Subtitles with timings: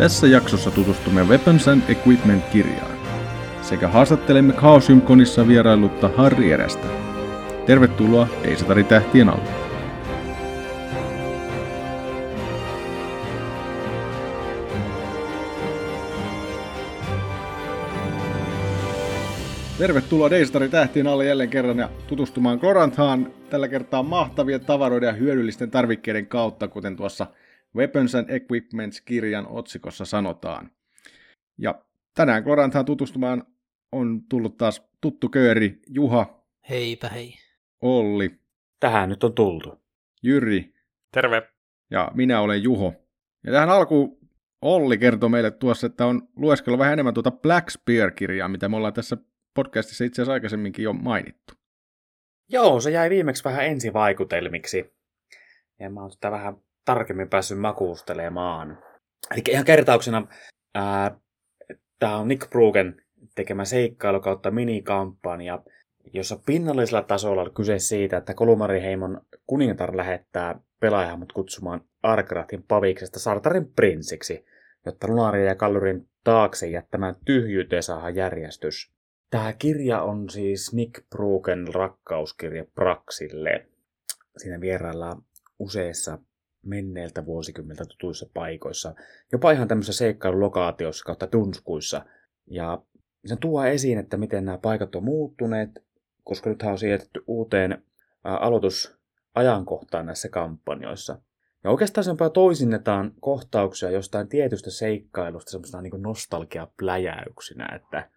[0.00, 2.90] Tässä jaksossa tutustumme Weapons and Equipment-kirjaan
[3.62, 6.86] sekä haastattelemme Chaosium-konissa vierailutta Harri Erästä.
[7.66, 9.50] Tervetuloa Eisatari tähtien alle.
[19.78, 25.70] Tervetuloa Deistari tähtien alle jälleen kerran ja tutustumaan Gloranthaan tällä kertaa mahtavien tavaroiden ja hyödyllisten
[25.70, 27.26] tarvikkeiden kautta, kuten tuossa
[27.76, 30.70] Weapons and Equipments-kirjan otsikossa sanotaan.
[31.58, 31.84] Ja
[32.14, 33.44] tänään Gloranthaan tutustumaan
[33.92, 36.44] on tullut taas tuttu kööri Juha.
[36.68, 37.34] Heipä hei.
[37.82, 38.40] Olli.
[38.80, 39.82] Tähän nyt on tultu.
[40.22, 40.74] Jyri.
[41.12, 41.42] Terve.
[41.90, 42.94] Ja minä olen Juho.
[43.44, 44.20] Ja tähän alkuun
[44.62, 48.92] Olli kertoi meille tuossa, että on lueskellut vähän enemmän tuota Black Spear-kirjaa, mitä me ollaan
[48.92, 49.16] tässä
[49.54, 51.54] podcastissa itse asiassa aikaisemminkin jo mainittu.
[52.48, 54.92] Joo, se jäi viimeksi vähän ensivaikutelmiksi.
[55.78, 58.78] Ja mä oon tätä vähän tarkemmin päässyt makuustelemaan.
[59.30, 60.26] Eli ihan kertauksena,
[61.98, 63.02] tämä on Nick Brugen
[63.34, 65.62] tekemä seikkailu kautta minikampanja,
[66.12, 73.72] jossa pinnallisella tasolla on kyse siitä, että Kolumariheimon kuningatar lähettää pelaajahamut kutsumaan Arkratin paviksesta Sartarin
[73.72, 74.44] prinsiksi,
[74.86, 78.92] jotta Lunaria ja Kallurin taakse jättämään tyhjyyteen saada järjestys.
[79.30, 83.66] Tämä kirja on siis Nick Brugen rakkauskirja Praxille.
[84.36, 85.22] Siinä vieraillaan
[85.58, 86.18] useissa
[86.62, 88.94] menneiltä vuosikymmentä tutuissa paikoissa,
[89.32, 92.04] jopa ihan tämmöisissä seikkailulokaatioissa kautta tunskuissa.
[92.46, 92.82] Ja
[93.26, 95.70] se tuo esiin, että miten nämä paikat on muuttuneet,
[96.24, 97.82] koska nythän on siirretty uuteen
[98.24, 101.18] aloitusajankohtaan näissä kampanjoissa.
[101.64, 108.10] Ja oikeastaan sen toisinnetaan kohtauksia jostain tietystä seikkailusta semmoisena niin nostalgia-pläjäyksinä, että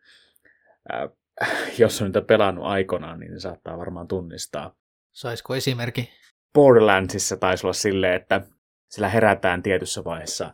[0.90, 1.10] ää,
[1.80, 4.76] jos on niitä pelannut aikoinaan, niin ne saattaa varmaan tunnistaa.
[5.12, 6.10] Saisiko esimerkki?
[6.54, 8.42] Borderlandsissa taisi olla silleen, että
[8.90, 10.54] sillä herätään tietyssä vaiheessa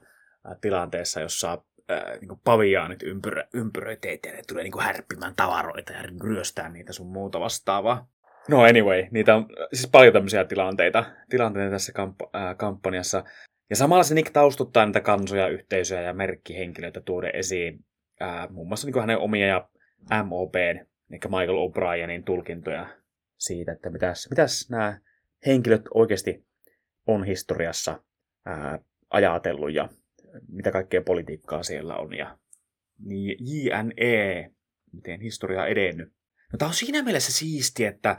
[0.62, 1.64] tilanteessa, jossa
[2.22, 7.08] niin paviaanit ympyrö, ympyröi teitä ja ne tulee niin härppimään tavaroita ja ryöstää niitä sun
[7.08, 8.10] muuta vastaavaa.
[8.50, 13.24] No anyway, niitä on siis paljon tämmöisiä tilanteita, tilanteita tässä kamp- äh, kampanjassa.
[13.70, 17.86] Ja samalla se Nick taustuttaa niitä kansoja, yhteisöjä ja merkkihenkilöitä tuoden esiin.
[18.22, 19.70] Äh, muun muassa niin hänen omia ja
[20.24, 20.80] MOPn,
[21.10, 22.88] eli Michael O'Brienin tulkintoja
[23.38, 25.00] siitä, että mitäs, mitäs nämä
[25.46, 26.46] henkilöt oikeasti
[27.08, 28.04] on historiassa
[28.46, 28.80] ää,
[29.10, 29.90] ajatellut ja
[30.48, 32.18] mitä kaikkea politiikkaa siellä on.
[32.18, 32.38] Ja
[33.06, 34.52] niin JNE,
[34.94, 36.14] miten historia edennyt.
[36.54, 38.18] No tämä on siinä mielessä siisti, että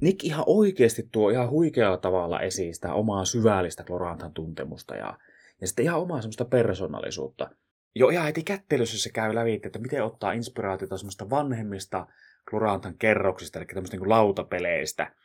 [0.00, 5.18] Nick ihan oikeasti tuo ihan huikealla tavalla esiin sitä omaa syvällistä Klorantan tuntemusta ja,
[5.60, 7.50] ja sitten ihan omaa semmoista persoonallisuutta.
[7.94, 12.06] Jo ihan heti kättelyssä se käy läpi, että miten ottaa inspiraatiota semmoista vanhemmista
[12.50, 15.10] Klorantan kerroksista, eli tämmöistä niin lautapeleistä–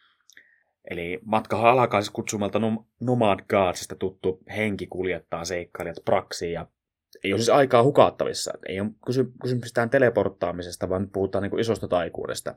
[0.89, 2.59] Eli matka alkaa siis kutsumalta
[3.01, 6.67] Nomad Guardsista tuttu henki kuljettaa seikkailijat praksiin ja
[7.23, 8.53] ei ole siis aikaa hukattavissa.
[8.67, 12.55] Ei ole kysy- kysymys teleporttaamisesta, vaan puhutaan niin kuin isosta taikuudesta.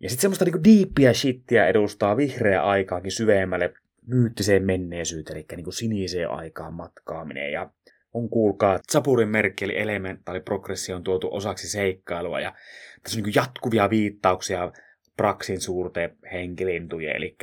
[0.00, 3.74] Ja sitten semmoista niin diippiä shittiä edustaa vihreä aikaakin syvemmälle
[4.06, 7.52] myyttiseen menneisyyteen, eli niin siniseen aikaan matkaaminen.
[7.52, 7.70] Ja
[8.14, 12.54] on kuulkaa, Sapurin merkki eli elementaaliprogressio on tuotu osaksi seikkailua ja
[13.02, 14.72] tässä on niin jatkuvia viittauksia
[15.16, 17.36] Praksin suurten henkilintujen, eli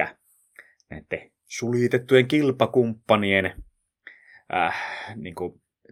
[0.90, 3.53] näiden sulitettujen kilpakumppanien
[4.53, 4.75] äh,
[5.16, 5.35] niin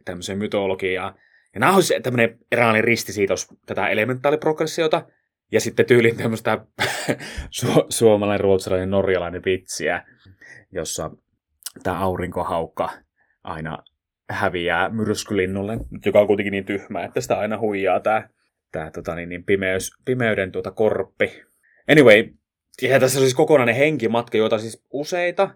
[0.05, 1.15] tämmöiseen mytologiaan.
[1.53, 5.05] Ja nämä olisi tämmöinen eräänlainen ristisiitos tätä elementaaliprogressiota,
[5.51, 6.65] ja sitten tyylin tämmöistä
[7.61, 10.03] su- suomalainen, ruotsalainen, norjalainen vitsiä,
[10.71, 11.11] jossa
[11.83, 12.89] tämä aurinkohaukka
[13.43, 13.77] aina
[14.29, 18.29] häviää myrskylinnulle, joka on kuitenkin niin tyhmä, että sitä aina huijaa tämä,
[18.71, 21.43] tämä tota, niin, niin pimeys, pimeyden tuota korppi.
[21.91, 22.29] Anyway,
[22.81, 25.49] ja tässä on siis kokonainen henkimatka, joita siis useita,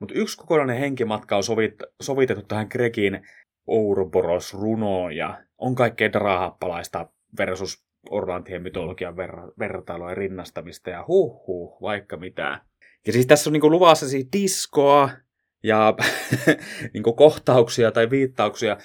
[0.00, 3.20] mutta yksi kokonainen henkimatka on sovit, sovitettu tähän Gregin
[3.66, 7.08] Ouroboros-runoon ja on kaikkea drahappalaista
[7.38, 12.60] versus Orlantien mytologian ver- vertailua ja rinnastamista ja huh, huh vaikka mitä.
[13.06, 15.10] Ja siis tässä on niinku luvassa siis diskoa
[15.62, 15.94] ja
[16.94, 18.76] niinku kohtauksia tai viittauksia.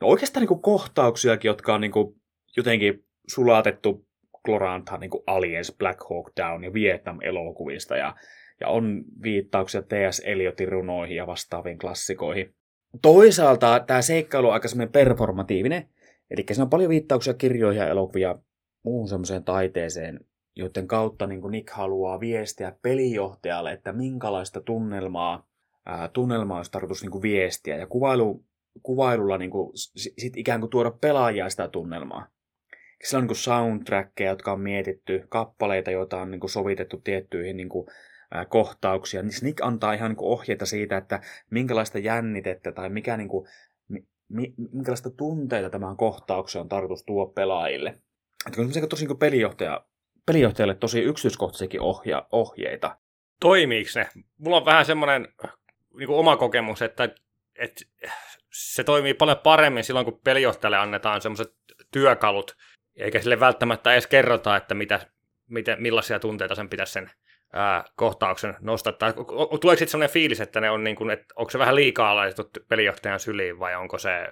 [0.00, 2.16] No oikeastaan niinku kohtauksiakin, jotka on niinku
[2.56, 4.05] jotenkin sulatettu
[4.46, 8.14] Gloranthan niin Aliens, Black Hawk Down ja Vietnam-elokuvista ja,
[8.60, 10.22] ja on viittauksia T.S.
[10.24, 12.54] Eliotin runoihin ja vastaaviin klassikoihin.
[13.02, 15.88] Toisaalta tämä seikkailu on aika semmoinen performatiivinen,
[16.30, 18.38] eli siinä on paljon viittauksia kirjoihin ja elokuvia
[18.82, 20.20] muuhun semmoiseen taiteeseen,
[20.56, 25.46] joiden kautta niin Nick haluaa viestiä pelijohtajalle, että minkälaista tunnelmaa,
[25.86, 27.76] ää, tunnelmaa olisi tarkoitus niin viestiä.
[27.76, 28.44] Ja kuvailu,
[28.82, 29.70] kuvailulla niin kuin,
[30.18, 32.26] sit ikään kuin tuoda pelaajia sitä tunnelmaa.
[33.04, 37.68] Siellä on niin soundtrackeja, jotka on mietitty, kappaleita, joita on niin kuin sovitettu tiettyihin niin
[37.68, 37.86] kuin,
[38.36, 39.22] äh, kohtauksia.
[39.22, 41.20] Niin Nick antaa ihan niin kuin ohjeita siitä, että
[41.50, 43.48] minkälaista jännitettä tai mikä, niin kuin,
[44.72, 47.98] minkälaista tunteita tämän kohtauksen on tarkoitus tuo pelaajille.
[48.46, 49.84] Että on tosi niin pelijohtaja,
[50.26, 52.96] pelijohtajalle tosi yksityiskohtaisiakin ohja, ohjeita.
[53.40, 54.08] Toimiiko ne?
[54.38, 55.28] Mulla on vähän semmoinen
[55.98, 57.08] niin oma kokemus, että,
[57.58, 57.84] että
[58.52, 61.54] se toimii paljon paremmin silloin, kun pelijohtajalle annetaan semmoiset
[61.90, 62.56] työkalut,
[62.96, 65.00] eikä sille välttämättä edes kerrota, että mitä,
[65.48, 67.10] miten, millaisia tunteita sen pitäisi sen
[67.52, 69.12] ää, kohtauksen nostattaa.
[69.60, 72.60] Tuleeko sitten sellainen fiilis, että ne on niin kuin, että onko se vähän liikaa laitettu
[72.68, 74.28] pelijohtajan syliin vai onko se,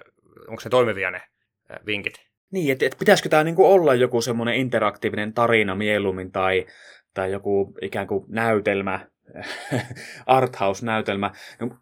[0.47, 1.21] onko se toimivia ne
[1.69, 2.13] ää, vinkit?
[2.51, 6.65] Niin, että et pitäisikö tämä niinku olla joku semmoinen interaktiivinen tarina mieluummin tai,
[7.13, 8.99] tai joku ikään kuin näytelmä,
[10.25, 11.31] arthouse-näytelmä.
[11.59, 11.77] No,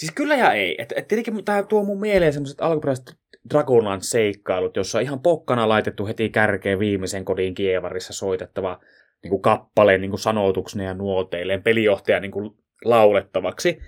[0.00, 0.74] siis kyllä ja ei.
[0.78, 3.14] Et, et tietenkin tämä tuo mun mieleen semmoiset alkuperäiset
[3.50, 8.80] Dragonland seikkailut, jossa on ihan pokkana laitettu heti kärkeen viimeisen kodin kievarissa soitettava
[9.22, 12.50] niin kuin kappaleen niin kuin sanotuksena ja nuoteilleen pelijohtaja niin kuin
[12.84, 13.78] laulettavaksi.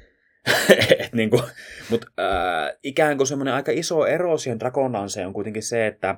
[1.12, 1.42] niin kuin,
[1.90, 6.16] mutta äh, ikään kuin semmoinen aika iso ero siihen Dragonlanceen on kuitenkin se, että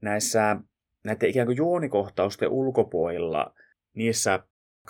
[0.00, 0.56] näissä
[1.04, 3.54] näiden ikään kuin juonikohtausten ulkopuolella
[3.94, 4.40] niissä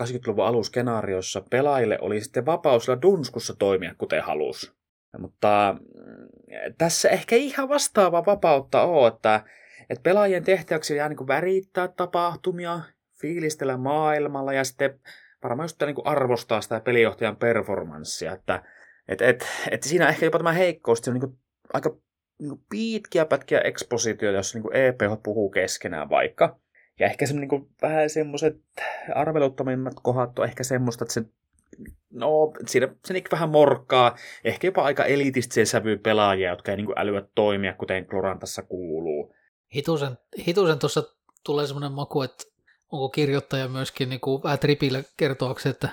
[0.01, 4.75] 80-luvun aluskenaariossa pelaajille oli sitten vapaus dunskussa toimia kuten halus.
[5.19, 9.45] Mutta mm, tässä ehkä ihan vastaava vapautta on, että,
[9.91, 12.81] että pelaajien tehtäväksi jää niin värittää tapahtumia,
[13.21, 15.01] fiilistellä maailmalla ja sitten
[15.43, 18.63] varmaan just niin arvostaa sitä pelijohtajan performanssia, että
[19.09, 21.39] et, et, et siinä ehkä jopa tämä heikkous, on niin
[21.73, 21.97] aika
[22.41, 26.59] niin pitkiä pätkiä ekspositioita, jossa niin EPH puhuu keskenään vaikka.
[27.03, 28.61] Ja ehkä se niin vähän semmoiset
[29.15, 31.25] arveluttomimmat kohdat on ehkä semmoista, että se
[32.11, 36.99] no, siinä se niin vähän morkkaa, ehkä jopa aika elitistisen sävy pelaajia, jotka ei niin
[36.99, 39.35] älyä toimia, kuten Glorantassa kuuluu.
[39.75, 41.03] Hitusen, hitusen tuossa
[41.45, 42.45] tulee semmoinen maku, että
[42.93, 45.89] onko kirjoittaja myöskin niin kuin vähän tripillä kertoaksi, että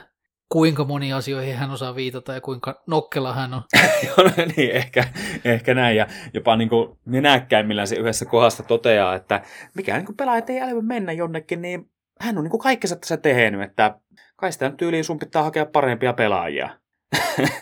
[0.49, 3.61] kuinka moni asioihin hän osaa viitata ja kuinka nokkela hän on.
[4.17, 5.03] No niin, ehkä,
[5.45, 5.97] ehkä näin.
[5.97, 9.41] Ja jopa niin kuin nenäkkäimmillään se yhdessä kohdassa toteaa, että
[9.75, 11.91] mikä niin pelaaja ei älyä mennä jonnekin, niin
[12.21, 13.99] hän on niin kuin kaikkensa tässä tehnyt, että
[14.35, 16.69] kai sitä tyyliin sun pitää hakea parempia pelaajia.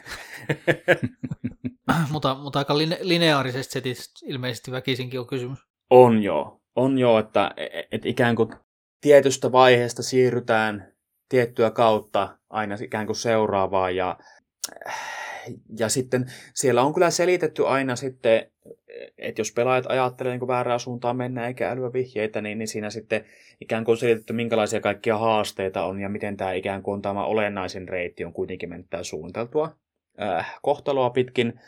[2.12, 5.60] mutta, mutta aika line- lineaarisesta setistä ilmeisesti väkisinkin on kysymys.
[5.90, 6.62] On joo.
[6.76, 7.52] On joo, että
[7.92, 8.50] et ikään kuin
[9.02, 10.92] tietystä vaiheesta siirrytään
[11.30, 14.18] tiettyä kautta aina ikään kuin seuraavaan ja,
[15.80, 18.52] ja sitten siellä on kyllä selitetty aina sitten,
[19.18, 22.90] että jos pelaajat ajattelee niin kuin väärää suuntaan mennä eikä älyä vihjeitä, niin, niin siinä
[22.90, 23.26] sitten
[23.62, 28.26] ikään kuin selitetty, minkälaisia kaikkia haasteita on ja miten tämä ikään kuin tämä olennaisin reitti
[28.26, 29.78] on kuitenkin mennyt suunniteltua
[30.22, 31.60] äh, kohtaloa pitkin.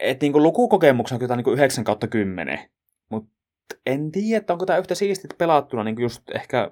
[0.00, 2.58] Että niin kuin lukukokemuksen on kyllä niin kuin 9 kautta 10,
[3.08, 3.30] mutta
[3.86, 6.70] en tiedä, onko tämä yhtä siistit pelattuna, niin just ehkä,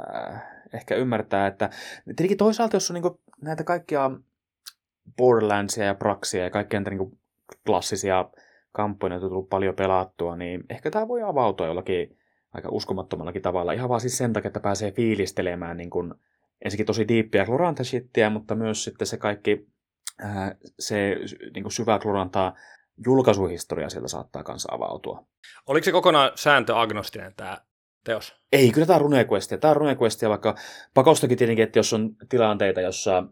[0.00, 0.42] äh,
[0.74, 1.70] ehkä ymmärtää, että
[2.04, 4.10] tietenkin toisaalta, jos on niin näitä kaikkia
[5.16, 7.18] Borderlandsia ja Praxia ja kaikkia näitä niin
[7.66, 8.30] klassisia
[8.72, 12.18] kampanjoita on tullut paljon pelattua, niin ehkä tämä voi avautua jollakin
[12.52, 13.72] aika uskomattomallakin tavalla.
[13.72, 16.14] Ihan vaan siis sen takia, että pääsee fiilistelemään niin kuin,
[16.64, 17.82] ensinnäkin tosi diippiä kloranta
[18.30, 19.68] mutta myös sitten se kaikki
[20.18, 21.16] ää, se
[21.54, 22.52] niin syvä kloranta
[23.06, 25.26] julkaisuhistoria sieltä saattaa kanssa avautua.
[25.66, 27.58] Oliko se kokonaan sääntöagnostinen tämä
[28.04, 28.36] teos?
[28.52, 29.58] Ei, kyllä tämä on runequestia.
[29.58, 30.54] Tämä on runequestia, vaikka
[30.94, 33.24] pakostakin tietenkin, että jos on tilanteita, jossa,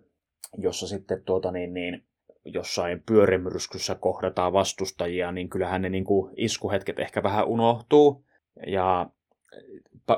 [0.58, 2.04] jossa sitten tuota niin, niin,
[2.44, 8.24] jossain pyörimyrskyssä kohdataan vastustajia, niin kyllähän ne niin kuin iskuhetket ehkä vähän unohtuu.
[8.66, 9.06] Ja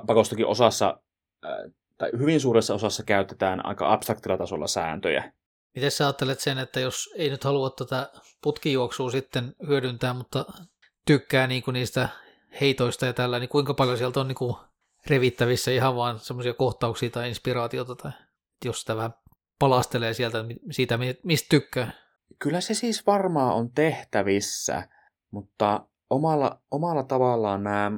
[0.07, 1.01] pakostakin osassa,
[1.99, 5.33] tai hyvin suuressa osassa käytetään aika abstraktilla tasolla sääntöjä.
[5.75, 8.11] Miten sä ajattelet sen, että jos ei nyt halua tätä
[8.43, 10.45] putkijuoksua sitten hyödyntää, mutta
[11.07, 12.09] tykkää niin kuin niistä
[12.61, 14.57] heitoista ja tällä, niin kuinka paljon sieltä on niin kuin
[15.07, 18.13] revittävissä ihan vaan semmoisia kohtauksia tai inspiraatiota, tai
[18.65, 19.15] jos sitä vähän
[19.59, 21.91] palastelee sieltä siitä, mistä tykkää?
[22.39, 24.89] Kyllä se siis varmaan on tehtävissä,
[25.31, 27.93] mutta omalla, omalla tavallaan nämä,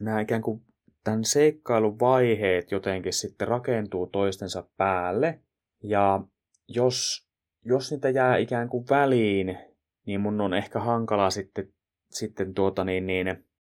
[0.00, 0.62] nämä ikään kuin
[1.04, 5.40] tämän seikkailun vaiheet jotenkin sitten rakentuu toistensa päälle,
[5.82, 6.20] ja
[6.68, 7.28] jos,
[7.64, 9.58] jos niitä jää ikään kuin väliin,
[10.06, 11.72] niin mun on ehkä hankala sitten,
[12.10, 13.28] sitten tuota niin, niin,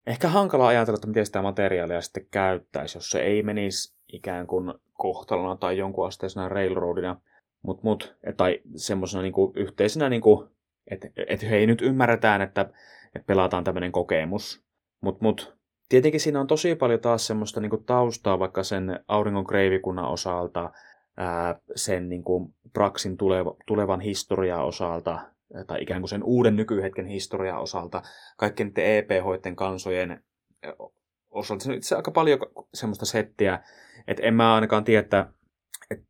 [0.06, 4.74] ehkä hankala ajatella, että miten sitä materiaalia sitten käyttäisi, jos se ei menisi ikään kuin
[4.92, 7.20] kohtalona tai jonkun asteisena railroadina,
[7.62, 10.48] mut, mut, tai semmoisena niin yhteisenä, niin kuin,
[10.90, 12.60] että et hei nyt ymmärretään, että,
[13.14, 14.62] että pelataan tämmöinen kokemus.
[15.00, 15.56] Mutta mut,
[15.88, 20.70] tietenkin siinä on tosi paljon taas semmoista niin kuin taustaa vaikka sen auringon kreivikunnan osalta,
[21.16, 25.18] ää, sen niin kuin Praxin tuleva, tulevan historiaa osalta,
[25.66, 28.02] tai ikään kuin sen uuden nykyhetken historiaa osalta,
[28.36, 30.24] kaikkien niiden EP-hoiden kansojen
[31.30, 31.64] osalta.
[31.64, 32.38] Se on itse aika paljon
[32.74, 33.58] semmoista settiä,
[34.06, 35.26] että en mä ainakaan tiedä, että,
[35.90, 36.06] että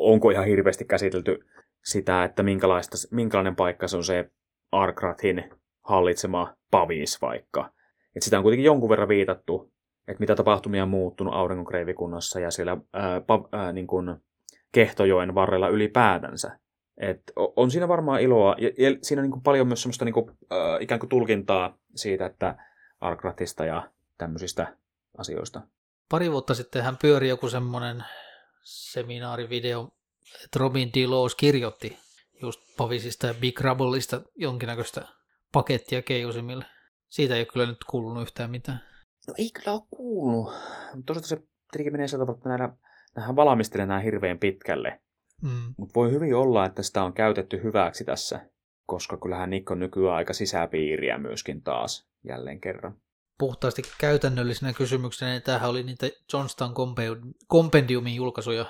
[0.00, 1.38] onko ihan hirveästi käsitelty
[1.84, 4.30] sitä, että minkälaista, minkälainen paikka se on se
[4.72, 5.50] Arkratin
[5.84, 7.70] hallitsema Pavis vaikka.
[8.16, 9.72] Et sitä on kuitenkin jonkun verran viitattu,
[10.08, 14.16] että mitä tapahtumia on muuttunut aurinkonkreivikunnassa ja siellä ää, pa, ää, niin kuin
[14.72, 16.58] Kehtojoen varrella ylipäätänsä.
[16.98, 20.30] Et on siinä varmaan iloa, ja, ja siinä on niin paljon myös semmoista niin kuin,
[20.30, 22.56] äh, ikään kuin tulkintaa siitä, että
[23.00, 24.76] Arkratista ja tämmöisistä
[25.18, 25.60] asioista.
[26.10, 28.04] Pari vuotta sitten hän pyöri joku semmoinen
[28.64, 29.88] seminaarivideo,
[30.44, 31.06] että Robin D.
[31.06, 31.98] Laws kirjoitti
[32.42, 35.02] just Pavisista ja Big Rubbleista jonkinnäköistä
[35.52, 36.64] pakettia keijusimille.
[37.08, 38.80] Siitä ei ole kyllä nyt kuulunut yhtään mitään.
[39.28, 40.54] No ei kyllä ole kuulunut.
[41.06, 42.68] Toisaalta se tietenkin menee sieltä, että näillä,
[43.16, 45.00] nämähän valmistelee nämä hirveän pitkälle.
[45.42, 45.74] Mm.
[45.78, 48.50] Mutta voi hyvin olla, että sitä on käytetty hyväksi tässä,
[48.86, 52.94] koska kyllähän Nick on nykyään aika sisäpiiriä myöskin taas jälleen kerran.
[53.38, 56.74] Puhtaasti käytännöllisenä kysymyksenä, niin tämähän oli niitä Johnston
[57.52, 58.64] Compendiumin julkaisuja,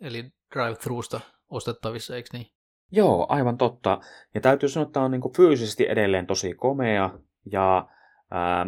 [0.00, 0.22] eli
[0.54, 2.46] drive-thrusta ostettavissa, eikö niin?
[2.92, 4.00] Joo, aivan totta.
[4.34, 7.10] Ja täytyy sanoa, että tämä on niin fyysisesti edelleen tosi komea
[7.52, 7.88] ja
[8.30, 8.66] ää,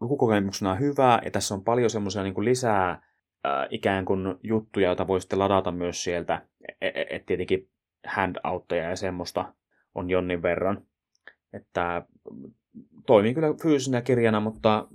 [0.00, 3.07] lukukokemuksena hyvä, ja tässä on paljon semmoisia niin lisää
[3.44, 6.42] ää, ikään kuin juttuja, joita voi sitten ladata myös sieltä,
[6.80, 7.68] että et tietenkin
[8.06, 9.52] handoutteja ja semmoista
[9.94, 10.82] on jonnin verran.
[11.52, 12.02] Että
[13.06, 14.88] toimii kyllä fyysisenä kirjana, mutta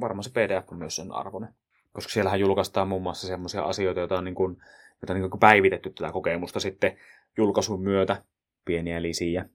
[0.00, 1.54] varmaan se PDF on myös sen arvoinen.
[1.92, 4.56] Koska siellähän julkaistaan muun muassa semmoisia asioita, joita on, niin kuin,
[5.02, 6.96] joita on niin kuin päivitetty tätä kokemusta sitten
[7.36, 8.24] julkaisun myötä,
[8.64, 9.48] pieniä lisiä.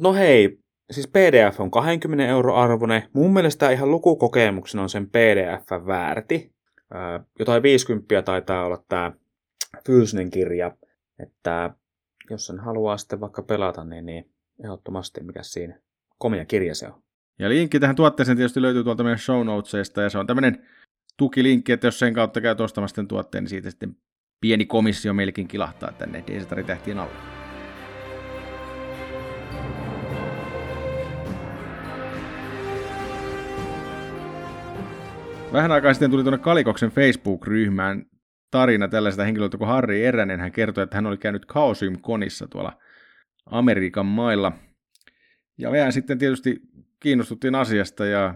[0.00, 0.58] No hei,
[0.90, 3.02] siis PDF on 20 euro arvoinen.
[3.12, 6.53] Mun mielestä ihan lukukokemuksena on sen PDF väärti.
[7.38, 9.12] Jotain 50 taitaa olla tämä
[9.86, 10.76] fyysinen kirja.
[11.18, 11.74] Että
[12.30, 14.30] jos sen haluaa sitten vaikka pelata, niin, niin
[14.64, 15.80] ehdottomasti mikä siinä.
[16.18, 17.02] Komia kirja se on.
[17.38, 20.66] Ja linkki tähän tuotteeseen tietysti löytyy tuolta meidän show notesista, ja se on tämmöinen
[21.16, 23.96] tukilinkki, että jos sen kautta käy ostamassa tuotteen, niin siitä sitten
[24.40, 27.33] pieni komissio meillekin kilahtaa tänne Desitari-tähtien alle.
[35.54, 38.06] Vähän aikaa sitten tuli tuonne Kalikoksen Facebook-ryhmään
[38.50, 40.40] tarina tällaisesta henkilöltä kuin Harri Eränen.
[40.40, 42.72] Hän kertoi, että hän oli käynyt Chaosium Konissa tuolla
[43.46, 44.52] Amerikan mailla.
[45.58, 46.60] Ja mehän sitten tietysti
[47.00, 48.34] kiinnostuttiin asiasta ja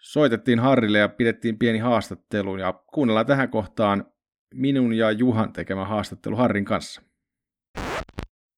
[0.00, 2.56] soitettiin Harrille ja pidettiin pieni haastattelu.
[2.56, 4.06] Ja kuunnellaan tähän kohtaan
[4.54, 7.02] minun ja Juhan tekemä haastattelu Harrin kanssa.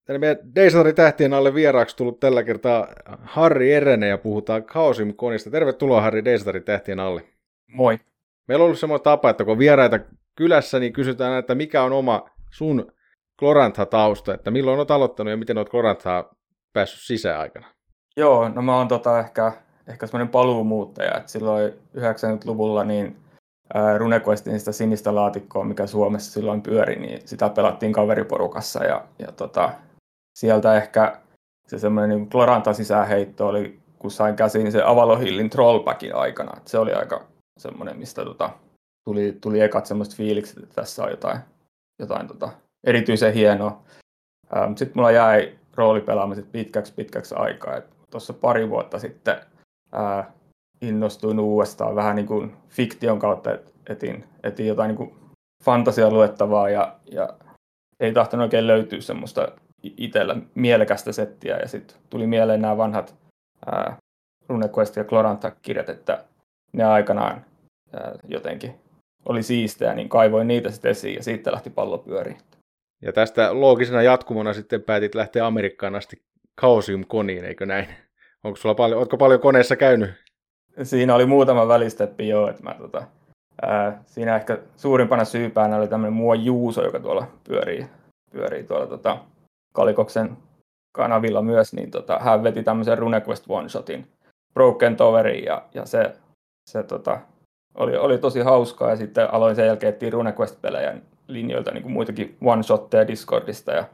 [0.05, 2.89] Tänne meidän Deisatari tähtien alle vieraaksi tullut tällä kertaa
[3.23, 5.51] Harri Erene ja puhutaan Chaosium Konista.
[5.51, 7.34] Tervetuloa Harri Deisatari tähtien alle.
[7.69, 7.99] Moi.
[8.49, 10.01] Meillä on ollut semmoinen tapa, että kun vieraita
[10.37, 12.93] kylässä, niin kysytään, että mikä on oma sun
[13.39, 16.35] Klorantha-tausta, että milloin olet aloittanut ja miten olet Kloranthaa
[16.73, 17.67] päässyt sisään aikana?
[18.17, 19.53] Joo, no mä oon tota ehkä,
[19.89, 23.17] ehkä semmoinen paluumuuttaja, että silloin 90-luvulla niin
[23.99, 29.73] RuneQuestin sitä sinistä laatikkoa, mikä Suomessa silloin pyöri, niin sitä pelattiin kaveriporukassa ja, ja tota,
[30.35, 31.21] sieltä ehkä
[31.67, 36.53] se semmoinen niin Kloranta sisäänheitto oli, kun sain käsiin se Avalohillin Trollbackin aikana.
[36.57, 37.25] Et se oli aika
[37.61, 38.51] semmoinen, mistä tota,
[39.05, 41.39] tuli, tuli ekat semmoiset fiilikset, että tässä on jotain,
[41.99, 42.49] jotain tota,
[42.87, 43.83] erityisen hienoa.
[44.77, 47.81] Sitten mulla jäi roolipelaamiset pitkäksi pitkäksi aikaa.
[48.11, 49.37] Tuossa pari vuotta sitten
[49.93, 50.33] ää,
[50.83, 55.15] innostuin uudestaan vähän niin kuin fiktion kautta, että etin, etin jotain niin kuin
[55.65, 57.29] fantasia luettavaa ja, ja
[58.01, 59.49] ei tahtonut oikein löytyä semmoista
[59.83, 63.15] itsellä mielekästä settiä ja sitten tuli mieleen nämä vanhat
[63.67, 63.97] ää,
[64.49, 66.25] RuneQuest ja Glorantha-kirjat, että
[66.75, 67.45] ne aikanaan
[67.93, 68.75] ää, jotenkin
[69.29, 72.39] oli siistejä, niin kaivoin niitä sitten esiin ja siitä lähti pallo pyöriin.
[73.03, 76.23] Ja tästä loogisena jatkumona sitten päätit lähteä Amerikkaan asti
[76.61, 77.87] Chaosium Koniin, eikö näin?
[78.45, 80.11] Onko sulla paljon, ootko paljon koneessa käynyt?
[80.83, 83.03] Siinä oli muutama välisteppi jo, että mä tota,
[83.63, 87.87] ää, siinä ehkä suurimpana syypäänä oli tämmöinen mua Juuso, joka tuolla pyörii,
[88.33, 89.19] pyörii tuolla tota,
[89.75, 90.37] Kalikoksen
[90.93, 94.07] kanavilla myös, niin tota, hän veti tämmöisen RuneQuest One-shotin
[94.55, 96.13] Broken Toverin ja, ja se,
[96.71, 97.21] se tota,
[97.75, 100.95] oli, oli tosi hauskaa ja sitten aloin sen jälkeen etsiä RuneQuest-pelejä
[101.29, 103.85] linjoilta niin kuin muitakin one-shotteja Discordista ja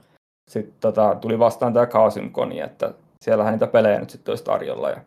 [0.51, 4.91] sitten tota, tuli vastaan tämä Chaosium Koni, että siellähän niitä pelejä nyt sitten olisi tarjolla
[4.91, 5.01] ja,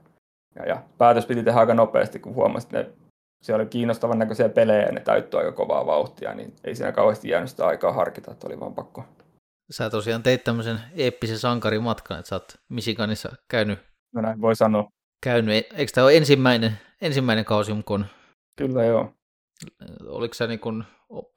[0.56, 2.98] ja, ja, päätös piti tehdä aika nopeasti, kun huomasin, että ne,
[3.44, 7.30] siellä oli kiinnostavan näköisiä pelejä ja ne täyttyi aika kovaa vauhtia, niin ei siinä kauheasti
[7.30, 9.06] jäänyt sitä aikaa harkita, että oli vaan pakko.
[9.72, 13.80] Sä tosiaan teit tämmöisen eeppisen sankarimatkan, että sä oot Michiganissa käynyt.
[14.16, 14.88] No näin voi sanoa.
[15.24, 18.06] Käynyt, eikö tämä ole ensimmäinen, ensimmäinen Chaosium Con?
[18.58, 19.12] Kyllä joo.
[20.08, 20.84] Oliko sä niin kun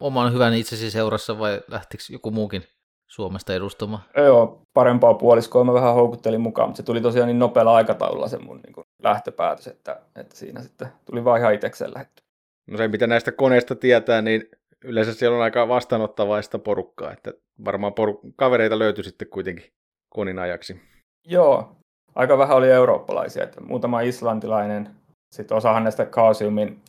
[0.00, 2.62] oman hyvän itsesi seurassa vai lähtikö joku muukin
[3.10, 4.02] Suomesta edustamaan?
[4.16, 8.38] Joo, parempaa puoliskoa mä vähän houkuttelin mukaan, mutta se tuli tosiaan niin nopealla aikataululla se
[8.38, 12.22] mun niin lähtöpäätös, että, että siinä sitten tuli vaan ihan itsekseen lähetty.
[12.70, 14.48] No se, mitä näistä koneista tietää, niin
[14.84, 17.32] yleensä siellä on aika vastaanottavaista porukkaa, että
[17.64, 19.72] varmaan poru- kavereita löytyy sitten kuitenkin
[20.08, 20.80] konin ajaksi.
[21.26, 21.76] Joo,
[22.14, 24.90] aika vähän oli eurooppalaisia, että muutama islantilainen,
[25.32, 26.82] sitten osahan näistä Kaasiumin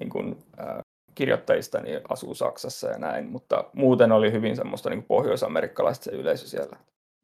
[0.00, 0.78] niin kuin, äh,
[1.14, 6.46] kirjoittajista niin asuu Saksassa ja näin, mutta muuten oli hyvin semmoista niin pohjoisamerikkalaista se yleisö
[6.46, 6.76] siellä.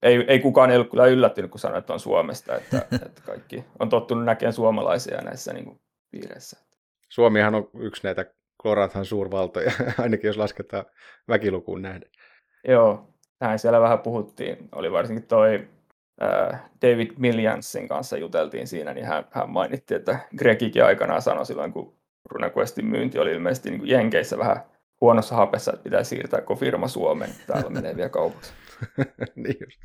[0.03, 3.65] Ei, ei kukaan ei ollut kyllä yllättynyt, kun sanoi, että on Suomesta, että, että kaikki
[3.79, 5.81] on tottunut näkemään suomalaisia näissä niin kuin,
[6.11, 6.59] piireissä.
[7.09, 8.25] Suomihan on yksi näitä
[8.63, 10.85] Kloranthan suurvaltoja, ainakin jos lasketaan
[11.29, 12.11] väkilukuun nähden.
[12.69, 13.09] Joo,
[13.41, 14.69] näin siellä vähän puhuttiin.
[14.75, 15.69] Oli varsinkin toi
[16.83, 21.97] David Milliansin kanssa juteltiin siinä, niin hän, hän mainitti, että Gregikin aikanaan sanoi silloin, kun
[22.31, 24.65] RuneQuestin myynti oli ilmeisesti niin kuin Jenkeissä vähän
[25.01, 27.31] huonossa hapessa, että pitää siirtää koko firma Suomeen.
[27.47, 28.53] Täällä menee vielä kaupaksi.
[29.37, 29.81] niin just.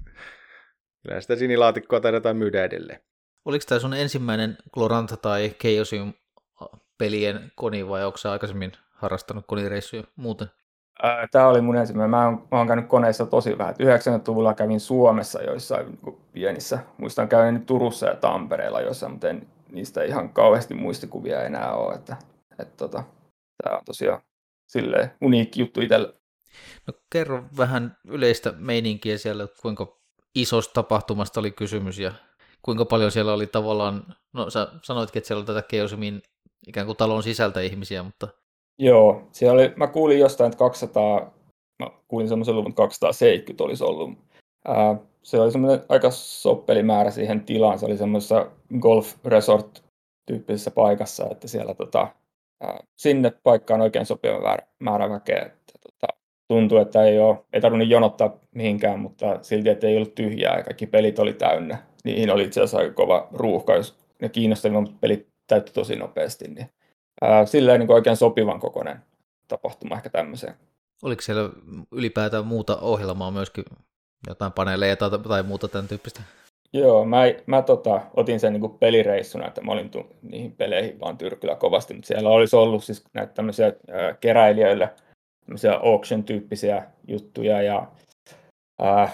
[1.04, 3.00] Kyllä sitä sinilaatikkoa taidetaan myydä edelleen.
[3.46, 6.14] Oliko tämä sun ensimmäinen Gloranta tai Chaosium
[6.98, 10.48] pelien koni vai onko sä aikaisemmin harrastanut konireissuja muuten?
[11.32, 12.10] Tämä oli mun ensimmäinen.
[12.10, 13.74] Mä oon, mä oon käynyt koneissa tosi vähän.
[13.74, 16.80] 90-luvulla kävin Suomessa joissain niin pienissä.
[16.98, 21.96] Muistan käyn Turussa ja Tampereella joissain, mutta en, niistä ihan kauheasti muistikuvia enää ole.
[21.96, 22.18] Että,
[22.60, 23.04] että tota,
[23.64, 24.22] tämä on tosiaan
[24.68, 26.14] silleen uniikki juttu itselle.
[26.88, 29.98] No kerro vähän yleistä meininkiä siellä, kuinka
[30.36, 32.12] isosta tapahtumasta oli kysymys ja
[32.62, 36.22] kuinka paljon siellä oli tavallaan, no sä sanoitkin, että siellä oli tätä Keosimin
[36.68, 38.28] ikään kuin talon sisältä ihmisiä, mutta...
[38.80, 41.34] Joo, siellä oli, mä kuulin jostain, että 200,
[41.80, 44.10] mä kuulin semmoisen luvun, että 270 olisi ollut.
[44.68, 49.84] Ää, se oli semmoinen aika soppeli määrä siihen tilaan, se oli semmoisessa golf resort
[50.26, 52.08] tyyppisessä paikassa, että siellä tota,
[52.62, 55.42] ää, sinne paikkaan oikein sopiva määrä, määrä väkeä.
[55.42, 56.08] Että, tota,
[56.48, 60.64] tuntui, että ei, ole, ei tarvinnut jonottaa mihinkään, mutta silti, että ei ollut tyhjää ja
[60.64, 61.78] kaikki pelit oli täynnä.
[62.04, 66.70] Niihin oli itse asiassa aika kova ruuhka, jos ne kiinnostavimmat pelit täyttyi tosi nopeasti, niin
[67.22, 69.00] ää, silleen niin oikein sopivan kokoinen
[69.48, 70.54] tapahtuma ehkä tämmöiseen.
[71.04, 71.50] Oliko siellä
[71.92, 73.66] ylipäätään muuta ohjelmaa myöskin,
[74.28, 76.22] jotain paneeleja tai, tai muuta tämän tyyppistä?
[76.74, 81.18] Joo, mä, mä tota, otin sen niin pelireissuna, että mä olin tu- niihin peleihin vaan
[81.18, 84.94] tyrkyllä kovasti, mutta siellä olisi ollut siis näitä tämmöisiä ää, keräilijöille
[85.46, 87.88] tämmöisiä auction-tyyppisiä juttuja ja
[88.82, 89.10] ää,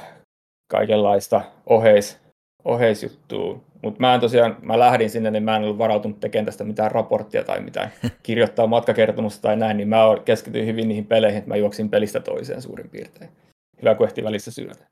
[0.72, 2.23] kaikenlaista oheis,
[2.66, 6.64] oheisjuttua mutta mä en tosiaan, mä lähdin sinne, niin mä en ollut varautunut tekemään tästä
[6.64, 7.92] mitään raporttia tai mitään
[8.24, 12.62] kirjoittaa matkakertomusta tai näin, niin mä keskityin hyvin niihin peleihin, että mä juoksin pelistä toiseen
[12.62, 13.32] suurin piirtein.
[13.82, 14.88] Hyvä, kun ehti välissä syödä.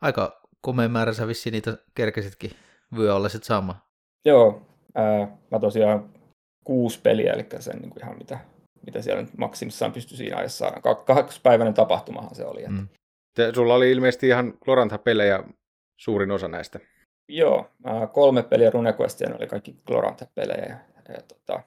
[0.00, 2.50] Aika komea määrä sä vissiin niitä kerkesitkin
[2.96, 3.78] vyö alla sit saamaan.
[4.24, 4.62] Joo,
[4.94, 6.10] ää, mä tosiaan
[6.64, 8.38] kuusi peliä, eli sen niin kuin ihan mitä,
[8.86, 10.94] mitä siellä nyt maksimissaan pystyi siinä ajassa saada.
[11.04, 12.60] Kahdeksanpäiväinen tapahtumahan se oli.
[12.60, 12.70] Että.
[12.70, 12.88] Mm.
[13.34, 15.44] Te, sulla oli ilmeisesti ihan Glorantha-pelejä
[15.96, 16.80] suurin osa näistä.
[17.28, 17.70] Joo,
[18.12, 20.78] kolme peliä RuneQuestia, oli kaikki Glorantha-pelejä.
[21.08, 21.62] Ja, tota,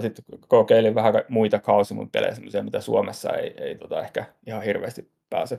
[0.00, 5.10] sitten kokeilin vähän muita kausimun pelejä, semmoisia, mitä Suomessa ei, ei tota, ehkä ihan hirveästi
[5.30, 5.56] pääse,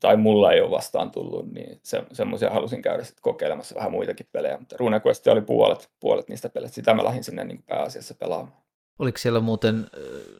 [0.00, 4.26] tai mulla ei ole vastaan tullut, niin se, semmoisia halusin käydä sitten kokeilemassa vähän muitakin
[4.32, 8.62] pelejä, mutta RuneQuest oli puolet, puolet niistä peleistä, sitä mä lähdin sinne niin pääasiassa pelaamaan.
[8.98, 9.86] Oliko siellä muuten,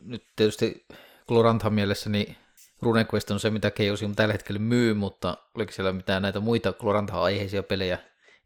[0.02, 0.86] nyt tietysti
[1.28, 2.36] Gloranthan mielessä, niin
[2.82, 7.62] RuneQuest on se, mitä Chaosium tällä hetkellä myy, mutta oliko siellä mitään näitä muita Glorantha-aiheisia
[7.62, 7.98] pelejä,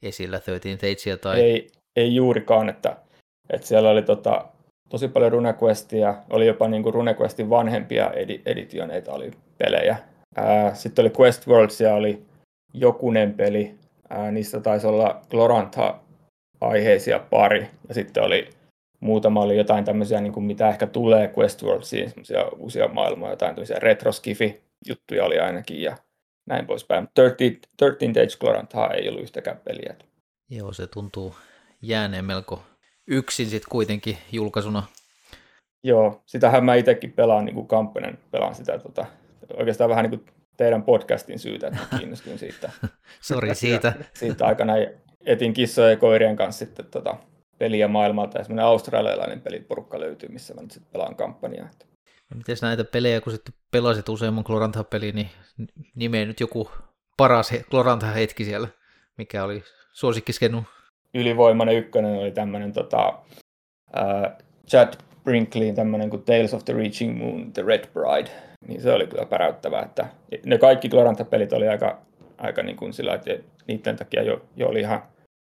[0.03, 1.41] esillä 13 Tagesia tai...
[1.41, 2.97] Ei, ei juurikaan, että,
[3.51, 4.45] että siellä oli tota,
[4.89, 9.97] tosi paljon RuneQuestia, oli jopa niin kuin RuneQuestin vanhempia edi- editioneita oli pelejä.
[10.75, 12.23] Sitten oli Quest Worldsia, oli
[12.75, 13.75] jokunen peli,
[14.09, 18.51] ää, niistä taisi olla Glorantha-aiheisia pari, ja sitten oli
[19.01, 23.55] muutama oli jotain tämmöisiä, niin kuin mitä ehkä tulee Quest Worldsiin, semmoisia uusia maailmoja, jotain
[23.55, 25.97] tämmöisiä retroskifi-juttuja oli ainakin, ja
[26.47, 27.09] näin poispäin.
[27.15, 29.95] 13, 13 Days Glorantha ei ollut yhtäkään peliä.
[30.51, 31.35] Joo, se tuntuu
[31.83, 32.63] jääneen melko
[33.07, 34.83] yksin sitten kuitenkin julkaisuna.
[35.85, 39.07] Joo, sitähän mä itsekin pelaan niin kuin kampanjan, pelaan sitä tota,
[39.55, 42.71] oikeastaan vähän niin kuin teidän podcastin syytä, että kiinnostuin siitä.
[43.21, 43.93] Sori siitä.
[44.15, 44.73] siitä aikana
[45.27, 47.17] etin kissojen ja koirien kanssa sitten tota,
[47.59, 51.69] peliä maailmalta ja semmoinen australialainen peliporukka löytyy, missä mä nyt sitten pelaan kampanjaa.
[52.35, 55.29] Miten näitä pelejä, kun sitten pelasit useamman Glorantha-peliä, niin
[55.95, 56.71] nimeen nyt joku
[57.17, 58.69] paras Glorantha-hetki siellä,
[59.19, 60.65] mikä oli suosikkiskennu?
[61.15, 67.53] Ylivoimainen ykkönen oli tämmöinen tota, uh, Chad Brinkleyin tämmöinen kuin Tales of the Reaching Moon,
[67.53, 68.31] The Red Bride,
[68.67, 70.07] niin se oli kyllä päräyttävää, että
[70.47, 72.03] ne kaikki Glorantha-pelit oli aika,
[72.39, 73.31] aika niin kuin sillä, että
[73.69, 75.03] niiden takia jo, jo oli ihan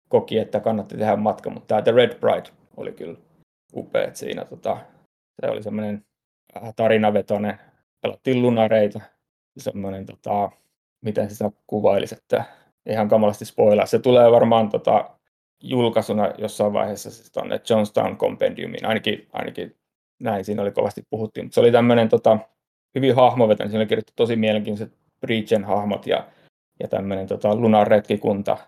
[0.09, 3.18] koki, että kannatti tehdä matka, mutta tämä The Red Bride oli kyllä
[3.74, 4.77] upea, siinä tota,
[5.40, 6.05] se oli semmoinen
[6.77, 7.59] tarinavetoinen,
[8.01, 9.01] pelattiin lunareita,
[9.59, 10.51] semmoinen, tota,
[11.01, 12.44] miten sitä kuvailisi, että
[12.87, 13.87] ihan kamalasti spoilaa.
[13.87, 15.11] Se tulee varmaan tota,
[15.62, 19.77] julkaisuna jossain vaiheessa siis tuonne Johnstown Compendiumiin, ainakin, ainakin
[20.18, 22.38] näin siinä oli kovasti puhuttiin, mutta se oli tämmöinen tota,
[22.94, 26.29] hyvin hahmovetoinen, siinä oli kirjoittu tosi mielenkiintoiset Breachen hahmot ja,
[26.81, 28.59] ja tämmöinen tota, Lunar retkikunta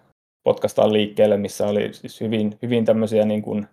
[0.43, 3.67] potkastaan liikkeelle, missä oli siis hyvin, hyvin tämmöisiä niin kuin,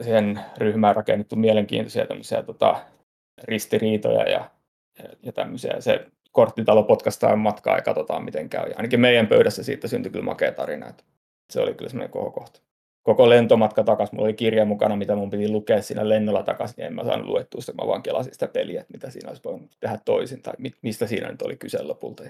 [0.00, 2.06] siihen ryhmään rakennettu mielenkiintoisia
[2.46, 2.80] tota,
[3.44, 4.50] ristiriitoja ja,
[5.22, 5.80] ja tämmöisiä.
[5.80, 8.68] Se korttitalo potkastaan matkaa ja katsotaan miten käy.
[8.68, 10.88] Ja ainakin meidän pöydässä siitä syntyi kyllä makea tarina.
[10.88, 11.04] Että
[11.50, 12.60] se oli kyllä semmoinen kohokohta.
[13.02, 16.86] Koko lentomatka takaisin, mulla oli kirja mukana, mitä mun piti lukea siinä lennolla takaisin, niin
[16.86, 19.70] en mä saanut luettua sitä, mä vaan kelasin sitä peliä, että mitä siinä olisi voinut
[19.80, 22.24] tehdä toisin, tai mistä siinä nyt oli kyse lopulta.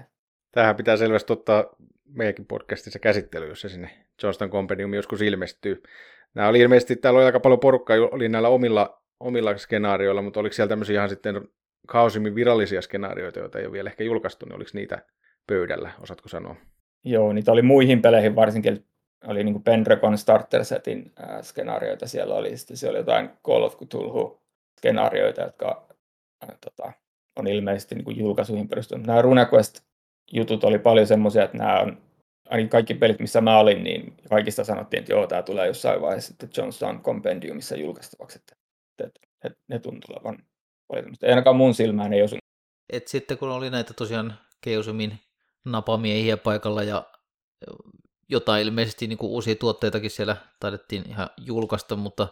[0.52, 1.64] Tähän pitää selvästi ottaa
[2.04, 3.90] meidänkin podcastissa käsittely, jos se sinne
[4.22, 5.82] Johnston Compendium joskus ilmestyy.
[6.34, 10.52] Nämä oli ilmeisesti, täällä oli aika paljon porukkaa, oli näillä omilla, omilla skenaarioilla, mutta oliko
[10.52, 11.48] siellä tämmöisiä ihan sitten
[11.86, 15.02] Kausimin virallisia skenaarioita, joita ei ole vielä ehkä julkaistu, niin oliko niitä
[15.46, 16.56] pöydällä, osaatko sanoa?
[17.04, 18.86] Joo, niitä oli muihin peleihin varsinkin,
[19.26, 23.76] oli niin Pendragon Starter Setin äh, skenaarioita siellä oli, sitten siellä oli jotain Call of
[23.76, 24.42] Cthulhu
[24.78, 25.88] skenaarioita, jotka
[26.42, 26.92] äh, tota,
[27.36, 29.06] on ilmeisesti niin julkaisuihin perustunut.
[29.06, 29.80] Nämä RuneQuest
[30.32, 32.02] jutut oli paljon semmoisia, että nämä on,
[32.48, 36.28] ainakin kaikki pelit, missä mä olin, niin kaikista sanottiin, että joo, tämä tulee jossain vaiheessa
[36.28, 38.56] sitten Johnstown Compendiumissa julkaistavaksi, että,
[39.06, 40.38] että, että ne tuntuu olevan
[40.88, 42.44] oli Ei ainakaan mun silmään ei osunut.
[42.92, 45.18] Et sitten kun oli näitä tosiaan Keusumin
[45.64, 47.06] napamiehiä paikalla ja
[48.28, 52.28] jotain ilmeisesti niin kuin uusia tuotteitakin siellä taidettiin ihan julkaista, mutta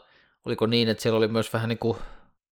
[0.47, 1.97] oliko niin, että siellä oli myös vähän niin kuin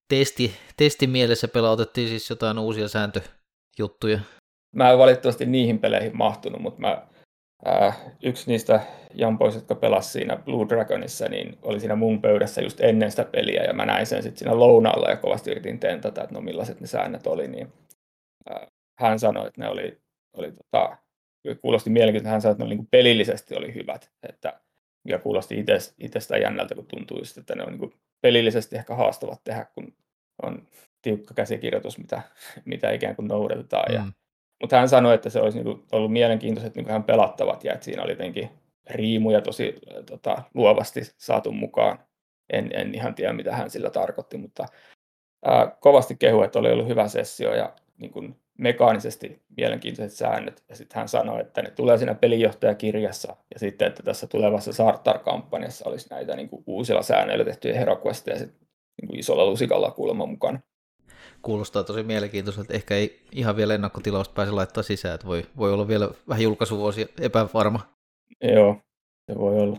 [0.09, 4.21] testi, testimielessä pelautettiin siis jotain uusia sääntöjuttuja?
[4.73, 7.07] Mä en valitettavasti niihin peleihin mahtunut, mutta mä
[8.23, 8.81] Yksi niistä
[9.15, 13.65] jampoista, jotka pelasi siinä Blue Dragonissa, niin oli siinä mun pöydässä just ennen sitä peliä,
[13.65, 16.87] ja mä näin sen sitten siinä lounaalla, ja kovasti yritin tentata, että no millaiset ne
[16.87, 17.73] säännöt oli, niin
[18.51, 20.01] äh, hän sanoi, että ne oli,
[20.33, 20.97] oli tota,
[21.61, 24.61] kuulosti mielenkiintoista, hän sanoi, että ne oli, niin pelillisesti oli hyvät, että
[25.09, 25.65] ja kuulosti
[25.99, 29.97] itsestä jännältä, kun tuntui just, että ne on niin pelillisesti ehkä haastavat tehdä, kun
[30.43, 30.67] on
[31.03, 32.23] tiukka käsikirjoitus, mitä,
[32.65, 33.95] mitä ikään kuin noudatetaan, mm.
[33.95, 34.07] ja
[34.65, 38.03] mutta hän sanoi, että se olisi niinku ollut mielenkiintoiset niinku hän pelattavat ja että siinä
[38.03, 38.51] oli jotenkin
[38.91, 39.75] riimuja tosi
[40.07, 41.99] tota, luovasti saatu mukaan.
[42.53, 44.67] En, en ihan tiedä, mitä hän sillä tarkoitti, mutta
[45.45, 50.65] ää, kovasti kehu, että oli ollut hyvä sessio ja niin kuin mekaanisesti mielenkiintoiset säännöt.
[50.69, 55.89] Ja sitten hän sanoi, että ne tulee siinä pelinjohtajakirjassa ja sitten, että tässä tulevassa Sartar-kampanjassa
[55.89, 60.61] olisi näitä niin kuin uusilla säännöillä tehtyjä heroquesteja niin kuin isolla lusikalla kuulemma mukana
[61.45, 62.75] kuulostaa tosi mielenkiintoiselta.
[62.75, 67.09] Ehkä ei ihan vielä ennakkotilausta pääse laittaa sisään, että voi, voi olla vielä vähän julkaisuvuosi
[67.21, 67.81] epävarma.
[68.43, 68.77] Joo,
[69.27, 69.79] se voi olla.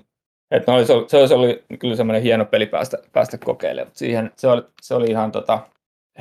[0.51, 1.49] Että no, se, olisi, se olisi ollut
[1.79, 5.59] kyllä semmoinen hieno peli päästä, päästä kokeilemaan, mutta siihen, se, oli, se oli ihan tota,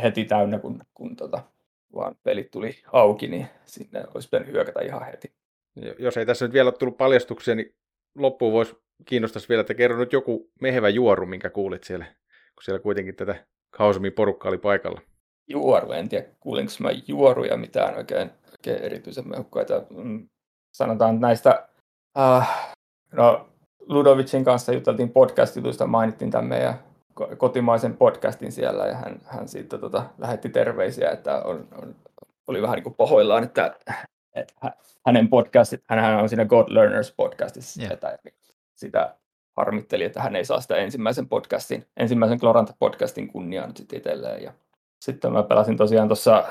[0.02, 1.42] heti täynnä, kun, kun tota,
[1.94, 5.32] vaan pelit tuli auki, niin sinne olisi pitänyt hyökätä ihan heti.
[5.98, 7.74] Jos ei tässä nyt vielä ole tullut paljastuksia, niin
[8.14, 12.80] loppuun voisi kiinnostaisi vielä, että kerro nyt joku mehevä juoru, minkä kuulit siellä, kun siellä
[12.80, 15.00] kuitenkin tätä Kausumin porukka oli paikalla
[15.48, 15.92] juoru.
[15.92, 19.82] En tiedä, kuulinko mä juoruja mitään oikein, oikein erityisen mehukkaita.
[19.90, 20.28] Mm,
[20.72, 21.68] sanotaan näistä,
[22.18, 22.72] äh,
[23.12, 23.48] no
[23.88, 26.74] Ludovicin kanssa juteltiin podcast-jutuista, mainittiin tämän meidän
[27.38, 31.96] kotimaisen podcastin siellä ja hän, hän siitä tota, lähetti terveisiä, että on, on,
[32.46, 33.76] oli vähän niin kuin pahoillaan, että,
[34.34, 34.54] että
[35.06, 37.92] hänen podcastit, hän on siinä God Learners podcastissa, yeah.
[37.92, 38.18] että
[38.74, 39.16] sitä
[39.56, 44.42] harmitteli, että hän ei saa sitä ensimmäisen podcastin, ensimmäisen Gloranta podcastin kunniaa nyt sitten itselleen.
[44.42, 44.52] Ja
[45.04, 46.44] sitten mä pelasin tosiaan tuossa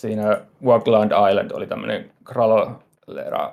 [0.00, 3.52] siinä Walkland Island oli tämmöinen Kralolera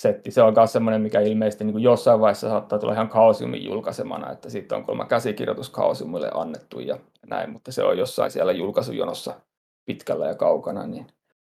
[0.00, 0.30] setti.
[0.30, 4.32] Se on myös semmoinen, mikä ilmeisesti niin kuin jossain vaiheessa saattaa tulla ihan Chaosiumin julkaisemana,
[4.32, 9.40] että siitä on kolma käsikirjoitus Chaosiumille annettu ja näin, mutta se on jossain siellä julkaisujonossa
[9.84, 11.06] pitkällä ja kaukana, niin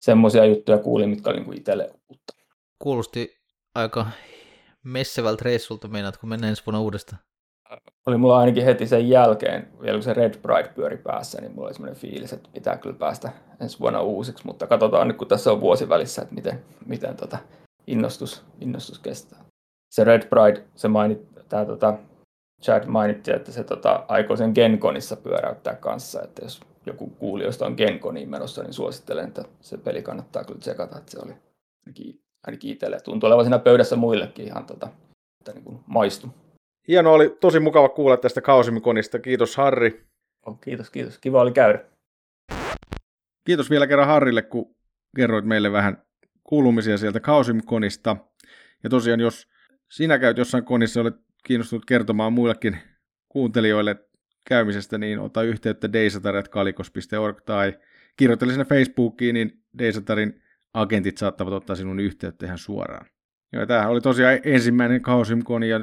[0.02, 2.34] semmoisia juttuja kuulin, mitkä oli niin itselle uutta.
[2.80, 3.38] Kuulosti
[3.76, 4.08] aika
[4.84, 7.22] messevältä reissulta, meinaat, kun mennään ensi vuonna uudestaan?
[8.06, 11.68] Oli mulla ainakin heti sen jälkeen, vielä kun se Red Pride pyöri päässä, niin mulla
[11.68, 13.32] oli semmoinen fiilis, että pitää kyllä päästä
[13.62, 17.38] ensi vuonna uusiksi, mutta katsotaan nyt, kun tässä on vuosi välissä, että miten, miten tota
[17.88, 19.40] innostus, innostus kestää.
[19.92, 21.98] Se Red Pride, se mainit, tää, tota,
[22.64, 27.74] Chad mainitti, että se tota, aikoo sen Genkonissa pyöräyttää kanssa, että jos joku kuulijoista on
[27.78, 31.34] Genkoniin menossa, niin suosittelen, että se peli kannattaa kyllä tsekata, että se oli
[31.86, 33.00] ainakin, ainakin itselle.
[33.00, 34.88] Tuntuu olevan siinä pöydässä muillekin ihan tota,
[35.40, 36.28] että niin kuin maistu.
[36.92, 39.20] Hieno oli tosi mukava kuulla tästä Kausimikonista.
[39.20, 40.06] Kiitos Harri.
[40.46, 41.20] Oh, kiitos, kiitos.
[41.20, 41.80] Kiva oli käydä.
[43.46, 44.76] Kiitos vielä kerran Harrille, kun
[45.16, 46.04] kerroit meille vähän
[46.44, 48.18] kuulumisia sieltä Kausimikonista.
[48.84, 49.48] Ja tosiaan, jos
[49.92, 52.78] sinä käyt jossain konissa olet kiinnostunut kertomaan muillekin
[53.30, 53.96] kuuntelijoille
[54.48, 57.74] käymisestä, niin ota yhteyttä deisataret.kalikos.org tai
[58.18, 60.42] kirjoittele sinne Facebookiin, niin Deisatarin
[60.74, 63.06] agentit saattavat ottaa sinun yhteyttä ihan suoraan.
[63.52, 65.80] Ja tämähän oli tosiaan ensimmäinen Kausimkoni ja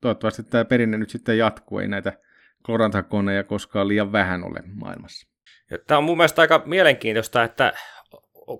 [0.00, 2.12] toivottavasti tämä perinne nyt sitten jatkuu, ei näitä
[2.66, 5.28] klorantakoneja koskaan liian vähän ole maailmassa.
[5.70, 7.72] Ja tämä on mun mielestä aika mielenkiintoista, että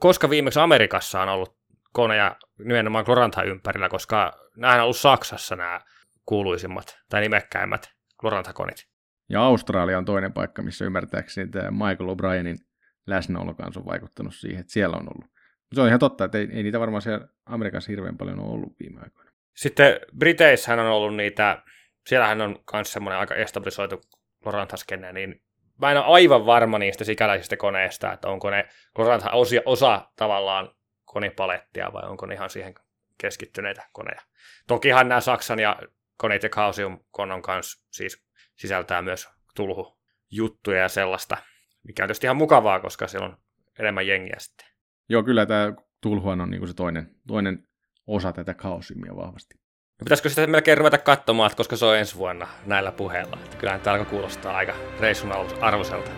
[0.00, 1.56] koska viimeksi Amerikassa on ollut
[1.92, 5.80] koneja nimenomaan Gloranthan ympärillä, koska nämä on ollut Saksassa nämä
[6.26, 8.86] kuuluisimmat tai nimekkäimmät Glorantha-konit.
[9.28, 12.64] Ja Australia on toinen paikka, missä ymmärtääkseni tämä Michael O'Brienin
[13.06, 15.30] läsnäolo kanssa on vaikuttanut siihen, että siellä on ollut.
[15.74, 18.72] Se on ihan totta, että ei, ei niitä varmaan siellä Amerikassa hirveän paljon ole ollut
[18.80, 19.29] viime aikoina.
[19.60, 21.62] Sitten Briteissähän on ollut niitä,
[22.06, 24.00] siellähän on myös semmoinen aika establisoitu
[24.44, 25.42] Lorantha-skenne, niin
[25.80, 28.68] mä en ole aivan varma niistä sikäläisistä koneista, että onko ne
[28.98, 32.74] Lorantha osa, osa tavallaan konipalettia vai onko ne ihan siihen
[33.18, 34.20] keskittyneitä koneja.
[34.66, 35.80] Tokihan nämä Saksan ja
[36.16, 39.98] koneet ja Kausium konnon kanssa siis sisältää myös tulhu
[40.30, 41.36] juttuja ja sellaista,
[41.82, 43.36] mikä on tietysti ihan mukavaa, koska siellä on
[43.78, 44.66] enemmän jengiä sitten.
[45.08, 47.69] Joo, kyllä tämä Tulhuan on niin se toinen, toinen
[48.10, 49.54] osa tätä kaosimia vahvasti.
[50.00, 53.38] No pitäisikö sitä melkein ruveta katsomaan, koska se on ensi vuonna näillä puheilla.
[53.44, 56.10] Että kyllähän tämä alkoi kuulostaa aika reissun arvoiselta.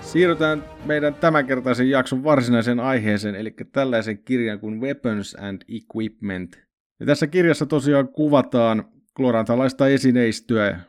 [0.00, 6.62] Siirrytään meidän tämänkertaisen jakson varsinaiseen aiheeseen, eli tällaisen kirjan kuin Weapons and Equipment.
[7.00, 8.84] Ja tässä kirjassa tosiaan kuvataan
[9.16, 10.80] klorantalaista esineistöä,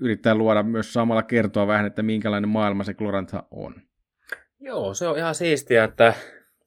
[0.00, 3.74] yrittää luoda myös samalla kertoa vähän, että minkälainen maailma se kloranta on.
[4.64, 6.14] Joo, se on ihan siistiä, että,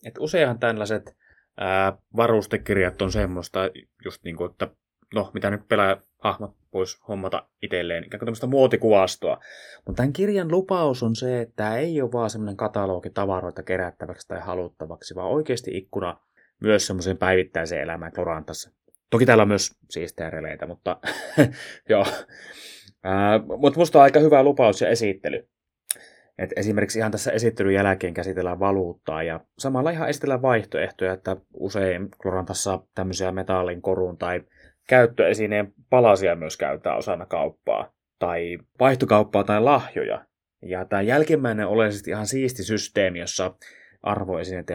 [0.05, 1.15] että useinhan tällaiset
[1.57, 3.59] ää, varustekirjat on semmoista,
[4.05, 4.67] just niin kuin, että
[5.13, 9.37] no, mitä nyt pelaa hahmot voisi hommata itselleen, ikään kuin tämmöistä muotikuvastoa.
[9.85, 14.27] Mutta tämän kirjan lupaus on se, että tämä ei ole vaan semmoinen katalogi tavaroita kerättäväksi
[14.27, 16.19] tai haluttavaksi, vaan oikeasti ikkuna
[16.61, 18.71] myös semmoiseen päivittäiseen elämään Klorantassa.
[19.09, 20.99] Toki täällä on myös siistejä releitä, mutta
[21.89, 22.05] joo.
[23.57, 25.47] Mutta musta on aika hyvä lupaus ja esittely.
[26.37, 32.09] Et esimerkiksi ihan tässä esittelyn jälkeen käsitellään valuuttaa ja samalla ihan esitellään vaihtoehtoja, että usein
[32.21, 34.41] Klorantassa tämmöisiä metallin korun tai
[34.89, 40.25] käyttöesineen palasia myös käytetään osana kauppaa tai vaihtokauppaa tai lahjoja.
[40.61, 43.55] Ja tämä jälkimmäinen on oleellisesti ihan siisti systeemi, jossa
[44.03, 44.73] arvoesineitä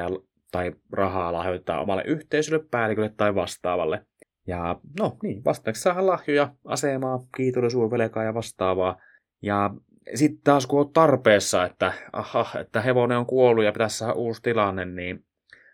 [0.53, 4.07] tai rahaa lahjoittaa omalle yhteisölle, päällikölle tai vastaavalle.
[4.47, 8.97] Ja no niin, vastaavaksi saadaan lahjoja, asemaa, kiitollisuuden, velkaa ja vastaavaa.
[9.43, 9.71] Ja
[10.15, 14.43] sitten taas kun on tarpeessa, että, aha, että hevonen on kuollut ja pitäisi saada uusi
[14.43, 15.25] tilanne, niin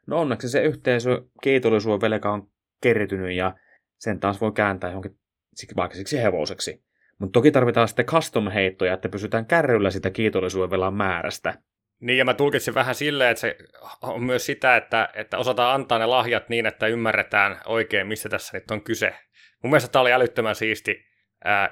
[0.06, 2.50] no onneksi se yhteisö kiitollisuuden velka on
[2.82, 3.54] kertynyt ja
[3.98, 5.18] sen taas voi kääntää johonkin
[5.76, 6.84] vaikka siksi hevoseksi.
[7.18, 11.54] Mutta toki tarvitaan sitten custom-heittoja, että pysytään kärryllä sitä kiitollisuuden velan määrästä.
[12.00, 13.56] Niin, ja mä tulkitsin vähän silleen, että se
[14.02, 18.58] on myös sitä, että, että osataan antaa ne lahjat niin, että ymmärretään oikein, mistä tässä
[18.58, 19.14] nyt on kyse.
[19.62, 21.07] Mun mielestä tämä oli älyttömän siisti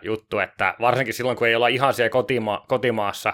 [0.02, 3.32] juttu, että varsinkin silloin, kun ei olla ihan siellä kotima- kotimaassa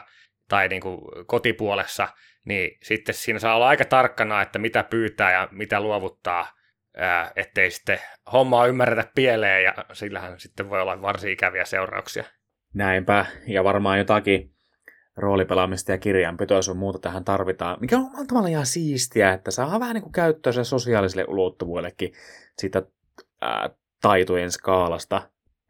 [0.49, 2.09] tai niin kuin kotipuolessa,
[2.45, 6.53] niin sitten siinä saa olla aika tarkkana, että mitä pyytää ja mitä luovuttaa,
[6.97, 7.99] ää, ettei sitten
[8.33, 12.25] hommaa ymmärretä pieleen, ja sillähän sitten voi olla varsin ikäviä seurauksia.
[12.75, 14.53] Näinpä, ja varmaan jotakin
[15.17, 19.81] roolipelaamista ja kirjanpitoa ja muuta tähän tarvitaan, mikä on omalla tavalla ihan siistiä, että saa
[19.81, 20.13] vähän niin kuin
[20.55, 21.25] sen sosiaaliselle
[22.59, 22.83] siitä
[23.41, 23.71] ää,
[24.03, 25.23] taitojen skaalasta,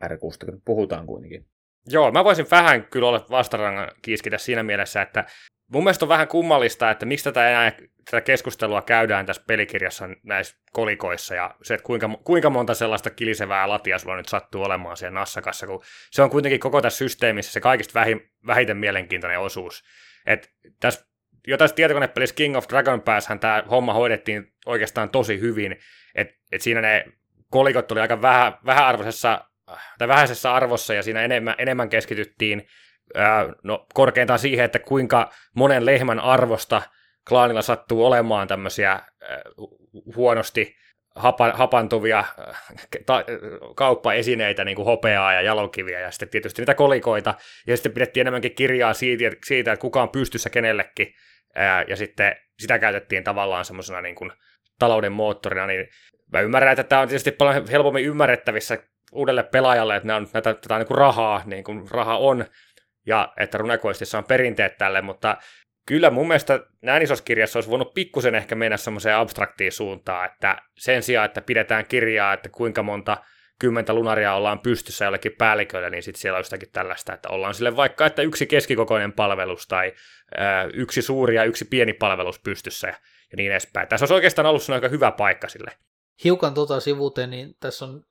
[0.04, 1.46] R6, kun puhutaan kuitenkin.
[1.88, 5.24] Joo, mä voisin vähän kyllä olla vastarangan kiiskitä siinä mielessä, että
[5.72, 7.72] mun mielestä on vähän kummallista, että miksi tätä enää
[8.04, 13.68] tätä keskustelua käydään tässä pelikirjassa näissä kolikoissa ja se, että kuinka, kuinka monta sellaista kilisevää
[13.68, 17.60] latia sulla nyt sattuu olemaan siellä nassakassa, kun se on kuitenkin koko tässä systeemissä se
[17.60, 19.84] kaikista vähin, vähiten mielenkiintoinen osuus.
[20.26, 21.06] Et tässä,
[21.46, 25.76] jo tässä tietokonepelissä King of Dragon Passhän tämä homma hoidettiin oikeastaan tosi hyvin,
[26.14, 27.04] että et siinä ne
[27.50, 29.51] kolikot tuli aika vähän, vähäarvoisessa
[29.98, 32.66] tai vähäisessä arvossa ja siinä enemmän, enemmän keskityttiin
[33.14, 36.82] ää, no, korkeintaan siihen, että kuinka monen lehmän arvosta
[37.28, 39.02] klaanilla sattuu olemaan tämmöisiä ää,
[40.16, 40.76] huonosti
[41.14, 42.24] hapa, hapantuvia
[43.06, 43.24] ta,
[43.76, 47.34] kauppaesineitä, niin kuin hopeaa ja jalokiviä, ja sitten tietysti niitä kolikoita,
[47.66, 51.14] ja sitten pidettiin enemmänkin kirjaa siitä, siitä että kuka on pystyssä kenellekin,
[51.54, 54.32] ää, ja sitten sitä käytettiin tavallaan semmoisena niin kuin
[54.78, 55.88] talouden moottorina, niin
[56.32, 58.78] mä ymmärrän, että tämä on tietysti paljon helpommin ymmärrettävissä
[59.12, 62.44] uudelle pelaajalle, että on näitä, tätä niin kuin rahaa, niin kuin raha on,
[63.06, 65.36] ja että runekoistissa on perinteet tälle, mutta
[65.86, 70.56] kyllä mun mielestä näin isossa kirjassa olisi voinut pikkusen ehkä mennä semmoiseen abstraktiin suuntaan, että
[70.78, 73.16] sen sijaan, että pidetään kirjaa, että kuinka monta
[73.58, 77.76] kymmentä lunaria ollaan pystyssä jollekin päällikölle, niin sitten siellä on jotakin tällaista, että ollaan sille
[77.76, 79.92] vaikka, että yksi keskikokoinen palvelus tai
[80.36, 82.94] ää, yksi suuri ja yksi pieni palvelus pystyssä ja,
[83.36, 83.88] niin edespäin.
[83.88, 85.70] Tässä olisi oikeastaan ollut aika hyvä paikka sille.
[86.24, 88.04] Hiukan tota sivuuteen, niin tässä on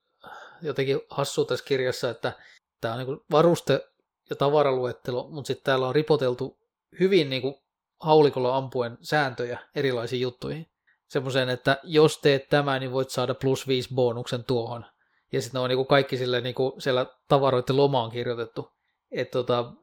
[0.61, 2.33] jotenkin hassu tässä kirjassa, että
[2.81, 3.87] tämä on niin varuste
[4.29, 6.57] ja tavaraluettelo, mutta sitten täällä on ripoteltu
[6.99, 7.55] hyvin niin kuin
[8.01, 10.67] haulikolla ampuen sääntöjä erilaisiin juttuihin.
[11.07, 14.85] Semmoiseen, että jos teet tämän, niin voit saada plus 5 bonuksen tuohon.
[15.31, 18.71] Ja sitten ne on niin kuin kaikki sille, niin kuin siellä tavaroiden lomaan kirjoitettu.
[19.11, 19.73] Et tota,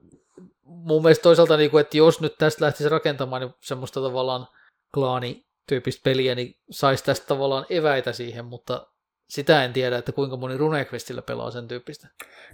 [0.63, 4.47] mun mielestä toisaalta, niin kuin, että jos nyt tästä lähtisi rakentamaan niin semmoista tavallaan
[4.95, 8.87] klaanityyppistä peliä, niin saisi tästä tavallaan eväitä siihen, mutta
[9.29, 12.09] sitä en tiedä, että kuinka moni RuneQuestillä pelaa sen tyyppistä.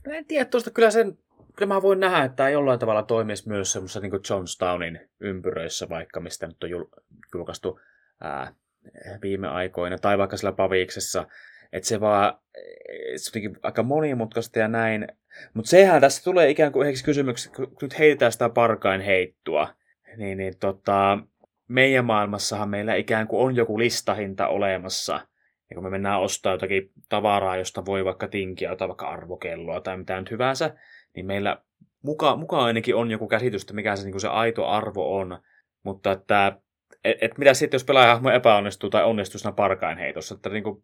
[0.06, 1.18] No en tiedä, tuosta kyllä sen,
[1.56, 6.20] kyllä mä voin nähdä, että tämä jollain tavalla toimisi myös semmoisessa niin Johnstownin ympyröissä vaikka,
[6.20, 6.70] mistä nyt on
[7.34, 7.80] julkaistu
[8.20, 8.54] ää,
[9.22, 11.26] viime aikoina, tai vaikka sillä Paviksessa,
[11.72, 12.38] että se vaan,
[13.16, 15.08] se on aika monimutkaista ja näin,
[15.54, 19.68] mutta sehän tässä tulee ikään kuin yhdeksi kysymykseksi, kun nyt heitetään sitä parkain heittua,
[20.16, 21.18] niin, niin tota,
[21.68, 25.20] meidän maailmassahan meillä ikään kuin on joku listahinta olemassa,
[25.70, 29.96] ja kun me mennään ostaa jotakin tavaraa, josta voi vaikka tinkiä, tai vaikka arvokelloa tai
[29.96, 30.74] mitä nyt hyvänsä,
[31.16, 31.62] niin meillä
[32.02, 35.38] mukaan muka ainakin on joku käsitys, että mikä se, niin se aito arvo on,
[35.82, 36.58] mutta että
[37.04, 40.82] et, et mitä sitten, jos pelaajahmo epäonnistuu tai onnistuu siinä parkainheitossa, että niin kuin,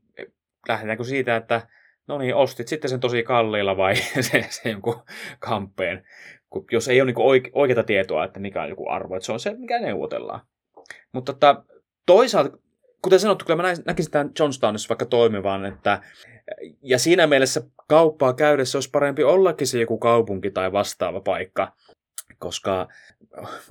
[0.68, 1.68] lähdetäänkö siitä, että
[2.06, 3.96] no niin, ostit sitten sen tosi kalliilla vai
[4.30, 5.02] se, se joku
[5.38, 6.04] kamppeen,
[6.50, 9.32] kun, jos ei ole niin oike, oikeaa tietoa, että mikä on joku arvo, että se
[9.32, 10.40] on se, mikä neuvotellaan.
[11.12, 11.62] Mutta että,
[12.06, 12.58] toisaalta,
[13.02, 16.02] kuten sanottu, kyllä mä näkisin tämän Johnstownissa vaikka toimivan, että
[16.82, 21.72] ja siinä mielessä kauppaa käydessä olisi parempi ollakin se joku kaupunki tai vastaava paikka,
[22.38, 22.88] koska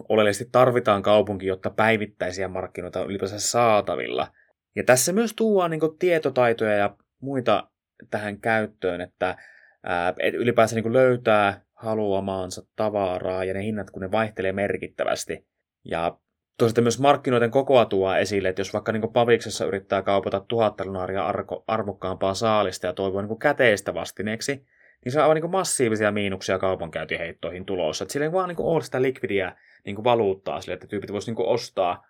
[0.09, 4.27] oleellisesti tarvitaan kaupunki, jotta päivittäisiä markkinoita on ylipäänsä saatavilla.
[4.75, 7.69] Ja tässä myös tuodaan niin tietotaitoja ja muita
[8.09, 9.37] tähän käyttöön, että
[9.83, 15.47] ää, ylipäänsä niin löytää haluamaansa tavaraa ja ne hinnat, kun ne vaihtelee merkittävästi.
[15.85, 16.17] Ja
[16.59, 21.25] toisaalta myös markkinoiden kokoa tuo esille, että jos vaikka niin Paviksessa yrittää kaupata tuhatta lunaria
[21.25, 24.65] arko, arvokkaampaa saalista ja toivoo niin käteistä vastineeksi,
[25.05, 28.03] niin on aivan niin massiivisia miinuksia kaupankäyntiheittoihin tulossa.
[28.03, 31.47] Että sillä ei vaan niin ole sitä likvidiä niin valuuttaa sille, että tyypit voisivat niin
[31.47, 32.05] ostaa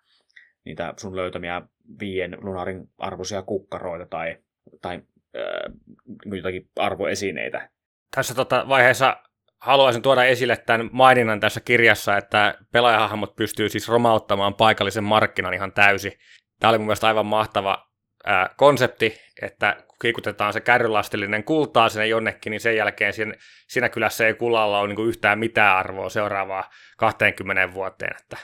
[0.64, 1.62] niitä sun löytämiä
[2.00, 4.36] viien lunarin arvoisia kukkaroita tai,
[4.82, 5.02] tai
[5.36, 5.72] äh,
[6.24, 7.68] jotakin arvoesineitä.
[8.16, 9.16] Tässä tota vaiheessa
[9.60, 15.72] haluaisin tuoda esille tämän maininnan tässä kirjassa, että pelaajahahmot pystyy siis romauttamaan paikallisen markkinan ihan
[15.72, 16.12] täysin.
[16.60, 17.90] Tämä oli mun mielestä aivan mahtava
[18.26, 23.34] ää, konsepti, että kiikutetaan se kärrylastillinen kultaa sinne jonnekin, niin sen jälkeen siinä,
[23.68, 28.16] siinä kylässä ei kullalla ole niin yhtään mitään arvoa seuraavaa 20 vuoteen.
[28.20, 28.36] Että.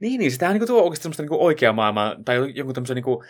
[0.00, 3.26] Niin, niin sitä niin tuo oikeasti semmoista niin oikea maailmaa, tai jonkun tämmöisen niin kuin,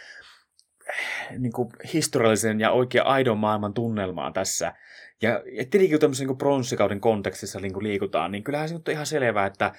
[1.39, 4.73] niin kuin historiallisen ja oikea aidon maailman tunnelmaa tässä.
[5.23, 8.83] Ja, ja tietenkin kun tämmöisen niin pronssikauden kontekstissa niin kuin liikutaan, niin kyllähän se on
[8.91, 9.73] ihan selvää, että,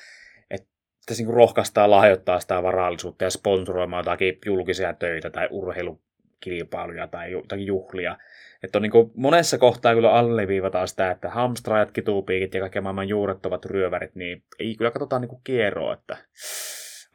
[0.50, 0.70] että
[1.12, 7.66] se niin rohkaistaan lahjoittaa sitä varallisuutta ja sponsoroimaan jotakin julkisia töitä tai urheilukilpailuja tai jotakin
[7.66, 8.18] juhlia.
[8.64, 13.08] Että on niin kuin monessa kohtaa kyllä alleviivataan sitä, että hamstraajat, kituupiikit ja kaikki maailman
[13.08, 16.18] juurettomat ryövärit, niin ei kyllä katsotaan niin kuin kierroa, että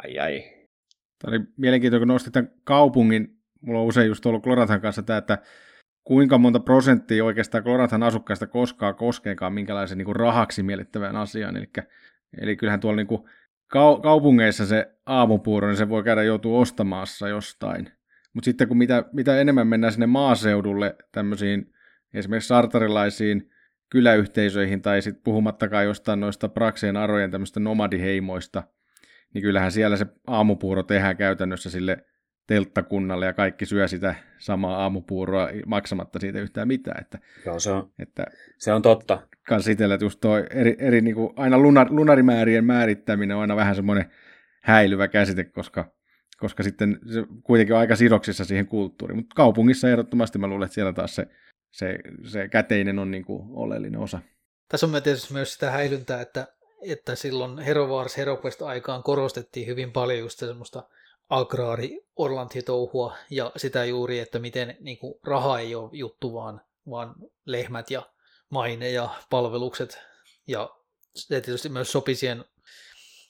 [0.05, 0.45] ai ai.
[1.19, 3.29] Tämä oli mielenkiintoinen, kun nostit tämän kaupungin.
[3.61, 5.39] Mulla on usein just ollut Klorathan kanssa tämä, että
[6.07, 11.57] kuinka monta prosenttia oikeastaan Klorathan asukkaista koskaan koskeekaan minkälaisen niin kuin rahaksi mielittävän asian.
[11.57, 11.71] Eli,
[12.40, 13.23] eli kyllähän tuolla niin kuin
[13.77, 17.92] kau- kaupungeissa se aamupuuro, niin se voi käydä joutua ostamaassa jostain.
[18.33, 21.73] Mutta sitten kun mitä, mitä enemmän mennään sinne maaseudulle tämmöisiin
[22.14, 23.51] esimerkiksi sartarilaisiin
[23.90, 28.62] kyläyhteisöihin tai sitten puhumattakaan jostain noista Prakseen arojen tämmöistä nomadiheimoista,
[29.35, 32.07] niin kyllähän siellä se aamupuuro tehdään käytännössä sille
[32.46, 37.00] telttakunnalle ja kaikki syö sitä samaa aamupuuroa maksamatta siitä yhtään mitään.
[37.00, 38.26] Että, Joo, se on, että,
[38.59, 39.22] se on totta.
[39.48, 43.56] Kans itsellä, että just toi eri, eri niin kuin aina lunar, lunarimäärien määrittäminen on aina
[43.56, 44.11] vähän semmoinen
[44.62, 45.92] häilyvä käsite, koska,
[46.38, 49.16] koska sitten se kuitenkin on aika sidoksissa siihen kulttuuriin.
[49.16, 51.26] Mutta kaupungissa ehdottomasti mä luulen, että siellä taas se,
[51.70, 54.20] se, se käteinen on niin kuin oleellinen osa.
[54.68, 56.46] Tässä on tietysti myös sitä häilyntää, että,
[56.82, 60.82] että silloin Hero Wars, Hero Quest aikaan korostettiin hyvin paljon just semmoista
[61.29, 62.07] agraari
[62.65, 66.61] touhua ja sitä juuri, että miten niin kuin, raha ei ole juttu, vaan,
[66.91, 68.03] vaan lehmät ja
[68.51, 69.99] maine ja palvelukset.
[70.47, 70.70] Ja
[71.14, 72.45] se tietysti myös sopi siihen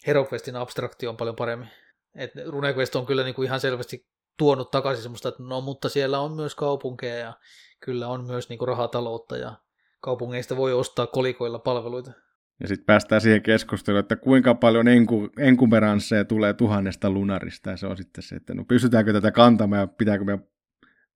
[0.07, 1.68] HeroQuestin abstraktioon paljon paremmin.
[2.14, 6.20] Et RuneQuest on kyllä niin kuin ihan selvästi tuonut takaisin semmoista, että no mutta siellä
[6.20, 7.32] on myös kaupunkeja ja
[7.80, 9.55] kyllä on myös niin kuin rahataloutta ja
[10.01, 12.11] kaupungeista voi ostaa kolikoilla palveluita.
[12.61, 17.70] Ja sitten päästään siihen keskusteluun, että kuinka paljon enku, enkumeransseja tulee tuhannesta lunarista.
[17.70, 20.38] Ja se on sitten se, että no pystytäänkö tätä kantamaan ja pitääkö me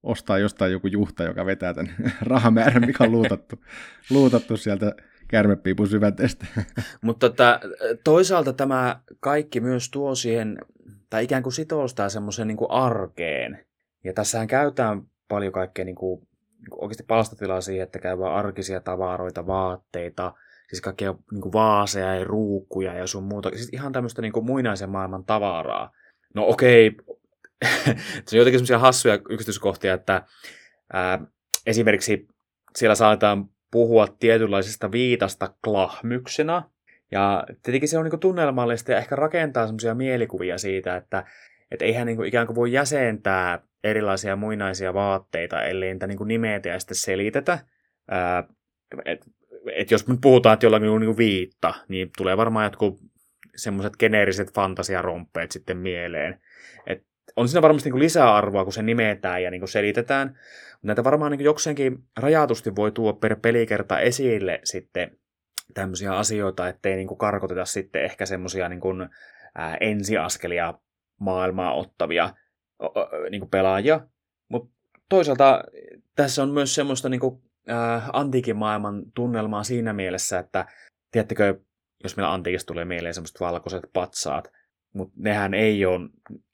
[0.03, 3.65] ostaa jostain joku juhta, joka vetää tämän rahamäärän, mikä on luutattu,
[4.11, 4.95] luutattu sieltä
[5.29, 6.47] kärmepiipun syvänteestä.
[7.03, 7.61] Mutta tota,
[8.05, 10.59] toisaalta tämä kaikki myös tuo siihen,
[11.11, 13.65] tai ikään kuin sitoustaa semmoiseen niin arkeen.
[14.05, 16.21] Ja tässähän käytetään paljon kaikkea niin kuin,
[16.59, 20.33] niin kuin oikeasti palstatilaa siihen, että käydään arkisia tavaroita, vaatteita–
[20.71, 23.51] siis kaikkea niin kuin vaaseja ja ruukkuja ja sun muuta.
[23.51, 25.91] Siis ihan tämmöistä niin kuin muinaisen maailman tavaraa.
[26.35, 27.17] No okei, okay.
[28.27, 30.23] se on jotenkin semmoisia hassuja yksityiskohtia, että
[30.93, 31.19] ää,
[31.67, 32.29] esimerkiksi
[32.77, 36.63] siellä saatetaan puhua tietynlaisesta viitasta klahmyksena,
[37.13, 41.25] Ja tietenkin se on niin kuin tunnelmallista ja ehkä rakentaa semmoisia mielikuvia siitä, että
[41.71, 46.29] et eihän niin kuin ikään kuin voi jäsentää erilaisia muinaisia vaatteita, ellei niitä niin kuin
[46.29, 47.59] nimetä ja sitten selitetä.
[48.11, 48.45] Ää,
[49.05, 49.27] et,
[49.75, 53.01] et jos nyt puhutaan, että jollakin on niin viitta, niin tulee varmaan jotkut
[53.57, 56.41] semmoiset geneeriset fantasiaromppeet sitten mieleen.
[56.87, 57.07] Et
[57.37, 60.39] on siinä varmasti niin lisäarvoa, kun se nimetään ja niin selitetään.
[60.83, 65.19] Näitä varmaan niin jokseenkin rajatusti voi tuoda per pelikerta esille sitten
[65.75, 68.81] tämmöisiä asioita, ettei niin karkoteta sitten ehkä semmoisia niin
[69.81, 70.75] ensiaskelia
[71.21, 72.35] maailmaa ottavia
[73.31, 74.01] niin pelaajia.
[74.49, 74.71] Mutta
[75.09, 75.65] toisaalta
[76.17, 77.21] tässä on myös semmoista niin
[77.71, 80.67] ää, antiikin maailman tunnelmaa siinä mielessä, että
[81.11, 81.61] tiedättekö,
[82.03, 84.53] jos meillä antiikista tulee mieleen semmoiset valkoiset patsaat,
[84.93, 86.09] mutta nehän ei ole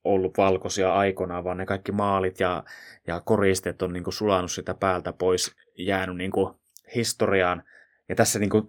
[0.05, 2.64] ollut valkoisia aikoinaan, vaan ne kaikki maalit ja,
[3.07, 6.61] ja koristeet on niinku sulannut sitä päältä pois, jäänyt niinku
[6.95, 7.62] historiaan.
[8.09, 8.69] Ja tässä niinku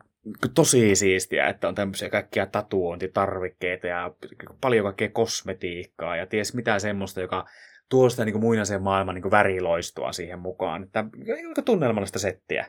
[0.53, 4.11] tosi siistiä, että on tämmöisiä kaikkia tatuointitarvikkeita ja
[4.61, 7.45] paljon kaikkea kosmetiikkaa ja ties mitä semmoista, joka
[7.89, 10.83] tuo sitä niin muinaisen maailman niin väriloistua siihen mukaan.
[10.83, 11.05] Että
[11.47, 12.65] aika tunnelmallista settiä.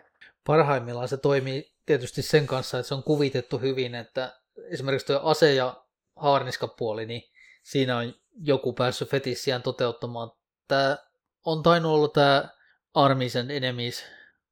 [0.46, 4.40] Parhaimmillaan se toimii tietysti sen kanssa, että se on kuvitettu hyvin, että
[4.70, 5.84] esimerkiksi tuo ase- ja
[6.16, 7.22] haarniskapuoli, niin
[7.62, 10.30] siinä on joku päässyt fetissiään toteuttamaan.
[10.68, 10.96] Tämä
[11.44, 12.48] on tainnut olla tämä
[12.94, 14.04] Armisen Enemies,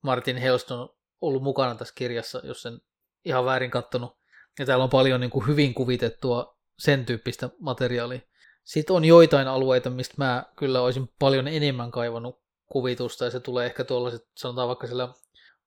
[0.02, 0.88] Martin Helston
[1.20, 2.80] ollut mukana tässä kirjassa, jos sen
[3.24, 4.18] ihan väärin kattonut.
[4.58, 8.20] Ja täällä on paljon niin kuin hyvin kuvitettua sen tyyppistä materiaalia.
[8.66, 13.66] Sitten on joitain alueita, mistä mä kyllä olisin paljon enemmän kaivannut kuvitusta, ja se tulee
[13.66, 15.08] ehkä tuolla, sanotaan vaikka sillä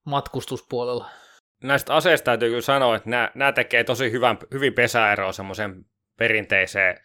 [0.03, 1.09] matkustuspuolella.
[1.63, 5.85] Näistä aseista täytyy kyllä sanoa, että nämä, nämä tekee tosi hyvän, hyvin pesäeroa semmoisen
[6.17, 6.99] perinteiseen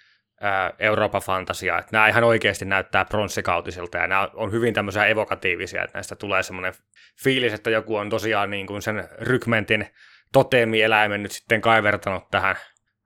[0.78, 1.80] Euroopan fantasiaan.
[1.80, 6.42] Että nämä ihan oikeasti näyttää pronssikautisilta ja nämä on hyvin tämmöisiä evokatiivisia, että näistä tulee
[6.42, 6.74] semmoinen
[7.22, 9.86] fiilis, että joku on tosiaan niin kuin sen rykmentin
[10.32, 12.56] toteemieläimen nyt sitten kaivertanut tähän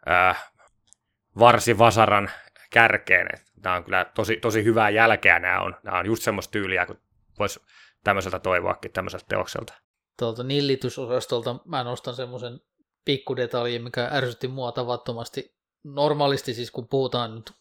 [0.07, 0.34] ää,
[1.39, 2.30] varsivasaran
[2.71, 3.29] kärkeen.
[3.62, 5.77] Tämä on kyllä tosi, tosi hyvää jälkeä nämä on.
[5.83, 6.99] Nämä on just semmoista tyyliä, kun
[7.39, 7.61] voisi
[8.05, 9.75] tämmöiseltä toivoakin tämmöiseltä teokselta.
[10.19, 12.61] Tuolta nillitysosastolta mä nostan semmoisen
[13.05, 15.55] pikkudetaljin, mikä ärsytti mua tavattomasti.
[15.85, 17.53] Normaalisti siis kun puhutaan nyt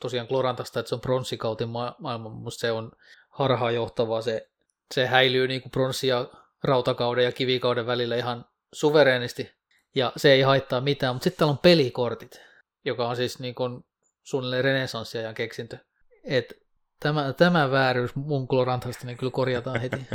[0.00, 2.92] tosiaan Glorantasta, että se on pronssikautin ma- maailma, mutta se on
[3.28, 4.22] harhaanjohtavaa.
[4.22, 4.50] Se,
[4.94, 6.28] se häilyy niin kuin pronssi- ja
[6.64, 9.50] rautakauden ja kivikauden välillä ihan suvereenisti,
[9.94, 12.40] ja se ei haittaa mitään, mutta sitten täällä on pelikortit,
[12.84, 13.84] joka on siis niin kuin
[14.30, 15.78] suunnilleen renesanssiajan keksintö.
[16.24, 16.52] Et
[17.00, 20.06] tämä, tämä vääryys mun Glorantasta niin kyllä korjataan heti.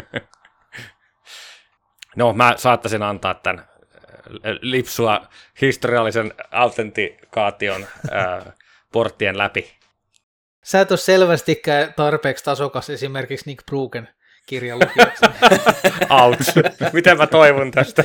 [2.16, 3.68] No, mä saattaisin antaa tämän äh,
[4.61, 5.22] lipsua
[5.61, 8.53] historiallisen autentikaation äh,
[8.91, 9.76] porttien läpi.
[10.63, 14.14] Sä et ole selvästikään tarpeeksi tasokas esimerkiksi Nick Brugen
[14.46, 14.80] kirjan
[16.22, 16.58] Ouch.
[16.93, 18.04] Miten mä toivon tästä?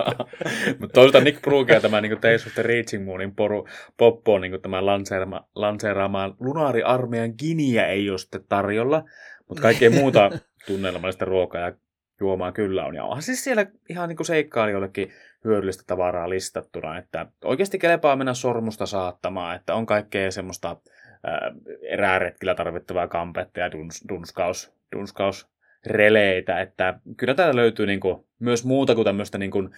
[0.80, 4.40] Mutta toisaalta Nick Bruge ja tämä niin Tales of the Reaching Moonin poru, poppo on
[4.40, 9.04] niin tämä lanseerama, lanseeraamaan lunaariarmeijan giniä ei ole sitten tarjolla,
[9.48, 10.30] mutta kaikkea muuta
[10.66, 11.72] tunnelmallista ruokaa ja
[12.20, 12.94] juomaa kyllä on.
[12.94, 15.12] Ja onhan siis siellä ihan niin seikkailijoillekin
[15.44, 20.76] hyödyllistä tavaraa listattuna, että oikeasti kelepaa mennä sormusta saattamaan, että on kaikkea semmoista
[21.82, 25.51] erääretkillä tarvittavaa kampetta ja duns, dunskaus, dunskaus
[25.86, 29.70] releitä, että kyllä täällä löytyy niin kuin, myös muuta kuin tämmöistä niin kuin,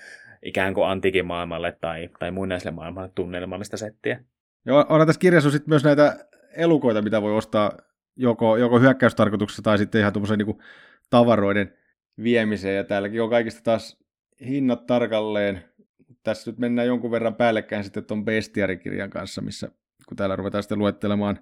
[0.43, 4.21] ikään kuin antiikin maailmalle tai, tai muinaiselle maailmalle tunnelmallista settiä.
[4.67, 6.27] Joo, on tässä kirjassa sitten myös näitä
[6.57, 7.73] elukoita, mitä voi ostaa
[8.17, 10.59] joko, joko hyökkäystarkoituksessa tai sitten ihan tuommoisen niin
[11.11, 11.73] tavaroiden
[12.23, 12.77] viemiseen.
[12.77, 14.05] Ja täälläkin on kaikista taas
[14.47, 15.65] hinnat tarkalleen.
[16.23, 19.69] Tässä nyt mennään jonkun verran päällekkäin sitten tuon bestiarikirjan kanssa, missä
[20.09, 21.39] kun täällä ruvetaan sitten luettelemaan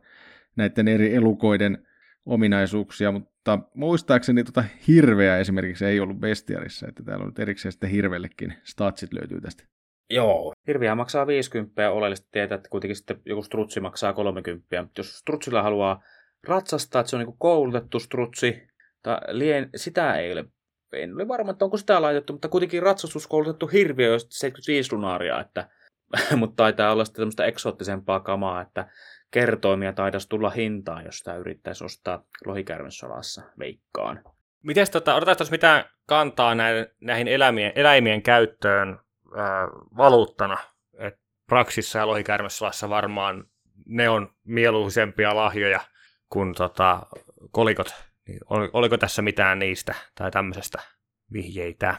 [0.56, 1.86] näiden eri elukoiden
[2.26, 8.54] ominaisuuksia, mutta muistaakseni tota hirveä esimerkiksi ei ollut bestiarissa, että täällä on erikseen sitten hirvellekin
[8.64, 9.64] statsit löytyy tästä.
[10.10, 14.86] Joo, hirviä maksaa 50 ja oleellisesti tietää, että kuitenkin sitten joku strutsi maksaa 30.
[14.98, 16.02] Jos strutsilla haluaa
[16.48, 18.68] ratsastaa, että se on niin koulutettu strutsi,
[19.02, 20.44] tai lien, sitä ei ole,
[20.92, 25.68] en ole varma, että onko sitä laitettu, mutta kuitenkin ratsastuskoulutettu hirviö on 75 lunaaria, että,
[26.36, 28.90] mutta taitaa olla sitten tämmöistä eksoottisempaa kamaa, että
[29.32, 34.24] kertoimia taitaisi tulla hintaan, jos sitä yrittäisi ostaa lohikärmesolassa veikkaan.
[34.62, 38.98] Miten tota, odotatko mitään kantaa näihin, näihin eläimien, eläimien käyttöön
[39.36, 40.56] ää, valuuttana?
[40.98, 43.44] Et Praksissa ja lohikärmesolassa varmaan
[43.86, 45.80] ne on mieluisempia lahjoja
[46.28, 47.02] kuin tota,
[47.50, 47.94] kolikot.
[48.28, 50.78] Niin oliko tässä mitään niistä tai tämmöisestä
[51.32, 51.96] vihjeitä?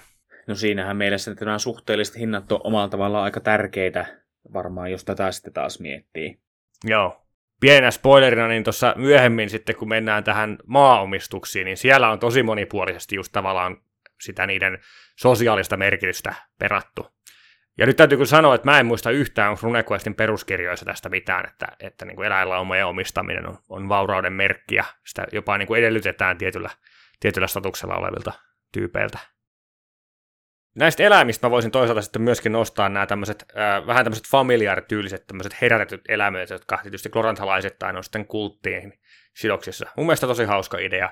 [0.48, 4.06] No siinähän mielessä, että nämä suhteelliset hinnat on omalla tavallaan aika tärkeitä
[4.54, 6.40] varmaan, jos tätä sitten taas miettii.
[6.84, 7.23] Joo,
[7.64, 13.16] pienenä spoilerina, niin tuossa myöhemmin sitten, kun mennään tähän maaomistuksiin, niin siellä on tosi monipuolisesti
[13.16, 13.78] just tavallaan
[14.22, 14.80] sitä niiden
[15.16, 17.08] sosiaalista merkitystä perattu.
[17.78, 21.68] Ja nyt täytyy kyllä sanoa, että mä en muista yhtään RuneQuestin peruskirjoissa tästä mitään, että,
[21.80, 26.38] että niin kuin eläinlaumojen omistaminen on, on vaurauden merkki ja sitä jopa niin kuin edellytetään
[26.38, 26.70] tietyllä,
[27.20, 28.34] tietyllä statuksella olevilta
[28.72, 29.20] tyypeiltä.
[30.76, 35.62] Näistä eläimistä mä voisin toisaalta sitten myöskin nostaa nämä tämmöiset, äh, vähän tämmöiset familiaarityyliset tämmöiset
[35.62, 38.94] herätetyt eläimet, jotka tietysti klorantalaisittain on sitten kulttiin
[39.34, 39.86] sidoksissa.
[39.98, 41.06] Mun mielestä tosi hauska idea.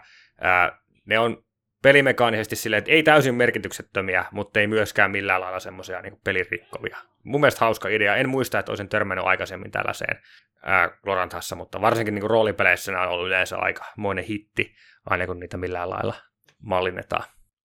[0.45, 1.43] Äh, ne on
[1.83, 6.97] pelimekaanisesti silleen, että ei täysin merkityksettömiä, mutta ei myöskään millään lailla semmoisia niin pelirikkovia.
[7.23, 8.15] Mun mielestä hauska idea.
[8.15, 10.21] En muista, että olisin törmännyt aikaisemmin tällaiseen
[10.63, 15.39] ää, Glorantassa, mutta varsinkin niin roolipeleissä nämä on ollut yleensä aika monen hitti, aina kun
[15.39, 16.15] niitä millään lailla
[16.59, 17.23] mallinnetaan.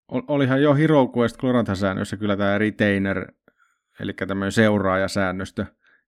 [0.08, 3.32] Olihan jo Hero Quest Glorantha-säännössä kyllä tämä retainer,
[4.00, 5.66] eli tämmöinen seuraajasäännöstö,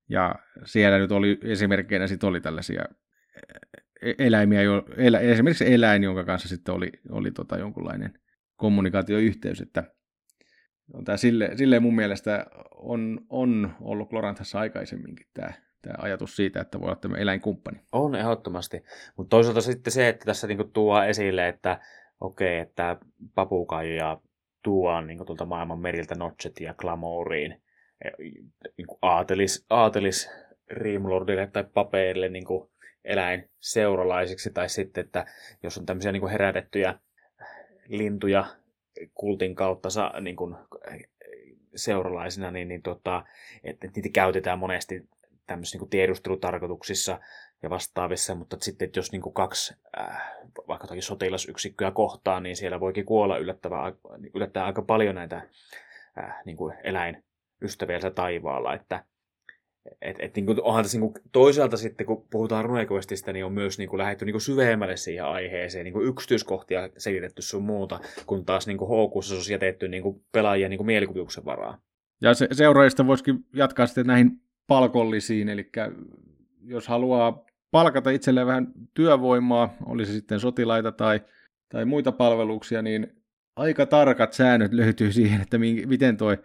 [0.08, 0.34] ja
[0.64, 2.84] siellä nyt oli esimerkkeinä sitten oli tällaisia
[4.02, 8.18] E-, eläimiä, jo, elä, esimerkiksi eläin, jonka kanssa sitten oli, oli tota jonkunlainen
[8.56, 9.84] kommunikaatioyhteys, että
[10.92, 16.60] on tämä sille, silleen mun mielestä on, on ollut Gloranthassa aikaisemminkin tämä, tämä ajatus siitä,
[16.60, 17.80] että voi olla tämä eläinkumppani.
[17.92, 18.82] On ehdottomasti,
[19.16, 21.80] mutta toisaalta sitten se, että tässä niinku tuo esille, että
[22.20, 22.96] okei, okay, että
[23.34, 24.20] papukajuja
[24.62, 27.62] tuodaan niinku tuolta maailman meriltä Notchetiin ja Glamouriin,
[28.76, 30.30] niinku aatelis, aatelis
[30.70, 32.70] Rimlordille tai papeille niinku
[33.04, 35.26] eläinseuralaisiksi, tai sitten, että
[35.62, 36.98] jos on tämmöisiä niin herätettyjä
[37.88, 38.44] lintuja
[39.14, 39.88] kultin kautta
[40.20, 40.56] niin kuin
[41.74, 43.24] seuralaisina, niin, niin tota,
[43.64, 45.08] että niitä käytetään monesti
[45.48, 47.20] tämmöisissä niin tiedustelutarkoituksissa
[47.62, 50.32] ja vastaavissa, mutta sitten että jos niin kuin kaksi äh,
[50.68, 53.94] vaikka toki sotilasyksikköä kohtaa, niin siellä voikin kuolla yllättävän,
[54.34, 55.36] yllättävän aika paljon näitä
[56.18, 59.04] äh, niin kuin eläinystäviä taivaalla, että
[60.02, 63.52] et, et, niin kuin, onhan tässä niin kuin, toisaalta sitten, kun puhutaan runequestista, niin on
[63.52, 68.00] myös niin kuin, lähdetty niin kuin, syvemmälle siihen aiheeseen, niin kuin, yksityiskohtia selitetty sun muuta,
[68.26, 71.80] kun taas niin kuin, HQssa olisi jätetty niin kuin, pelaajien niin kuin, mielikuvituksen varaa.
[72.20, 74.30] Ja se, seuraajista voisikin jatkaa sitten näihin
[74.68, 75.70] palkollisiin, eli
[76.64, 81.20] jos haluaa palkata itselleen vähän työvoimaa, olisi sitten sotilaita tai,
[81.68, 83.22] tai muita palveluksia, niin
[83.56, 86.38] aika tarkat säännöt löytyy siihen, että miten toi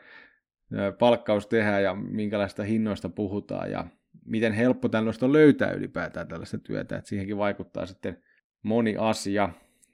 [0.99, 3.87] palkkaus tehdään ja minkälaista hinnoista puhutaan ja
[4.25, 8.23] miten helppo tällaista on löytää ylipäätään tällaista työtä, että siihenkin vaikuttaa sitten
[8.63, 9.49] moni asia.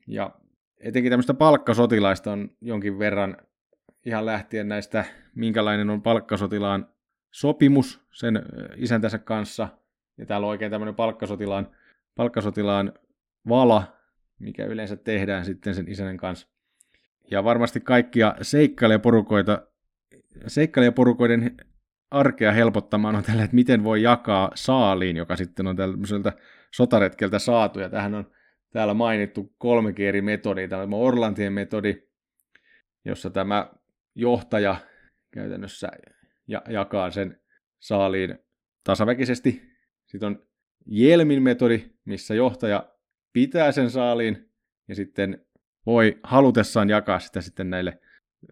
[0.07, 0.31] Ja
[0.79, 3.37] etenkin tämmöistä palkkasotilaista on jonkin verran
[4.05, 5.05] ihan lähtien näistä,
[5.35, 6.87] minkälainen on palkkasotilaan
[7.31, 8.41] sopimus sen
[8.75, 9.67] isäntänsä kanssa.
[10.17, 11.67] Ja täällä on oikein tämmöinen palkkasotilaan,
[12.15, 12.93] palkkasotilaan
[13.49, 13.97] vala,
[14.39, 16.47] mikä yleensä tehdään sitten sen isänen kanssa.
[17.31, 19.61] Ja varmasti kaikkia seikkailijaporukoita
[20.47, 21.57] seikkailijaporukoiden
[22.11, 26.33] arkea helpottamaan on tällä, että miten voi jakaa saaliin, joka sitten on tämmöiseltä
[26.73, 28.31] sotaretkeltä saatu, ja tähän on
[28.71, 30.67] täällä mainittu kolmekin eri metodia.
[30.67, 32.03] Tämä on Orlantien metodi,
[33.05, 33.69] jossa tämä
[34.15, 34.75] johtaja
[35.31, 35.89] käytännössä
[36.69, 37.41] jakaa sen
[37.79, 38.39] saaliin
[38.83, 39.61] tasaväkisesti.
[40.05, 40.47] Sitten on
[40.85, 42.89] Jelmin metodi, missä johtaja
[43.33, 44.51] pitää sen saaliin
[44.87, 45.45] ja sitten
[45.85, 47.99] voi halutessaan jakaa sitä sitten näille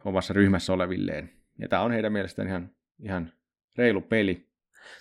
[0.05, 1.31] omassa ryhmässä olevilleen.
[1.59, 3.33] Ja tämä on heidän mielestään ihan, ihan
[3.77, 4.47] reilu peli.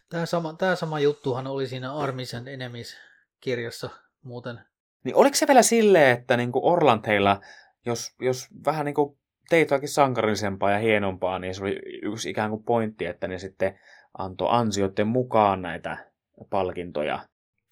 [0.09, 3.91] Tämä sama, tämä sama juttuhan oli siinä Armisen Enemies-kirjassa
[4.23, 4.61] muuten.
[5.05, 7.41] Niin oliko se vielä silleen, että niin Orlanteilla,
[7.87, 9.19] jos, jos vähän niin kuin
[9.49, 13.79] teit jotakin sankarillisempaa ja hienompaa, niin se oli yksi ikään kuin pointti, että ne sitten
[14.19, 15.97] antoi ansioiden mukaan näitä
[16.51, 17.19] palkintoja.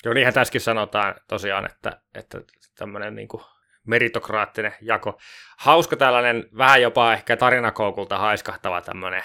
[0.05, 2.41] Joo, niinhän tässäkin sanotaan tosiaan, että, että
[2.79, 3.43] tämmöinen niin kuin
[3.87, 5.19] meritokraattinen jako.
[5.59, 9.23] Hauska tällainen, vähän jopa ehkä tarinakoukulta haiskahtava tämmöinen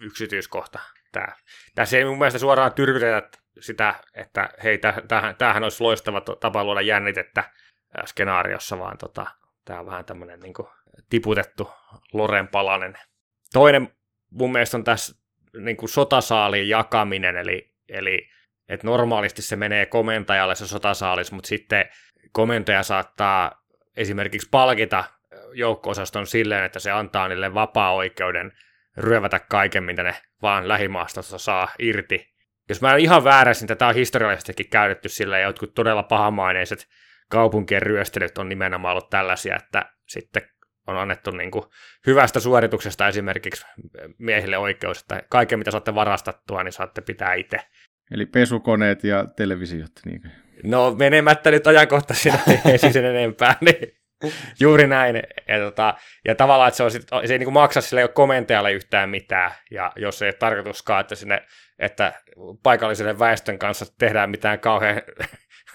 [0.00, 0.78] yksityiskohta.
[1.12, 1.36] Tää.
[1.74, 4.78] Tässä ei mun mielestä suoraan tyrkytetä sitä, että hei,
[5.08, 7.44] tämähän, tämähän olisi loistava tapa luoda jännitettä
[8.06, 9.26] skenaariossa, vaan tota,
[9.70, 10.54] tämä on vähän tämmöinen niin
[11.10, 11.70] tiputettu
[12.12, 12.98] loren palanen.
[13.52, 13.88] Toinen
[14.30, 15.16] mun mielestä on tässä
[15.56, 18.28] niin kuin sotasaaliin jakaminen, eli, eli
[18.68, 21.84] että normaalisti se menee komentajalle se sotasaalis, mutta sitten
[22.32, 23.64] komentaja saattaa
[23.96, 25.04] esimerkiksi palkita
[25.52, 28.52] joukko-osaston silleen, että se antaa niille vapaa-oikeuden
[28.96, 32.34] ryövätä kaiken, mitä ne vaan lähimaastosta saa irti.
[32.68, 36.88] Jos mä en ihan väärässä, niin tätä on historiallisestikin käytetty sillä ja jotkut todella pahamaineiset
[37.30, 40.42] kaupunkien ryöstelyt on nimenomaan ollut tällaisia, että sitten
[40.86, 41.64] on annettu niin kuin
[42.06, 43.66] hyvästä suorituksesta esimerkiksi
[44.18, 47.58] miehille oikeus, että kaiken mitä saatte varastattua, niin saatte pitää itse.
[48.10, 49.90] Eli pesukoneet ja televisiot.
[50.06, 50.22] Niin.
[50.64, 52.38] No menemättä nyt ajankohtaisena
[52.70, 54.00] ei sen enempää, niin
[54.60, 55.22] juuri näin.
[55.48, 59.10] Ja, tota, ja tavallaan, että se, on sit, se ei niin maksa sille komentajalle yhtään
[59.10, 61.42] mitään, ja jos ei tarkoituskaan, että, sinne,
[61.78, 62.12] että
[62.62, 65.02] paikalliselle väestön kanssa tehdään mitään kauhean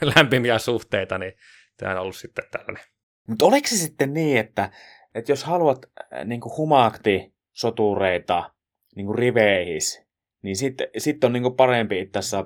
[0.15, 1.33] lämpimiä suhteita, niin
[1.77, 2.83] tämä on ollut sitten tällainen.
[3.27, 4.69] Mutta oliko se sitten niin, että,
[5.15, 8.51] että jos haluat äh, niin humaakti sotureita
[8.95, 10.05] niin kuin riveihis,
[10.41, 12.45] niin sitten sit on niin parempi tässä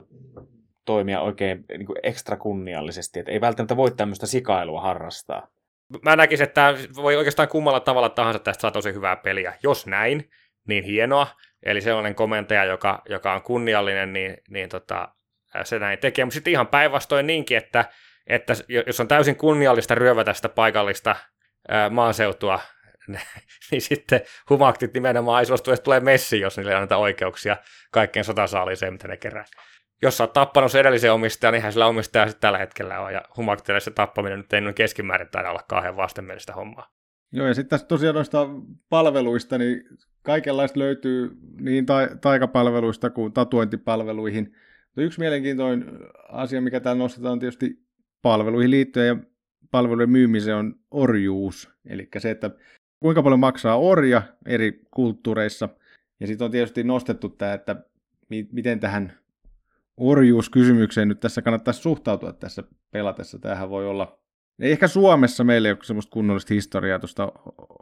[0.86, 5.48] toimia oikein niin ekstra kunniallisesti, että ei välttämättä voi tämmöistä sikailua harrastaa.
[6.04, 9.54] Mä näkisin, että voi oikeastaan kummalla tavalla tahansa tästä saa tosi hyvää peliä.
[9.64, 10.30] Jos näin,
[10.68, 11.28] niin hienoa.
[11.64, 15.10] Eli sellainen komentaja, joka, joka on kunniallinen, niin, niin tota,
[15.64, 16.26] se näin tekee.
[16.26, 17.86] Mutta sitten ihan päinvastoin niinkin, että,
[18.28, 18.54] että
[18.88, 21.16] jos on täysin kunniallista ryövätä sitä paikallista
[21.90, 22.60] maaseutua,
[23.72, 27.58] niin sitten humaktit nimenomaan ei suostu, että tulee messi, jos niille annetaan oikeuksia
[27.92, 29.46] kaikkeen sotasaaliseen, mitä ne kerää.
[30.02, 33.14] Jos sä oot tappanut sen edellisen omistajan, niin hän sillä omistaja sitten tällä hetkellä on,
[33.14, 36.92] ja humaktille se tappaminen nyt ei noin keskimäärin taida olla kauhean vastenmielistä hommaa.
[37.32, 38.48] Joo, ja sitten tässä tosiaan noista
[38.90, 39.84] palveluista, niin
[40.24, 44.56] kaikenlaista löytyy niin ta- taikapalveluista kuin tatuointipalveluihin.
[45.00, 47.84] Yksi mielenkiintoinen asia, mikä täällä nostetaan, on tietysti
[48.22, 49.18] palveluihin liittyen ja
[49.72, 51.70] palvelujen myymiseen on orjuus.
[51.86, 52.52] Eli se, että
[53.00, 55.70] kuinka paljon maksaa orja eri kulttuureissa.
[56.20, 57.76] Ja sitten on tietysti nostettu tämä, että
[58.30, 59.14] mi- miten tähän
[59.98, 63.40] orjuuskysymykseen nyt tässä kannattaisi suhtautua tässä pelatessa.
[63.40, 64.20] Tämähän voi olla,
[64.60, 67.32] ei ehkä Suomessa meillä ei ole semmoista kunnollista historiaa tuosta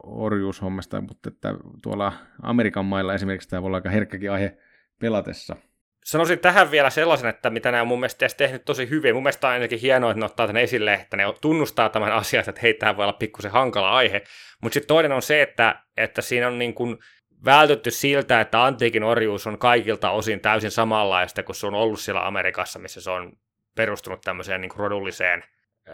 [0.04, 4.58] orjuushommasta, mutta että tuolla Amerikan mailla esimerkiksi tämä voi olla aika herkkäkin aihe
[5.00, 5.56] pelatessa.
[6.08, 9.16] Sanoisin tähän vielä sellaisen, että mitä nämä on mun mielestä tehnyt tosi hyvin.
[9.16, 12.44] Mun mielestä on ainakin hienoa, että ne ottaa tänne esille, että ne tunnustaa tämän asian,
[12.48, 14.22] että hei, tämä voi olla pikkusen hankala aihe.
[14.62, 16.98] Mutta sitten toinen on se, että, että siinä on niin kuin
[17.46, 22.28] vältytty siltä, että antiikin orjuus on kaikilta osin täysin samanlaista kuin se on ollut siellä
[22.28, 23.34] Amerikassa, missä se on
[23.76, 25.44] perustunut tämmöiseen niin kuin rodulliseen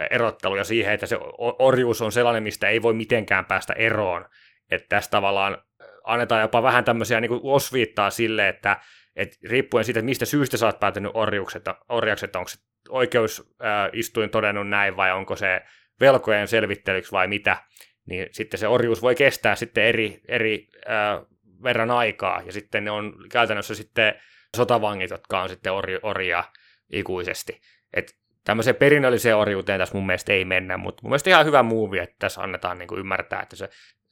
[0.10, 1.18] erotteluun ja siihen, että se
[1.60, 4.26] orjuus on sellainen, mistä ei voi mitenkään päästä eroon.
[4.72, 5.58] Että tässä tavallaan
[6.04, 8.78] annetaan jopa vähän tämmöisiä niin kuin osviittaa sille, että,
[9.16, 12.58] että riippuen siitä, että mistä syystä sä oot päätynyt orjuukset, orjaksi, että onko se
[12.90, 15.62] oikeusistuin todennut näin vai onko se
[16.00, 17.58] velkojen selvittelyksi vai mitä,
[18.06, 21.26] niin sitten se orjuus voi kestää sitten eri, eri äh,
[21.64, 24.14] verran aikaa, ja sitten ne on käytännössä sitten
[24.58, 26.44] sotavangit, jotka on sitten ori, orjia
[26.92, 27.62] ikuisesti.
[27.94, 32.00] Et tämmöiseen perinnölliseen orjuuteen tässä mun mielestä ei mennä, mutta mun mielestä ihan hyvä muuvi,
[32.00, 33.70] että tässä annetaan niin kuin ymmärtää, että se,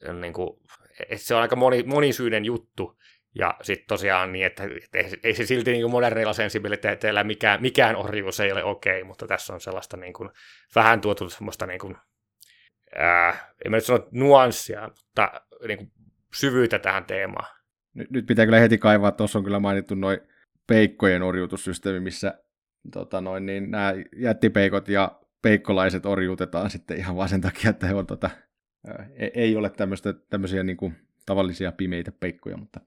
[0.08, 0.60] on niin kuin,
[1.00, 2.98] että se on aika moni, monisyinen juttu,
[3.34, 4.62] ja sitten tosiaan niin, että,
[4.94, 9.26] ei, ei se silti niin modernilla sensibiliteetteillä mikään, mikään orjuus ei ole okei, okay, mutta
[9.26, 10.30] tässä on sellaista niin kuin,
[10.74, 11.96] vähän tuotu semmoista, niin kuin,
[12.94, 15.32] ää, en mä nyt sano nuanssia, mutta
[15.66, 15.92] niin kuin,
[16.34, 17.56] syvyyttä tähän teemaan.
[17.94, 20.18] Nyt, nyt pitää kyllä heti kaivaa, tuossa on kyllä mainittu noin
[20.66, 22.38] peikkojen orjuutussysteemi, missä
[22.92, 27.94] tota noin, niin nämä jättipeikot ja peikkolaiset orjuutetaan sitten ihan vaan sen takia, että he
[27.94, 28.30] on, tota,
[29.14, 32.80] e, ei ole tämmöistä, tämmöisiä niin kuin, tavallisia pimeitä peikkoja, mutta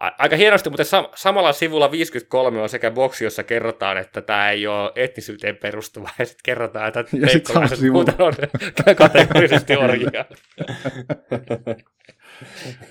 [0.00, 4.66] Aika hienosti, mutta sam- samalla sivulla 53 on sekä boksi, jossa kerrotaan, että tämä ei
[4.66, 8.32] ole etnisyyteen perustuva, ja sitten kerrotaan, että peikkolaiset muuten on
[8.96, 10.24] kategorisesti orjia.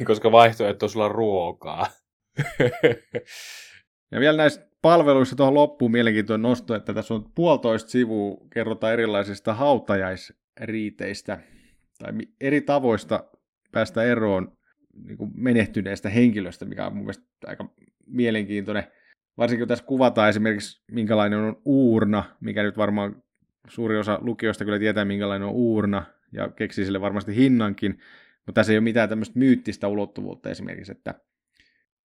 [0.05, 1.87] Koska vaihtoehto on sulla ruokaa.
[4.11, 9.53] ja vielä näistä palveluissa tuohon loppuun mielenkiintoinen nosto, että tässä on puolitoista sivua, kerrotaan erilaisista
[9.53, 11.39] hautajaisriiteistä
[11.99, 13.23] tai eri tavoista
[13.71, 14.57] päästä eroon
[15.03, 17.73] niin kuin menehtyneestä henkilöstä, mikä on mun mielestä aika
[18.07, 18.83] mielenkiintoinen.
[19.37, 23.23] Varsinkin kun tässä kuvataan esimerkiksi, minkälainen on uurna, mikä nyt varmaan
[23.67, 27.99] suuri osa lukijoista kyllä tietää, minkälainen on uurna, ja keksii sille varmasti hinnankin,
[28.45, 31.13] mutta tässä ei ole mitään tämmöistä myyttistä ulottuvuutta esimerkiksi, että,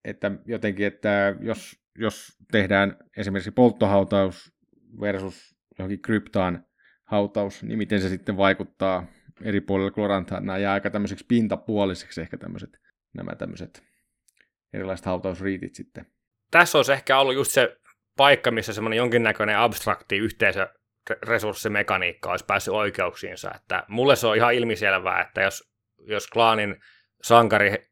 [0.04, 4.52] että jotenkin, että jos, jos tehdään esimerkiksi polttohautaus
[5.00, 6.64] versus johonkin kryptaan
[7.04, 9.06] hautaus, niin miten se sitten vaikuttaa
[9.44, 10.40] eri puolilla Klorantaa.
[10.40, 12.70] Nämä jää aika tämmöiseksi pintapuoliseksi ehkä tämmöiset,
[13.14, 13.82] nämä tämmöiset
[14.72, 16.06] erilaiset hautausriitit sitten.
[16.50, 17.76] Tässä olisi ehkä ollut just se
[18.16, 20.68] paikka, missä semmoinen jonkinnäköinen abstrakti yhteisö
[21.22, 23.50] resurssimekaniikka olisi päässyt oikeuksiinsa.
[23.54, 26.76] Että mulle se on ihan ilmiselvää, että jos, jos klaanin
[27.22, 27.90] sankari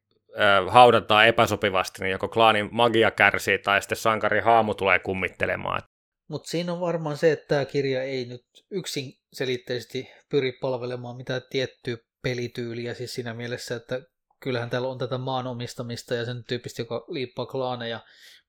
[0.67, 5.81] haudataan epäsopivasti, niin joko klaanin magia kärsii tai sitten sankari haamu tulee kummittelemaan.
[6.29, 11.41] Mutta siinä on varmaan se, että tämä kirja ei nyt yksin selitteisesti pyri palvelemaan mitään
[11.49, 14.01] tiettyä pelityyliä, siis siinä mielessä, että
[14.39, 17.99] kyllähän täällä on tätä maanomistamista ja sen tyyppistä, joka liippaa klaaneja,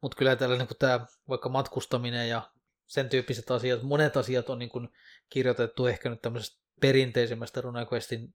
[0.02, 2.50] mutta kyllä täällä niin tämä vaikka matkustaminen ja
[2.86, 4.88] sen tyyppiset asiat, monet asiat on niin kuin
[5.30, 8.34] kirjoitettu ehkä nyt tämmöisestä perinteisemmästä RuneQuestin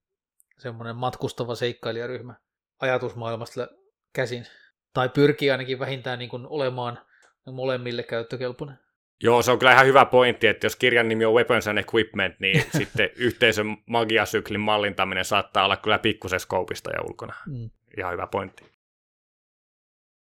[0.60, 2.36] semmoinen matkustava seikkailijaryhmä
[2.80, 3.68] ajatusmaailmasta
[4.14, 4.48] käsin.
[4.93, 7.06] Tai pyrkii ainakin vähintään niin olemaan
[7.52, 8.84] molemmille käyttökelpoinen.
[9.24, 12.39] Joo, se on kyllä ihan hyvä pointti, että jos kirjan nimi on Weapons and Equipment,
[12.39, 17.34] niin sitten yhteisön magiasyklin mallintaminen saattaa olla kyllä pikkusen skoopista ja ulkona.
[17.47, 17.70] Mm.
[17.97, 18.63] Ihan hyvä pointti.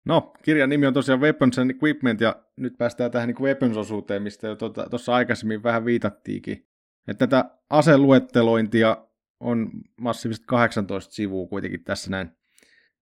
[0.06, 4.48] No, kirjan nimi on tosiaan Weapons and Equipment, ja nyt päästään tähän niin weapons-osuuteen, mistä
[4.48, 6.68] jo tuossa tuota, aikaisemmin vähän viitattiinkin.
[7.08, 8.98] Että tätä aseluettelointia
[9.40, 12.32] on massiivisesti 18 sivua kuitenkin tässä näin.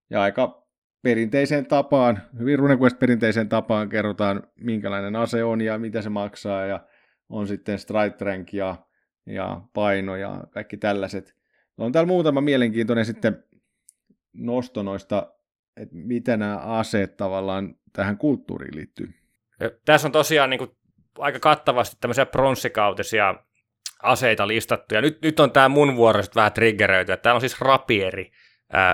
[0.09, 0.67] Ja aika
[1.01, 6.79] perinteiseen tapaan, hyvin RuneQuest perinteiseen tapaan kerrotaan, minkälainen ase on ja mitä se maksaa, ja
[7.29, 8.75] on sitten strike rank ja,
[9.25, 11.35] ja paino ja kaikki tällaiset.
[11.77, 13.43] On täällä muutama mielenkiintoinen sitten
[14.33, 15.33] nosto noista,
[15.77, 19.13] että miten nämä aseet tavallaan tähän kulttuuriin liittyy.
[19.59, 20.71] Ja tässä on tosiaan niin kuin
[21.17, 23.35] aika kattavasti tämmöisiä pronssikautisia
[24.03, 28.31] aseita listattu, ja nyt, nyt on tämä mun vuoro vähän triggeröity, täällä on siis rapieri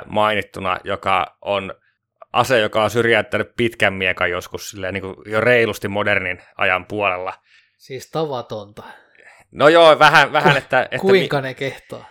[0.06, 1.74] mainittuna, joka on
[2.36, 7.34] ase, joka on syrjäyttänyt pitkän miekan joskus silleen, niin kuin jo reilusti modernin ajan puolella.
[7.78, 8.84] Siis tavatonta.
[9.52, 10.82] No joo, vähän, vähän että...
[10.82, 12.10] että Kuinka mi- ne kehtaa?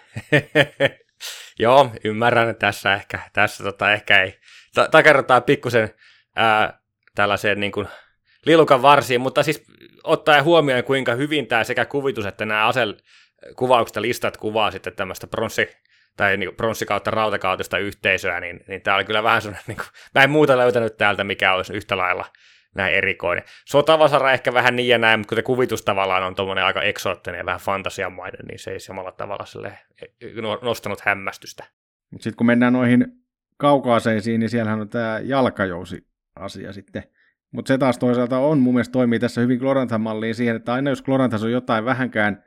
[1.58, 4.38] joo, ymmärrän, että tässä ehkä, tässä tota, ehkä ei.
[4.90, 5.94] Takerrotaan pikkusen
[6.36, 6.78] ää,
[7.14, 7.88] tällaiseen niin kuin
[8.46, 9.64] lilukan varsiin, mutta siis
[10.04, 15.26] ottaa huomioon, kuinka hyvin tämä sekä kuvitus että nämä asekuvaukset ja listat kuvaa sitten tämmöistä
[15.26, 15.68] pronssi,
[16.16, 19.88] tai niin pronssi kautta rautakautista yhteisöä, niin, niin tämä oli kyllä vähän sellainen, niin kuin,
[20.14, 22.24] mä en muuta löytänyt täältä, mikä olisi yhtä lailla
[22.74, 23.44] näin erikoinen.
[23.64, 27.38] Sotavasara ehkä vähän niin ja näin, mutta kun se kuvitus tavallaan on tuommoinen aika eksoottinen
[27.38, 29.78] ja vähän fantasiamainen, niin se ei samalla tavalla sille
[30.42, 31.64] no, nostanut hämmästystä.
[32.12, 33.06] Sitten kun mennään noihin
[33.56, 37.02] kaukaaseisiin, niin siellähän on tämä jalkajousi-asia sitten.
[37.50, 41.02] Mutta se taas toisaalta on mun mielestä toimii tässä hyvin Gloranthan-malliin siihen, että aina jos
[41.02, 42.44] Gloranthas on jotain vähänkään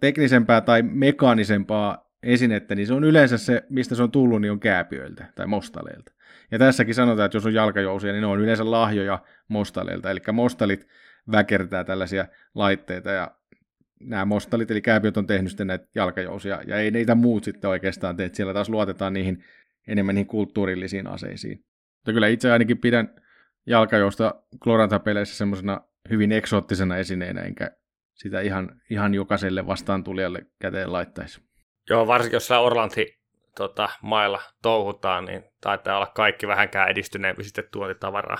[0.00, 4.60] teknisempää tai mekaanisempaa esinettä, niin se on yleensä se, mistä se on tullut, niin on
[4.60, 6.12] kääpiöiltä tai mostaleilta.
[6.50, 9.18] Ja tässäkin sanotaan, että jos on jalkajousia, niin ne on yleensä lahjoja
[9.48, 10.10] mostaleilta.
[10.10, 10.86] Eli mostalit
[11.32, 13.30] väkertää tällaisia laitteita ja
[14.00, 18.16] nämä mostalit, eli kääpiöt on tehnyt sitten näitä jalkajousia, ja ei niitä muut sitten oikeastaan
[18.16, 19.44] tee, siellä taas luotetaan niihin
[19.88, 21.64] enemmän niihin kulttuurillisiin aseisiin.
[21.96, 23.14] Mutta kyllä itse ainakin pidän
[23.66, 27.70] jalkajousta Gloranta-peleissä semmoisena hyvin eksoottisena esineenä, enkä
[28.14, 31.49] sitä ihan, ihan jokaiselle vastaan tulijalle käteen laittaisi.
[31.90, 33.18] Joo, varsinkin jos Orlanti
[33.56, 38.38] tota, mailla touhutaan, niin taitaa olla kaikki vähänkään edistyneempi sitten tuotitavaraa.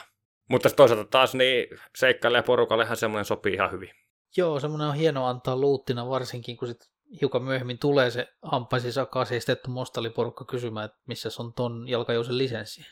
[0.48, 3.90] Mutta toisaalta taas niin seikkaille porukallehan semmoinen sopii ihan hyvin.
[4.36, 6.88] Joo, semmoinen on hieno antaa luuttina, varsinkin kun sitten
[7.20, 12.86] hiukan myöhemmin tulee se hampaisi sakaseistettu mostaliporukka kysymään, että missä on ton jalkajousen lisenssi.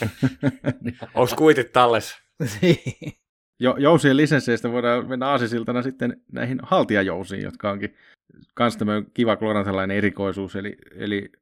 [1.14, 2.14] Onko kuitit talles?
[3.60, 7.94] jo, jousien lisensseistä voidaan mennä aasisiltana sitten näihin haltijajousiin, jotka onkin
[8.58, 11.32] myös tämmöinen kiva klorantalainen erikoisuus, eli, eli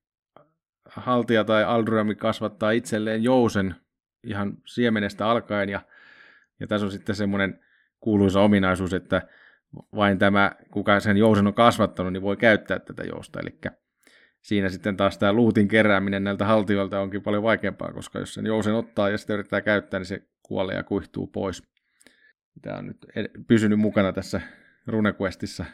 [0.89, 3.75] haltija tai aldurami kasvattaa itselleen jousen
[4.25, 5.81] ihan siemenestä alkaen, ja,
[6.61, 7.61] ja tässä on sitten semmoinen
[8.01, 9.23] kuuluisa ominaisuus, että
[9.95, 13.59] vain tämä, kuka sen jousen on kasvattanut, niin voi käyttää tätä jousta, eli
[14.43, 18.75] siinä sitten taas tämä luutin kerääminen näiltä haltijoilta onkin paljon vaikeampaa, koska jos sen jousen
[18.75, 21.76] ottaa ja sitten yrittää käyttää, niin se kuolee ja kuihtuu pois.
[22.63, 22.97] Tämä on nyt
[23.49, 24.41] pysynyt mukana tässä
[24.87, 25.65] RuneQuestissa.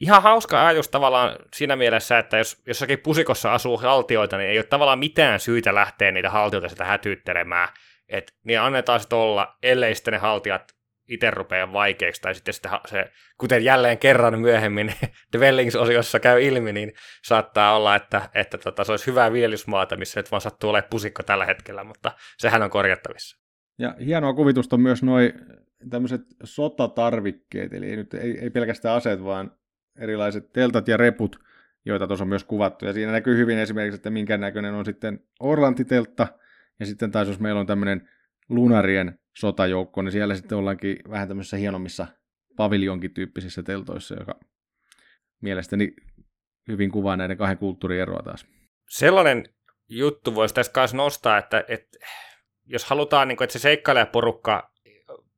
[0.00, 4.64] Ihan hauska ajatus tavallaan siinä mielessä, että jos jossakin pusikossa asuu haltioita, niin ei ole
[4.64, 7.68] tavallaan mitään syytä lähteä niitä haltioita sitä hätyyttelemään.
[8.08, 10.72] Et niin annetaan sitten olla, ellei sitten ne haltijat
[11.10, 12.54] itse rupeaa vaikeaksi, tai sitten
[12.86, 14.94] se, kuten jälleen kerran myöhemmin
[15.36, 16.92] Dwellings-osiossa käy ilmi, niin
[17.24, 21.22] saattaa olla, että, että tota, se olisi hyvää viljelysmaata, missä nyt vaan sattuu olemaan pusikko
[21.22, 23.49] tällä hetkellä, mutta sehän on korjattavissa.
[23.80, 25.32] Ja hienoa kuvitusta on myös noin
[25.90, 29.52] tämmöiset sotatarvikkeet, eli ei, nyt, ei, ei pelkästään aseet, vaan
[29.98, 31.36] erilaiset teltat ja reput,
[31.84, 32.84] joita tuossa on myös kuvattu.
[32.84, 36.26] Ja siinä näkyy hyvin esimerkiksi, että minkä näköinen on sitten Orlantiteltta,
[36.80, 38.08] ja sitten taas jos meillä on tämmöinen
[38.48, 42.06] lunarien sotajoukko, niin siellä sitten ollaankin vähän tämmöisissä hienommissa
[42.56, 44.40] paviljonkin tyyppisissä teltoissa, joka
[45.40, 45.94] mielestäni
[46.68, 48.46] hyvin kuvaa näiden kahden kulttuurieroa taas.
[48.88, 49.44] Sellainen
[49.88, 51.98] juttu voisi tässä kanssa nostaa, että, että
[52.72, 54.70] jos halutaan, niin kuin, että se seikkailijaporukka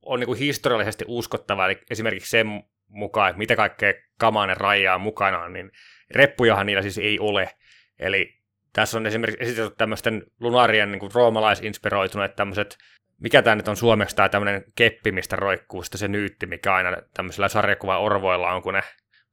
[0.03, 2.47] on niin kuin historiallisesti uskottava, eli esimerkiksi sen
[2.89, 5.71] mukaan, että mitä kaikkea kamainen rajaa mukanaan, niin
[6.11, 7.51] reppujahan niillä siis ei ole.
[7.99, 8.35] Eli
[8.73, 12.79] tässä on esimerkiksi esitetty tämmöisten lunarien niin kuin roomalaisinspiroituneet tämmöiset
[13.23, 16.97] mikä tämä nyt on suomeksi tämä tämmöinen keppi, mistä roikkuu sitten se nyytti, mikä aina
[17.15, 18.83] tämmöisellä sarjakuva orvoilla on, kun ne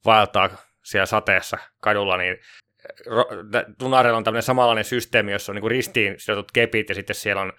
[0.06, 0.50] vaeltaa
[0.84, 2.38] siellä sateessa kadulla, niin
[3.78, 7.54] Tunarilla on tämmöinen samanlainen systeemi, jossa on niin ristiin sidotut kepit ja sitten siellä on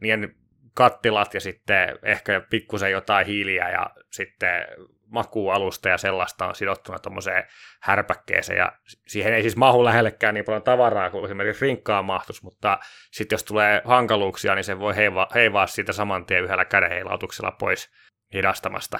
[0.00, 0.34] niiden
[0.74, 4.66] kattilat ja sitten ehkä pikkusen jotain hiiliä ja sitten
[5.06, 7.44] makuualusta ja sellaista on sidottuna tuommoiseen
[7.80, 8.72] härpäkkeeseen ja
[9.06, 12.78] siihen ei siis mahu lähellekään niin paljon tavaraa kuin esimerkiksi rinkkaan mahtus, mutta
[13.10, 17.90] sitten jos tulee hankaluuksia, niin se voi heivaa, heivaa siitä saman tien yhdellä kädenheilautuksella pois
[18.34, 18.98] hidastamasta.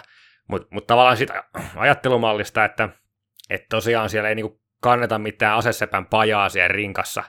[0.48, 1.44] Mutta mut tavallaan sitä
[1.76, 2.88] ajattelumallista, että,
[3.50, 7.24] että tosiaan siellä ei niinku kanneta mitään asesepän pajaa siellä rinkassa,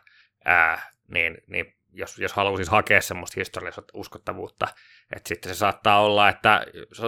[0.45, 4.67] ää, niin, niin jos, jos haluaa siis hakea semmoista historiallista uskottavuutta,
[5.15, 6.65] että sitten se saattaa olla, että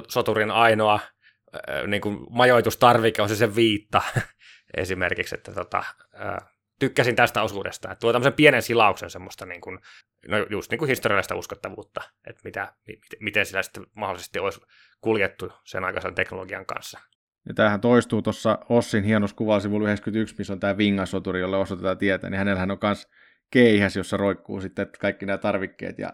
[0.08, 1.00] soturin ainoa
[1.88, 4.02] niin kuin majoitustarvike on se se viitta
[4.78, 5.84] esimerkiksi, että tota,
[6.80, 7.92] tykkäsin tästä osuudesta.
[7.92, 9.80] Että tuo tämmöisen pienen silauksen semmoista niin kuin,
[10.28, 12.74] no just niin kuin historiallista uskottavuutta, että mitä,
[13.20, 14.62] miten sillä sitten mahdollisesti olisi
[15.02, 17.00] kuljettu sen aikaisen teknologian kanssa.
[17.48, 22.30] Ja tämähän toistuu tuossa Ossin hienossa kuvasivulla 91, missä on tämä Vingasoturi, jolle osoitetaan tietä,
[22.30, 23.08] niin hänellähän on myös
[23.52, 25.99] keihäs, jossa roikkuu sitten kaikki nämä tarvikkeet.
[25.99, 26.12] Ja,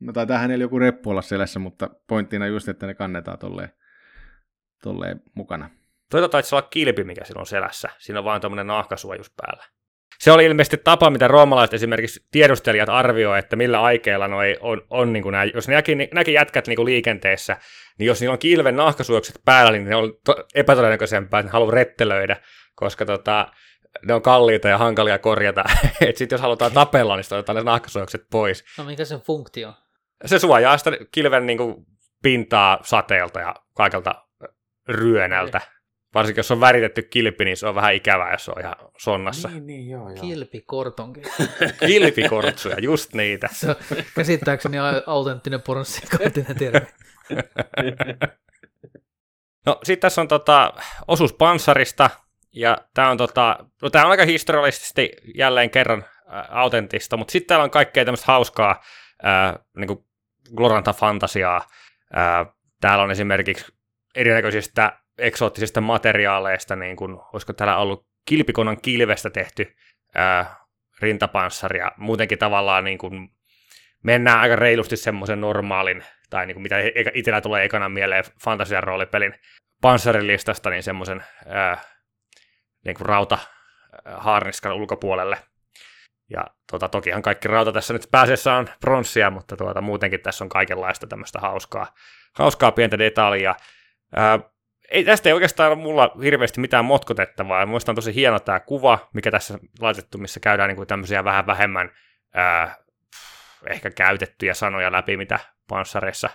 [0.00, 3.72] no taitaa hänellä joku reppu olla selässä, mutta pointtina just, että ne kannetaan tolleen,
[4.82, 5.70] tolleen mukana.
[6.10, 7.88] Toita taisi olla kilpi, mikä siinä on selässä.
[7.98, 9.64] Siinä on vain tämmöinen nahkasuojus päällä.
[10.18, 15.12] Se oli ilmeisesti tapa, mitä roomalaiset esimerkiksi tiedustelijat arvioi, että millä aikeilla noi on, on
[15.12, 17.56] niin kuin nämä, jos ne näki, näki jätkät niin kuin liikenteessä,
[17.98, 21.74] niin jos niillä on kilven nahkasuojukset päällä, niin ne on to, epätodennäköisempää, että ne haluaa
[21.74, 22.36] rettelöidä,
[22.74, 23.48] koska tota,
[24.06, 25.64] ne on kalliita ja hankalia korjata.
[26.00, 28.64] että sitten jos halutaan tapella, niin otetaan ne nahkasuojakset pois.
[28.78, 29.74] No mikä sen funktio?
[30.26, 31.86] Se suojaa sitä kilven niin kuin,
[32.22, 34.24] pintaa sateelta ja kaikelta
[34.88, 35.60] ryönältä.
[36.14, 39.48] Varsinkin jos on väritetty kilpi, niin se on vähän ikävää, jos se on ihan sonnassa.
[39.48, 40.20] Niin, niin, joo, joo.
[40.20, 41.22] Kilpikortonki.
[41.86, 43.48] Kilpikortsuja, just niitä.
[43.52, 43.76] Se on
[44.14, 44.76] käsittääkseni
[45.06, 46.86] autenttinen pornssikantinen termi.
[49.66, 50.72] no sitten tässä on tota,
[51.08, 52.10] osuus panssarista,
[52.58, 57.48] ja tämä on, tota, no, tää on aika historiallisesti jälleen kerran ä, autentista, mutta sitten
[57.48, 58.82] täällä on kaikkea tämmöistä hauskaa
[59.24, 60.04] ä, niin
[60.56, 61.60] Gloranta-fantasiaa.
[62.16, 62.46] Ä,
[62.80, 63.72] täällä on esimerkiksi
[64.14, 69.76] erinäköisistä eksoottisista materiaaleista, niin kuin, olisiko täällä ollut kilpikonan kilvestä tehty
[70.14, 70.56] ää,
[71.00, 73.28] rintapanssari, ja muutenkin tavallaan niin kuin,
[74.04, 76.76] mennään aika reilusti semmoisen normaalin, tai niin kuin mitä
[77.14, 79.34] itsellä tulee ekana mieleen fantasian roolipelin
[79.82, 81.78] panssarilistasta, niin semmoisen ää,
[82.84, 83.38] niin kuin rauta
[84.16, 85.38] haarniskan ulkopuolelle.
[86.30, 90.48] Ja tota, tokihan kaikki rauta tässä nyt pääsessä on pronssia, mutta tuota, muutenkin tässä on
[90.48, 91.94] kaikenlaista tämmöistä hauskaa,
[92.34, 93.54] hauskaa pientä detaljia.
[94.16, 94.38] Ää,
[94.90, 97.62] ei, tästä ei oikeastaan ole mulla hirveästi mitään motkotettavaa.
[97.88, 101.90] On tosi hieno tämä kuva, mikä tässä laitettu, missä käydään niin kuin tämmöisiä vähän vähemmän
[102.34, 102.76] ää,
[103.66, 106.30] ehkä käytettyjä sanoja läpi, mitä panssareissa,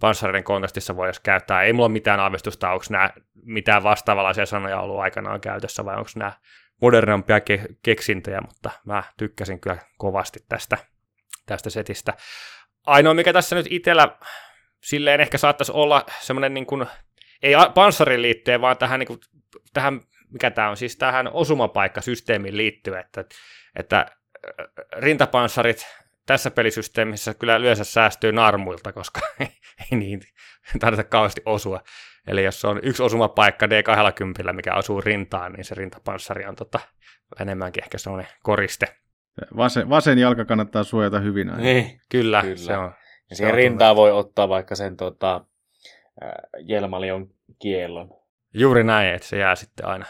[0.00, 1.62] panssareiden kontekstissa voisi käyttää.
[1.62, 3.10] Ei mulla ole mitään aavistusta, onko nämä
[3.42, 6.32] mitään vastaavanlaisia sanoja ollut aikanaan käytössä, vai onko nämä
[6.80, 10.78] modernampia ke- keksintöjä, mutta mä tykkäsin kyllä kovasti tästä,
[11.46, 12.14] tästä setistä.
[12.86, 14.18] Ainoa, mikä tässä nyt itsellä
[14.82, 16.86] silleen ehkä saattaisi olla semmoinen niin kuin
[17.42, 19.20] ei panssarin liittyen, vaan tähän, niin kuin,
[19.72, 23.24] tähän mikä tämä on, siis tähän osumapaikkasysteemiin liittyen, että,
[23.76, 24.06] että
[24.96, 25.86] rintapanssarit
[26.28, 30.20] tässä pelisysteemissä kyllä yleensä säästyy narmuilta, koska ei niin
[30.80, 31.80] tarvitse kauheasti osua.
[32.26, 36.80] Eli jos on yksi osumapaikka D20, mikä osuu rintaan, niin se rintapanssari on tota,
[37.40, 38.86] enemmänkin ehkä sellainen koriste.
[39.56, 41.62] Vasen, vasen jalka kannattaa suojata hyvin aina.
[41.62, 42.56] Niin, kyllä, kyllä.
[42.56, 42.92] se on.
[43.30, 45.44] Ja siihen rintaan voi ottaa vaikka sen tota,
[46.58, 48.10] Jelmalion kiellon.
[48.54, 50.04] Juuri näin, että se jää sitten aina.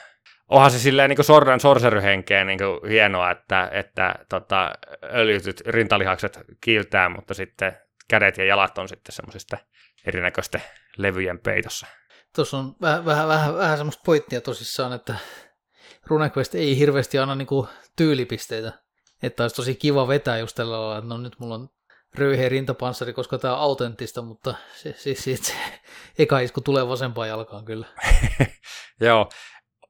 [0.49, 4.72] Onhan se silleen niin sordan sorseryhenkeen niin hienoa, että, että tota,
[5.14, 7.76] öljytyt rintalihakset kiiltää, mutta sitten
[8.09, 9.59] kädet ja jalat on sitten semmoisista
[10.07, 10.62] erinäköisten
[10.96, 11.86] levyjen peitossa.
[12.34, 15.14] Tuossa on vähän, vähän, vähän, vähän semmoista pointtia tosissaan, että
[16.07, 17.49] RuneQuest ei hirveästi anna niin
[17.96, 18.72] tyylipisteitä.
[19.22, 21.68] Että olisi tosi kiva vetää just tällä lailla, että no nyt mulla on
[22.14, 25.53] röyheä rintapanssari, koska tämä on autenttista, mutta se, siis se, se,
[26.18, 27.86] eka isku tulee vasempaan jalkaan kyllä.
[29.01, 29.28] Joo,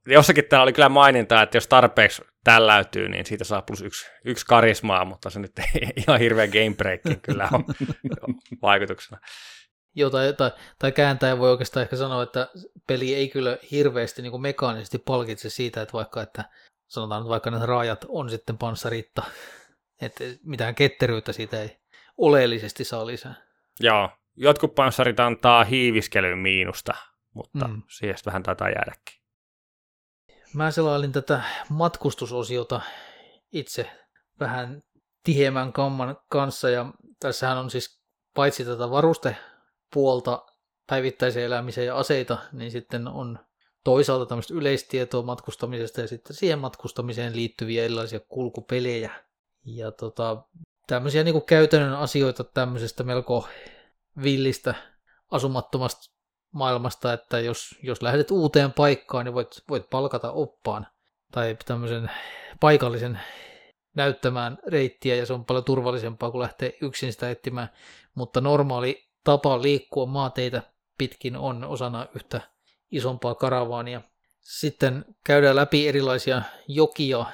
[0.08, 4.46] jossakin täällä oli kyllä maininta, että jos tarpeeksi tälläytyy, niin siitä saa plus yksi, yksi
[4.46, 7.64] karismaa, mutta se nyt ei ihan hirveä game kyllä on
[8.62, 9.20] vaikutuksena.
[9.94, 12.48] Joo, tai, tai, tai kääntäjä voi oikeastaan ehkä sanoa, että
[12.86, 16.44] peli ei kyllä hirveästi niin kuin mekaanisesti palkitse siitä, että vaikka että
[16.86, 19.22] sanotaan että vaikka ne raajat on sitten panssaritta,
[20.02, 21.78] että mitään ketteryyttä siitä ei
[22.16, 23.34] oleellisesti saa lisää.
[23.80, 26.94] Joo, jotkut panssarit antaa hiiviskelyyn miinusta,
[27.34, 27.82] mutta mm.
[27.88, 29.17] siihen vähän taitaa jäädäkin.
[30.54, 32.80] Mä selailin tätä matkustusosiota
[33.52, 33.90] itse
[34.40, 34.82] vähän
[35.24, 38.00] tiheämmän kamman kanssa ja tässähän on siis
[38.34, 40.46] paitsi tätä varustepuolta
[40.86, 43.38] päivittäiseen elämiseen ja aseita, niin sitten on
[43.84, 49.24] toisaalta tämmöistä yleistietoa matkustamisesta ja sitten siihen matkustamiseen liittyviä erilaisia kulkupelejä.
[49.64, 50.42] Ja tota,
[50.86, 53.48] tämmöisiä niin käytännön asioita tämmöisestä melko
[54.22, 54.74] villistä
[55.30, 56.17] asumattomasta
[56.52, 60.86] maailmasta, että jos, jos lähdet uuteen paikkaan, niin voit, voit palkata oppaan
[61.32, 62.10] tai tämmöisen
[62.60, 63.20] paikallisen
[63.94, 67.68] näyttämään reittiä ja se on paljon turvallisempaa kuin lähteä yksin sitä etsimään,
[68.14, 70.62] mutta normaali tapa liikkua maateitä
[70.98, 72.40] pitkin on osana yhtä
[72.90, 74.00] isompaa karavaania.
[74.40, 77.26] Sitten käydään läpi erilaisia jokia,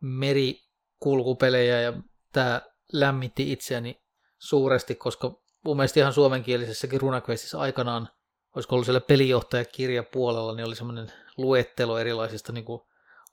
[0.00, 1.92] merikulkupelejä ja
[2.32, 2.62] tämä
[2.92, 4.00] lämmitti itseäni
[4.38, 8.08] suuresti, koska mun mielestä ihan suomenkielisessäkin RuneQuestissa aikanaan,
[8.54, 12.82] olisiko ollut siellä pelijohtajakirja puolella, niin oli semmoinen luettelo erilaisista niin kuin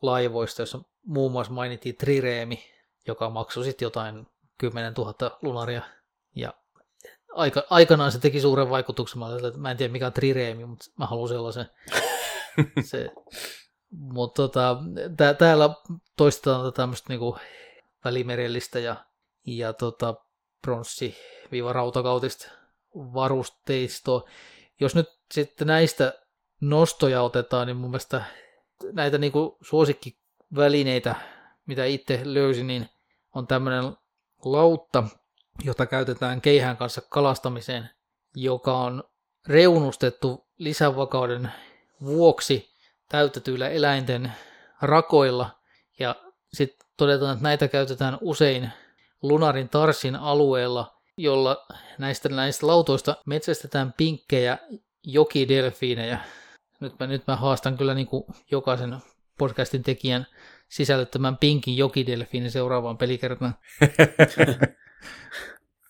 [0.02, 2.64] laivoista, jossa muun muassa mainittiin Trireemi,
[3.08, 5.82] joka maksoi sitten jotain 10 000 lunaria.
[6.36, 6.54] Ja
[7.34, 9.20] aika, aikanaan se teki suuren vaikutuksen.
[9.20, 11.70] Mä, että mä en tiedä mikä on Trireemi, mutta mä haluan sellaisen.
[12.92, 13.12] se,
[13.90, 14.78] mutta tota,
[15.18, 15.70] tää, täällä
[16.18, 17.38] toistetaan tämmöistä niinku
[18.06, 18.96] välimerellistä ja,
[19.46, 20.16] ja tota,
[20.62, 22.52] pronssi-rautakautista
[22.96, 24.30] varusteistoa.
[24.82, 26.14] Jos nyt sitten näistä
[26.62, 28.24] nostoja otetaan, niin mun mielestä
[28.92, 31.16] näitä niinku suosikkivälineitä,
[31.66, 32.90] mitä itse löysin, niin
[33.36, 33.84] on tämmöinen
[34.46, 35.04] lautta,
[35.64, 37.90] jota käytetään keihään kanssa kalastamiseen,
[38.36, 39.04] joka on
[39.48, 41.52] reunustettu lisävakauden
[42.04, 42.70] vuoksi
[43.10, 44.32] täytetyillä eläinten
[44.82, 45.50] rakoilla.
[46.00, 46.16] Ja
[46.54, 48.72] sitten todetaan, että näitä käytetään usein
[49.22, 51.66] lunarin tarsin alueella, jolla
[51.98, 54.58] näistä, näistä lautoista metsästetään pinkkejä
[55.04, 56.20] jokidelfiinejä.
[56.80, 58.98] Nyt mä, nyt mä haastan kyllä niin kuin jokaisen
[59.38, 60.28] podcastin tekijän
[60.70, 63.56] sisällyttämään pinkin jokidelfiinin seuraavaan pelikertaan.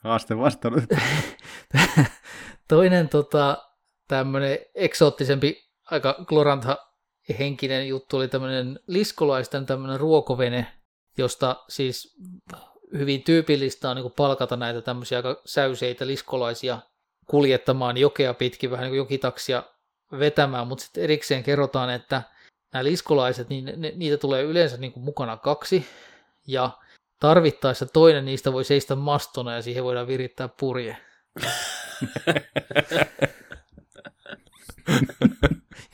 [0.03, 0.84] Haaste vastannut.
[2.67, 3.57] Toinen tota,
[4.07, 6.91] tämmöinen eksoottisempi, aika glorantha
[7.39, 10.67] henkinen juttu oli tämmöinen liskolaisten tämmöinen ruokovene,
[11.17, 12.17] josta siis
[12.98, 16.80] hyvin tyypillistä on niin palkata näitä tämmöisiä aika säyseitä liskolaisia
[17.28, 19.64] kuljettamaan jokea pitkin, vähän niin kuin jokitaksia
[20.20, 22.22] vetämään, mutta sitten erikseen kerrotaan, että
[22.74, 25.86] nämä liskolaiset, niin ne, niitä tulee yleensä niin kuin mukana kaksi,
[26.48, 26.70] ja
[27.20, 30.98] tarvittaessa toinen niistä voi seistä mastona, ja siihen voidaan virittää purje.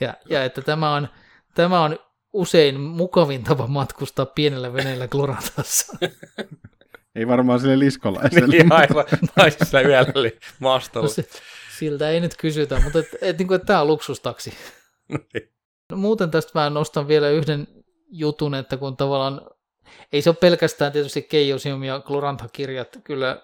[0.00, 1.08] ja, ja että tämä on,
[1.54, 1.98] tämä on
[2.32, 5.96] usein mukavin tapa matkustaa pienellä veneellä Glorantassa.
[7.18, 8.46] Ei varmaan sille liskolaiselle.
[8.56, 9.04] niin, aivan.
[9.36, 11.06] Naisissa yöllä oli mastolla.
[11.06, 11.28] No se,
[11.78, 14.52] siltä ei nyt kysytä, mutta et, et, niin kuin, että tämä on luksustaksi.
[15.92, 17.66] No, muuten tästä mä nostan vielä yhden
[18.10, 19.40] jutun, että kun tavallaan
[20.12, 23.42] ei se ole pelkästään tietysti Keijosium ja Glorantha-kirjat, kyllä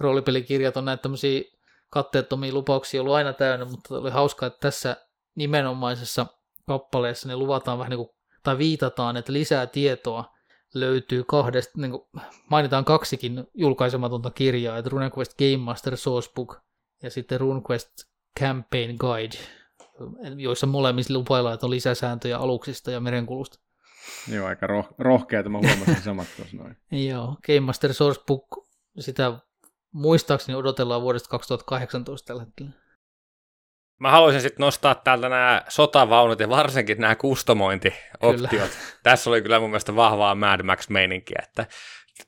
[0.00, 1.42] roolipelikirjat on näitä tämmöisiä
[1.90, 4.96] katteettomia lupauksia ollut aina täynnä, mutta oli hauskaa, että tässä
[5.34, 6.26] nimenomaisessa
[6.66, 8.10] kappaleessa ne luvataan vähän niin kuin,
[8.42, 10.31] tai viitataan, että lisää tietoa
[10.74, 12.02] löytyy kahdesta, niin kuin
[12.50, 16.56] mainitaan kaksikin julkaisematonta kirjaa, että RuneQuest Game Master Sourcebook
[17.02, 17.88] ja sitten RuneQuest
[18.40, 19.36] Campaign Guide,
[20.36, 23.58] joissa molemmissa lupaillaan, että on lisäsääntöjä aluksista ja merenkulusta.
[24.28, 26.76] Joo, aika roh- rohkeata, mä huomasin samat tuossa noin.
[27.08, 28.46] Joo, Game Master Sourcebook,
[28.98, 29.32] sitä
[29.92, 32.81] muistaakseni odotellaan vuodesta 2018 tällä hetkellä.
[34.02, 38.50] Mä haluaisin sitten nostaa täältä nämä sotavaunut ja varsinkin nämä kustomointioptiot.
[38.50, 38.68] Kyllä.
[39.02, 41.42] Tässä oli kyllä mun mielestä vahvaa Mad Max-meininkiä.
[41.42, 41.66] Että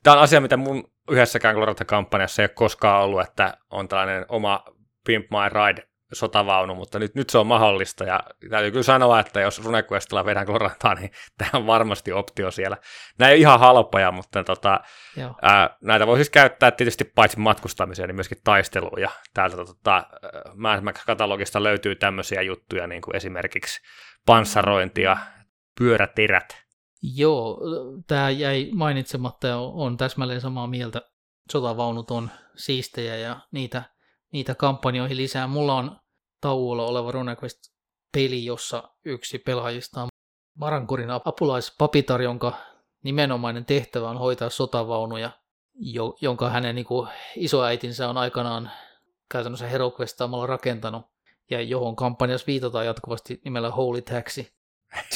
[0.03, 4.65] tämä on asia, mitä mun yhdessäkään Glorata-kampanjassa ei ole koskaan ollut, että on tällainen oma
[5.05, 9.41] Pimp My Ride sotavaunu, mutta nyt, nyt se on mahdollista ja täytyy kyllä sanoa, että
[9.41, 12.77] jos RuneQuestilla vedään Glorantaa, niin tämä on varmasti optio siellä.
[13.19, 14.79] Nämä ei ihan halpoja, mutta tota,
[15.41, 20.03] ää, näitä voi siis käyttää tietysti paitsi matkustamiseen, niin myöskin taisteluun ja täältä tota,
[20.55, 23.81] Mad Max-katalogista löytyy tämmöisiä juttuja, niin kuin esimerkiksi
[24.25, 25.17] panssarointia,
[25.77, 26.65] pyörätirät.
[27.15, 27.61] Joo,
[28.07, 31.01] tämä jäi mainitsematta ja on täsmälleen samaa mieltä.
[31.51, 33.83] Sotavaunut on siistejä ja niitä
[34.35, 35.47] niitä kampanjoihin lisää.
[35.47, 35.99] Mulla on
[36.41, 40.07] tauolla oleva RuneQuest-peli, jossa yksi pelaajista on
[40.59, 42.53] Marankurin apulaispapitar, jonka
[43.03, 45.31] nimenomainen tehtävä on hoitaa sotavaunuja,
[45.75, 48.71] jo, jonka hänen niin kuin, isoäitinsä on aikanaan
[49.31, 51.05] käytännössä HeroQuestaamalla rakentanut,
[51.49, 54.53] ja johon kampanjassa viitataan jatkuvasti nimellä Holy Taxi.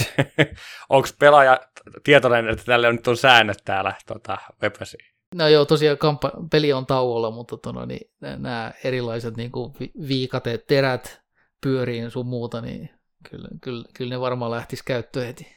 [0.90, 1.60] Onko pelaaja
[2.04, 5.19] tietoinen, että tälle nyt on säännöt täällä tota, webasiin?
[5.36, 9.74] No joo, tosiaan kampa- peli on tauolla, mutta tono, niin, nämä erilaiset niin kuin
[10.08, 11.22] viikateet, terät
[11.62, 12.90] pyöriin sun muuta, niin
[13.30, 15.56] kyllä, kyllä, kyllä ne varmaan lähtis käyttöön heti.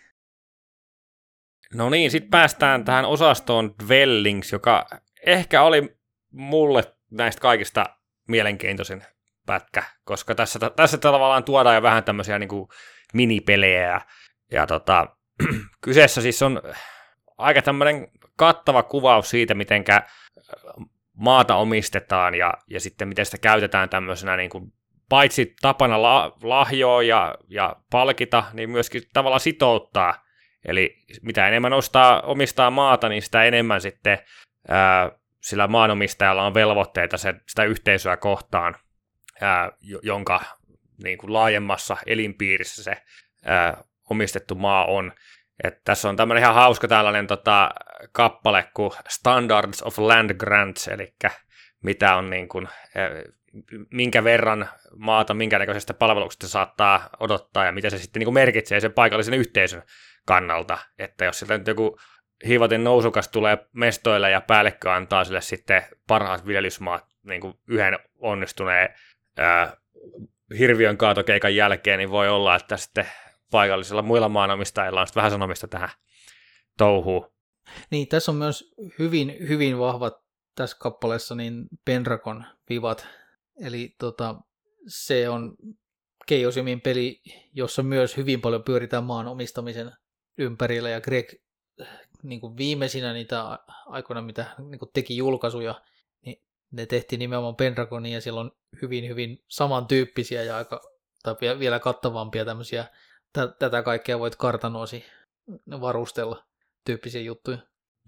[1.74, 4.86] No niin, sitten päästään tähän osastoon Dwellings, joka
[5.26, 5.96] ehkä oli
[6.32, 7.84] mulle näistä kaikista
[8.28, 9.02] mielenkiintoisin
[9.46, 12.68] pätkä, koska tässä, tässä tavallaan tuodaan jo vähän tämmöisiä niin kuin
[13.14, 14.00] minipelejä ja,
[14.52, 15.06] ja tota,
[15.84, 16.62] kyseessä siis on
[17.42, 19.84] aika tämmöinen kattava kuvaus siitä, miten
[21.16, 24.72] maata omistetaan ja, ja sitten miten sitä käytetään tämmöisenä niin kuin,
[25.08, 30.24] paitsi tapana la, lahjoa ja, ja palkita, niin myöskin tavalla sitouttaa.
[30.64, 34.18] Eli mitä enemmän ostaa, omistaa maata, niin sitä enemmän sitten
[34.68, 35.10] ää,
[35.42, 38.76] sillä maanomistajalla on velvoitteita se, sitä yhteisöä kohtaan,
[39.40, 39.72] ää,
[40.02, 40.40] jonka
[41.02, 43.02] niin kuin laajemmassa elinpiirissä se
[43.44, 45.12] ää, omistettu maa on.
[45.64, 47.70] Et tässä on tämmöinen ihan hauska tällainen tota,
[48.12, 51.14] kappale kuin Standards of Land Grants, eli
[51.82, 53.32] mitä on niin kuin, eh,
[53.90, 58.80] minkä verran maata, minkä näköisestä palveluksesta saattaa odottaa ja mitä se sitten niin kuin merkitsee
[58.80, 59.82] sen paikallisen yhteisön
[60.26, 61.98] kannalta, että jos sieltä nyt joku
[62.46, 68.88] hiivaten nousukas tulee mestoille ja päällekkö antaa sille sitten parhaat viljelysmaat niin kuin yhden onnistuneen
[69.38, 69.76] ää,
[70.58, 73.06] hirviön kaatokeikan jälkeen, niin voi olla, että sitten
[73.52, 75.90] paikallisilla muilla maanomistajilla on vähän sanomista tähän
[76.78, 77.32] touhuun.
[77.90, 80.22] Niin, tässä on myös hyvin, hyvin vahvat
[80.54, 83.06] tässä kappaleessa niin Penrakon vivat.
[83.60, 84.34] Eli tota,
[84.86, 85.56] se on
[86.26, 87.22] Keijosimin peli,
[87.52, 89.92] jossa myös hyvin paljon pyöritään maan omistamisen
[90.38, 91.32] ympärillä, ja Greg
[92.22, 95.82] niin kuin viimeisinä niitä aikoina, mitä niin kuin teki julkaisuja,
[96.24, 100.80] niin ne tehtiin nimenomaan Pendragonin, ja siellä on hyvin, hyvin samantyyppisiä ja aika,
[101.22, 102.86] tai vielä kattavampia tämmöisiä,
[103.58, 105.04] tätä kaikkea voit kartanoisi
[105.80, 106.44] varustella
[106.84, 107.58] tyyppisiä juttuja.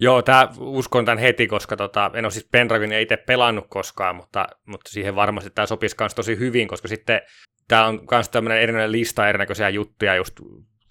[0.00, 4.48] Joo, tää, uskon tämän heti, koska tota, en ole siis Pendragonia itse pelannut koskaan, mutta,
[4.66, 7.20] mutta siihen varmasti tämä sopisi myös tosi hyvin, koska sitten
[7.68, 10.40] tämä on myös tämmöinen erinomainen lista erinäköisiä juttuja, just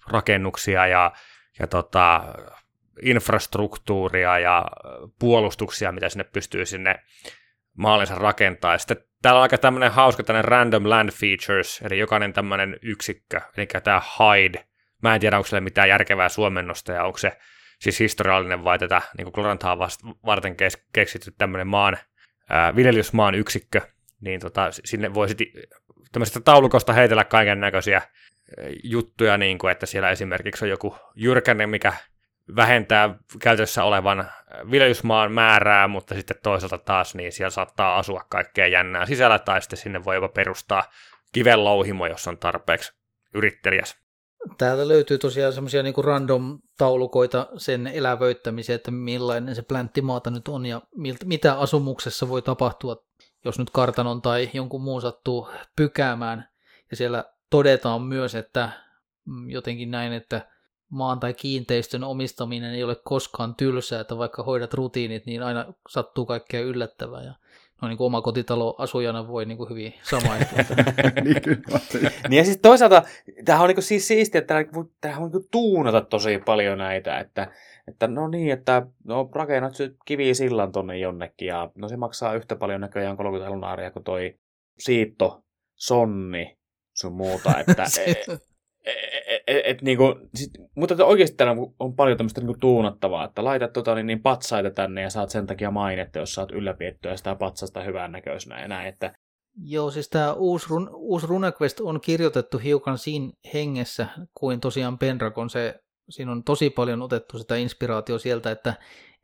[0.08, 1.12] rakennuksia ja,
[1.58, 2.24] ja tota,
[3.02, 4.66] infrastruktuuria ja
[5.18, 6.94] puolustuksia, mitä sinne pystyy sinne
[7.78, 8.72] maalinsa rakentaa.
[8.72, 13.40] Ja sitten täällä on aika tämmöinen hauska tämmöinen random land features, eli jokainen tämmöinen yksikkö,
[13.56, 14.64] eli tämä hide.
[15.02, 17.38] Mä en tiedä, onko sille mitään järkevää suomennosta ja onko se
[17.78, 19.78] siis historiallinen vai tätä niin Gloranthaa
[20.26, 21.98] varten kes- keksitty tämmöinen maan,
[22.50, 23.80] ää, viljelysmaan yksikkö,
[24.20, 25.46] niin tota, sinne voi sitten
[26.12, 28.02] tämmöisestä taulukosta heitellä kaiken näköisiä
[28.84, 31.92] juttuja, niin kuin, että siellä esimerkiksi on joku jyrkänne, mikä
[32.56, 34.30] vähentää käytössä olevan
[34.70, 39.78] viljelysmaan määrää, mutta sitten toisaalta taas niin siellä saattaa asua kaikkea jännää sisällä, tai sitten
[39.78, 40.84] sinne voi jopa perustaa
[41.32, 42.92] kiven louhimo, jos on tarpeeksi
[43.34, 44.04] yrittelijäs.
[44.58, 50.82] Täältä löytyy tosiaan semmoisia niin random-taulukoita sen elävöittämiseen, että millainen se plänttimaata nyt on ja
[51.24, 52.96] mitä asumuksessa voi tapahtua,
[53.44, 56.48] jos nyt kartanon tai jonkun muun sattuu pykäämään.
[56.90, 58.70] Ja siellä todetaan myös, että
[59.24, 60.53] mm, jotenkin näin, että
[60.90, 66.26] maan tai kiinteistön omistaminen ei ole koskaan tylsää, että vaikka hoidat rutiinit, niin aina sattuu
[66.26, 67.22] kaikkea yllättävää.
[67.22, 67.34] Ja
[67.82, 70.58] no niin kuin omakotitalo asujana voi niin kuin hyvin samaistua.
[71.24, 71.80] niin, kyllä.
[72.28, 73.02] niin ja siis toisaalta
[73.44, 74.54] tämähän on niin kuin siis siistiä, että
[75.00, 77.52] tämähän voi niin tuunata tosi paljon näitä, että,
[77.88, 79.74] että no niin, että no rakennat
[80.04, 84.38] kivisillan tonne jonnekin ja no se maksaa yhtä paljon näköjään 30 lunaaria kuin toi
[84.78, 86.58] siitto, sonni,
[86.94, 87.84] sun muuta, että
[88.84, 90.04] et, et, et, niinku,
[90.34, 94.70] sit, mutta oikeasti täällä on paljon tämmöistä niinku tuunattavaa, että laitat tota, niin, niin patsaita
[94.70, 98.88] tänne ja saat sen takia mainetta, jos saat ylläpiettyä sitä patsasta hyvän näköisenä ja näin.
[98.88, 99.14] Että...
[99.56, 105.50] Joo, siis tämä uusi, run, uusi RuneQuest on kirjoitettu hiukan siinä hengessä kuin tosiaan Pendragon.
[105.50, 105.80] Se,
[106.10, 108.74] siinä on tosi paljon otettu sitä inspiraatio sieltä, että,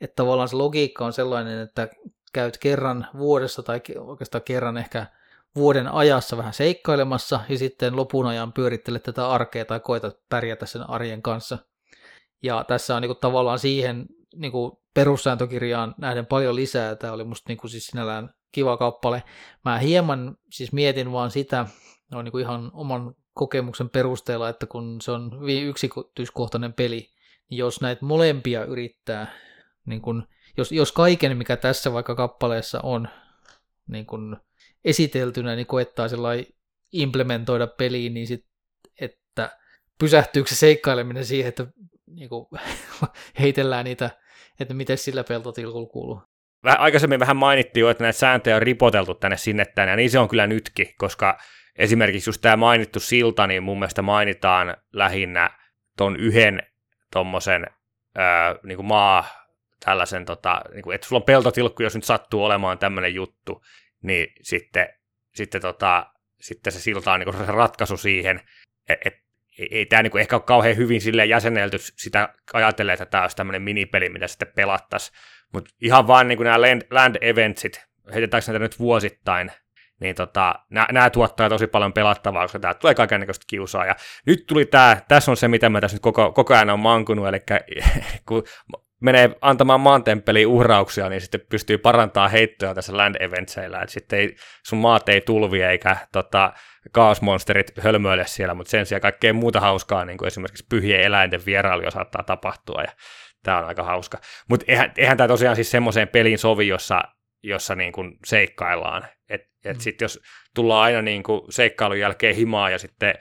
[0.01, 1.89] että tavallaan se logiikka on sellainen, että
[2.33, 5.07] käyt kerran vuodessa tai oikeastaan kerran ehkä–
[5.57, 10.91] vuoden ajassa vähän seikkailemassa ja sitten lopun ajan pyörittelet tätä arkea tai koetat pärjätä sen
[10.91, 11.59] arjen kanssa.
[12.43, 16.97] Ja tässä on niin kuin, tavallaan siihen niin kuin perussääntökirjaan nähden paljon lisää.
[16.97, 19.23] Tämä oli musta niin kuin, siis sinällään kiva kappale.
[19.65, 21.67] Mä hieman siis mietin vaan sitä,
[22.11, 27.11] no, niin kuin ihan oman kokemuksen perusteella, että kun se on hyvin yksityiskohtainen peli,
[27.51, 29.33] niin jos näitä molempia yrittää,
[29.87, 33.09] niin kun, jos, jos kaiken mikä tässä vaikka kappaleessa on,
[33.89, 34.37] niin kun
[34.85, 36.07] esiteltynä niin koettaa
[36.93, 38.47] implementoida peliin, niin sit,
[39.01, 39.57] että
[39.99, 41.67] pysähtyykö se seikkaileminen siihen, että
[42.07, 42.47] niin kuin,
[43.41, 44.11] heitellään niitä,
[44.61, 46.23] että miten sillä peltotilkulla kuuluu.
[46.65, 50.11] Vähän, aikaisemmin vähän mainittiin jo, että näitä sääntöjä on ripoteltu tänne sinne tänne, ja niin
[50.11, 51.39] se on kyllä nytkin, koska
[51.77, 55.51] esimerkiksi just tämä mainittu silta, niin mun mielestä mainitaan lähinnä
[55.97, 56.63] ton yhden
[57.13, 57.67] tommosen
[58.63, 59.25] niin maa,
[59.85, 63.63] tällaisen, tota, niin kuin, että sulla on peltotilkku, jos nyt sattuu olemaan tämmöinen juttu,
[64.03, 64.89] niin sitten,
[65.35, 66.07] sitten, tota,
[66.41, 68.41] sitten se silta on niin se ratkaisu siihen,
[68.89, 69.15] että et,
[69.59, 73.37] ei, ei tämä niin ehkä ole kauhean hyvin sille jäsenelty sitä ajattelee, että tämä olisi
[73.37, 75.17] tämmöinen minipeli, mitä sitten pelattaisiin.
[75.53, 79.53] Mutta ihan vaan niin nämä land, land eventsit, heitetäänkö näitä nyt vuosittain,
[80.01, 83.87] niin tota, nämä tuottaa tosi paljon pelattavaa, koska tämä tulee kaikenlaista kiusaa.
[83.87, 83.97] Ja
[84.27, 87.29] nyt tuli tämä, tässä on se, mitä mä tässä nyt koko, koko ajan on mankunut,
[87.29, 87.41] eli
[88.29, 88.45] kun
[89.01, 94.37] menee antamaan maantemppeliin uhrauksia, niin sitten pystyy parantaa heittoja tässä land eventseillä, että sitten ei,
[94.67, 96.53] sun maat ei tulvi eikä tota,
[96.93, 101.91] kaosmonsterit hölmöile siellä, mutta sen sijaan kaikkea muuta hauskaa, niin kuin esimerkiksi pyhien eläinten vierailuja
[101.91, 102.93] saattaa tapahtua, ja
[103.43, 104.19] tämä on aika hauska.
[104.49, 107.03] Mutta eihän, eihän tämä tosiaan siis semmoiseen peliin sovi, jossa,
[107.43, 109.81] jossa niin kuin seikkaillaan, että et mm.
[109.81, 110.21] sitten jos
[110.55, 113.15] tullaan aina niin kuin seikkailun jälkeen himaa ja sitten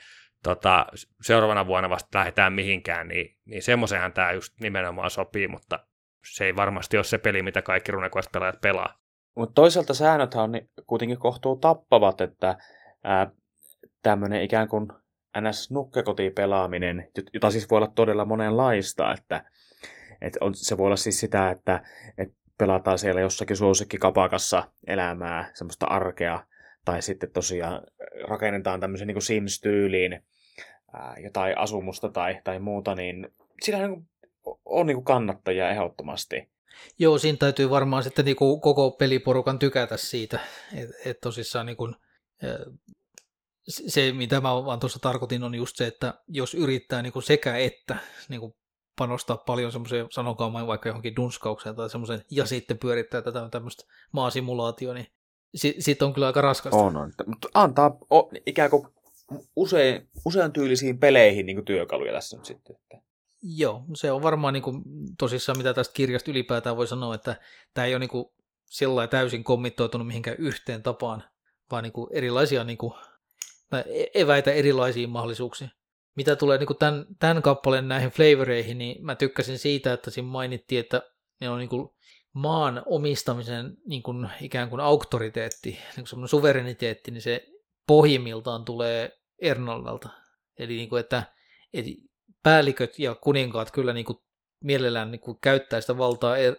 [0.44, 0.86] tota,
[1.22, 5.80] seuraavana vuonna vasta lähdetään mihinkään, niin, niin semmoisenhan tämä just nimenomaan sopii, mutta
[6.36, 9.00] se ei varmasti ole se peli, mitä kaikki RuneQuest-pelaajat pelaa.
[9.36, 10.52] Mutta toisaalta säännöthän on
[10.88, 12.58] kuitenkin kohtuu tappavat, että
[14.04, 14.88] tämmöinen ikään kuin
[15.42, 15.72] ns.
[15.72, 19.44] nukkekotipelaaminen, jota siis voi olla todella monenlaista, että,
[20.22, 21.82] että on, se voi olla siis sitä, että,
[22.18, 26.44] että pelataan siellä jossakin suosikkikapakassa elämää, semmoista arkea,
[26.86, 27.82] tai sitten tosiaan
[28.28, 30.24] rakennetaan tämmöisen niin Sims-tyyliin
[30.94, 33.28] ää, jotain asumusta tai, tai muuta, niin
[33.62, 34.06] siinä on,
[34.66, 36.50] on niin kannattajia ehdottomasti.
[37.00, 40.40] Joo, siinä täytyy varmaan sitten niin kuin koko peliporukan tykätä siitä,
[40.76, 41.96] että et tosissaan niin kuin,
[43.68, 47.58] se, mitä mä vaan tuossa tarkoitin, on just se, että jos yrittää niin kuin sekä
[47.58, 47.98] että
[48.30, 48.54] niin kuin
[48.98, 54.94] panostaa paljon semmoiseen, sanokaa vaikka johonkin dunskaukseen tai semmoisen, ja sitten pyörittää tätä tämmöistä maasimulaatio,
[54.94, 55.08] niin
[55.56, 56.78] sitten sit on kyllä aika raskasta.
[56.78, 57.14] On, on.
[57.26, 58.88] Mutta antaa o, ikään kuin
[59.56, 62.76] usein, usean tyylisiin peleihin niin työkaluja tässä nyt sitten.
[62.76, 63.10] Että.
[63.44, 64.84] Joo, se on varmaan niin kuin,
[65.18, 67.36] tosissaan, mitä tästä kirjasta ylipäätään voi sanoa, että
[67.74, 68.26] tämä ei ole niin kuin,
[68.66, 71.24] sillä täysin kommittoitunut mihinkään yhteen tapaan,
[71.72, 72.94] vaan niin kuin, erilaisia niin kuin,
[73.74, 75.72] e-, eväitä erilaisiin mahdollisuuksiin.
[76.16, 80.30] Mitä tulee niin kuin tämän, tämän kappaleen näihin flavoreihin, niin mä tykkäsin siitä, että siinä
[80.30, 81.02] mainittiin, että
[81.42, 81.90] ne on niin kuin,
[82.40, 87.48] maan omistamisen niin kuin, ikään kuin auktoriteetti, niin kuin semmoinen suvereniteetti, niin se
[87.88, 90.10] pohjimmiltaan tulee Ernaldalta.
[90.60, 91.24] Eli niin kuin, että,
[91.74, 91.92] että
[92.44, 94.18] päälliköt ja kuninkaat kyllä niin kuin,
[94.64, 96.56] mielellään niin kuin, käyttää sitä valtaa er,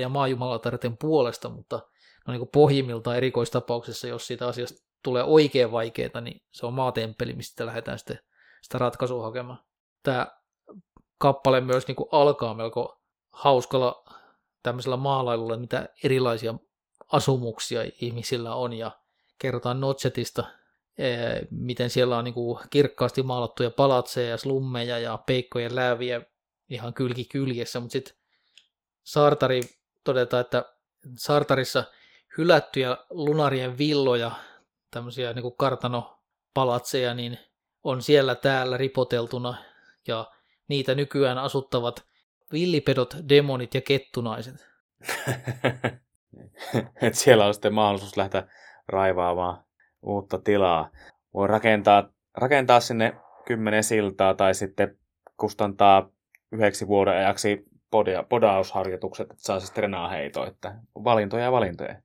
[0.00, 1.76] ja maajumalatarten puolesta, mutta
[2.26, 7.32] no, niin kuin pohjimmiltaan erikoistapauksessa, jos siitä asiasta tulee oikein vaikeaa, niin se on maatemppeli,
[7.32, 8.18] mistä lähdetään sitten
[8.62, 9.64] sitä ratkaisua hakemaan.
[10.02, 10.26] Tämä
[11.18, 13.00] kappale myös niin kuin alkaa melko
[13.32, 14.04] hauskalla
[14.64, 16.54] tämmöisellä maalailulla, mitä erilaisia
[17.12, 18.90] asumuksia ihmisillä on ja
[19.38, 20.44] kerrotaan Notchetista,
[21.50, 26.22] miten siellä on niin kuin kirkkaasti maalattuja palatseja ja slummeja ja peikkojen lääviä
[26.68, 28.16] ihan kylki kyljessä, mutta sitten
[29.02, 29.60] Saartari
[30.04, 30.64] todetaan, että
[31.16, 31.84] Saartarissa
[32.38, 34.30] hylättyjä lunarien villoja,
[34.90, 37.38] tämmöisiä niin kuin kartanopalatseja, niin
[37.82, 39.54] on siellä täällä ripoteltuna
[40.06, 40.32] ja
[40.68, 42.13] niitä nykyään asuttavat
[42.54, 44.54] villipedot, demonit ja kettunaiset.
[47.02, 48.46] Et siellä on sitten mahdollisuus lähteä
[48.88, 49.64] raivaamaan
[50.02, 50.90] uutta tilaa.
[51.34, 53.16] Voi rakentaa, rakentaa sinne
[53.46, 54.98] kymmenen siltaa tai sitten
[55.36, 56.10] kustantaa
[56.52, 59.72] yhdeksi vuoden ajaksi podia, podausharjoitukset, että saa siis
[60.10, 60.74] heito, että
[61.04, 62.02] valintoja ja valintoja.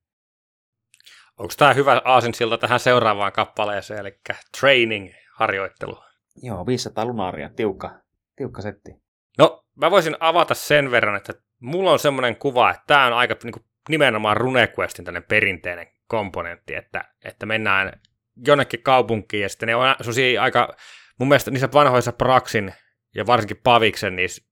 [1.38, 4.20] Onko tämä hyvä aasinsilta tähän seuraavaan kappaleeseen, eli
[4.60, 5.98] training-harjoittelu?
[6.42, 8.00] Joo, 500 lunaria, tiukka,
[8.36, 9.02] tiukka setti.
[9.38, 13.36] No, mä voisin avata sen verran, että mulla on semmoinen kuva, että tämä on aika
[13.44, 18.02] niin kuin, nimenomaan RuneQuestin tällainen perinteinen komponentti, että, että mennään
[18.48, 19.96] jonnekin kaupunkiin ja sitten ne on
[20.42, 20.76] aika,
[21.20, 22.74] mun mielestä niissä vanhoissa Praxin
[23.16, 24.44] ja varsinkin Paviksen niissä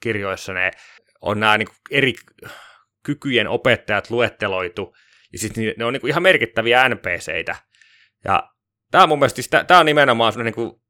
[0.00, 0.70] kirjoissa ne
[1.20, 2.14] on nämä niin eri
[3.02, 4.96] kykyjen opettajat luetteloitu,
[5.32, 7.56] ja sitten ne on niin ihan merkittäviä NPCitä.
[8.24, 8.50] Ja
[8.90, 10.80] tämä on mun mielestä, siis tämä on nimenomaan semmoinen niin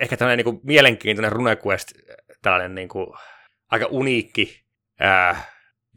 [0.00, 1.92] ehkä tämmöinen niin mielenkiintoinen RuneQuest,
[2.42, 3.06] tällainen niin kuin,
[3.70, 4.64] aika uniikki
[5.00, 5.44] ää,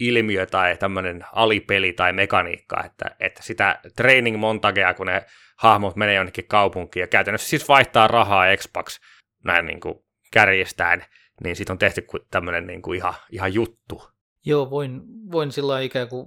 [0.00, 6.14] ilmiö tai tämmöinen alipeli tai mekaniikka, että, että sitä training montagea, kun ne hahmot menee
[6.14, 9.00] jonnekin kaupunkiin ja käytännössä siis vaihtaa rahaa Xbox
[9.44, 9.94] näin niin kuin
[10.32, 11.04] kärjestään,
[11.44, 14.02] niin siitä on tehty tämmöinen niin kuin ihan, ihan juttu.
[14.44, 15.00] Joo, voin,
[15.32, 16.26] voin sillä ikään kuin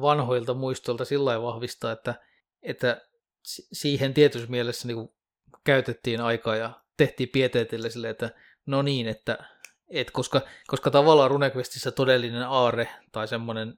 [0.00, 2.14] vanhoilta muistoilta sillä vahvistaa, että,
[2.62, 3.00] että
[3.72, 5.08] siihen tietyssä mielessä niin kuin
[5.64, 8.30] käytettiin aikaa ja tehtiin pieteetille sille, että
[8.68, 9.38] no niin, että
[9.90, 13.74] et koska, koska tavallaan RuneQuestissa todellinen aare tai semmoinen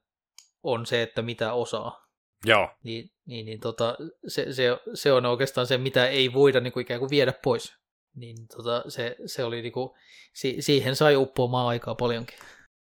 [0.63, 2.07] on se, että mitä osaa.
[2.45, 2.71] Joo.
[2.83, 3.97] Niin, niin, niin tota,
[4.27, 7.77] se, se, se, on oikeastaan se, mitä ei voida niin kuin ikään kuin viedä pois.
[8.17, 9.91] Niin tota, se, se oli niin kuin,
[10.33, 12.39] si, siihen sai uppoamaan aikaa paljonkin.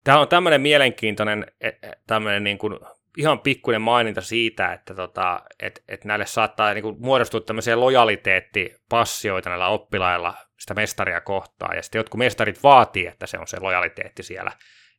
[0.03, 2.79] Tämä on tämmöinen mielenkiintoinen e, e, tämmöinen niin kuin
[3.17, 9.49] ihan pikkuinen maininta siitä, että tota, et, et näille saattaa niin kuin muodostua tämmöisiä lojaliteettipassioita
[9.49, 14.23] näillä oppilailla sitä mestaria kohtaan, ja sitten jotkut mestarit vaatii, että se on se lojaliteetti
[14.23, 14.51] siellä,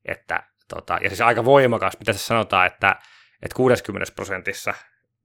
[0.05, 2.97] että, tota, ja siis aika voimakas, mitä se sanotaan, että,
[3.43, 4.75] että 60 prosentissa,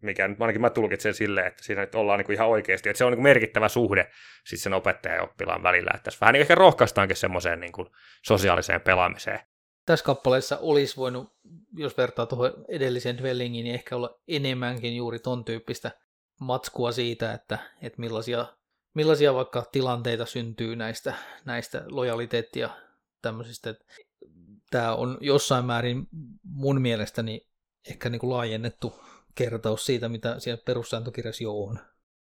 [0.02, 2.98] mikä nyt ainakin mä tulkitsen silleen, että siinä nyt ollaan niin kuin ihan oikeasti, että
[2.98, 4.12] se on niin kuin merkittävä suhde
[4.46, 7.88] siis sen opettajan ja oppilaan välillä, että tässä vähän niin ehkä rohkaistaankin semmoiseen niin kuin
[8.26, 9.40] sosiaaliseen pelaamiseen.
[9.86, 11.34] Tässä kappaleessa olisi voinut,
[11.74, 15.92] jos vertaa tuohon edelliseen dwellingiin, niin ehkä olla enemmänkin juuri ton tyyppistä
[16.42, 18.46] matskua siitä, että, että millaisia
[18.94, 21.14] millaisia vaikka tilanteita syntyy näistä,
[21.46, 22.70] näistä lojaliteettia
[23.22, 23.76] tämmöisistä.
[24.72, 26.08] Tämä on jossain määrin
[26.44, 27.48] mun mielestäni
[27.90, 29.02] ehkä niin kuin laajennettu
[29.36, 31.80] kertaus siitä, mitä siellä perussääntökirjassa jo on.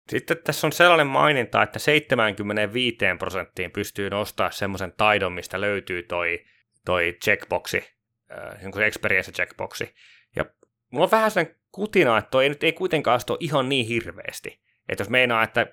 [0.09, 6.45] Sitten tässä on sellainen maininta, että 75 prosenttiin pystyy nostaa semmoisen taidon, mistä löytyy toi,
[6.85, 7.83] toi checkboxi,
[8.31, 9.95] äh, se experience checkboxi.
[10.35, 10.45] Ja
[10.91, 14.61] mulla on vähän sellainen kutina, että toi ei nyt ei kuitenkaan ole ihan niin hirveästi.
[14.89, 15.67] Että jos meinaa, että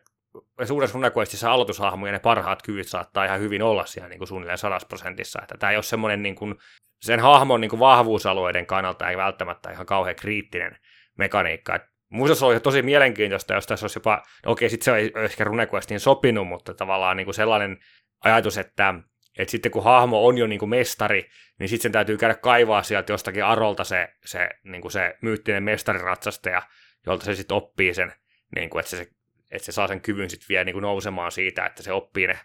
[0.70, 4.88] uudessa runequestissa aloitushahmoja ne parhaat kyvyt saattaa ihan hyvin olla siellä niin kuin suunnilleen sadassa
[4.88, 5.42] prosentissa.
[5.42, 6.54] Että tämä ei ole semmoinen niin kuin,
[7.02, 10.76] sen hahmon niin kuin vahvuusalueiden kannalta ei välttämättä ihan kauhean kriittinen
[11.18, 11.80] mekaniikka.
[12.08, 15.44] Muista se olisi tosi mielenkiintoista, jos tässä olisi jopa, no okei, sitten se ei ehkä
[15.44, 17.78] RuneQuestiin sopinut, mutta tavallaan niin kuin sellainen
[18.24, 18.94] ajatus, että,
[19.38, 21.28] että sitten kun hahmo on jo niin kuin mestari,
[21.58, 25.62] niin sitten sen täytyy käydä kaivaa sieltä jostakin arolta se, se, niin kuin se myyttinen
[25.62, 26.62] mestariratsastaja,
[27.06, 28.12] jolta se sitten oppii sen,
[28.54, 29.06] niin kuin, että, se,
[29.50, 32.38] että se saa sen kyvyn sitten vielä niin kuin nousemaan siitä, että se oppii ne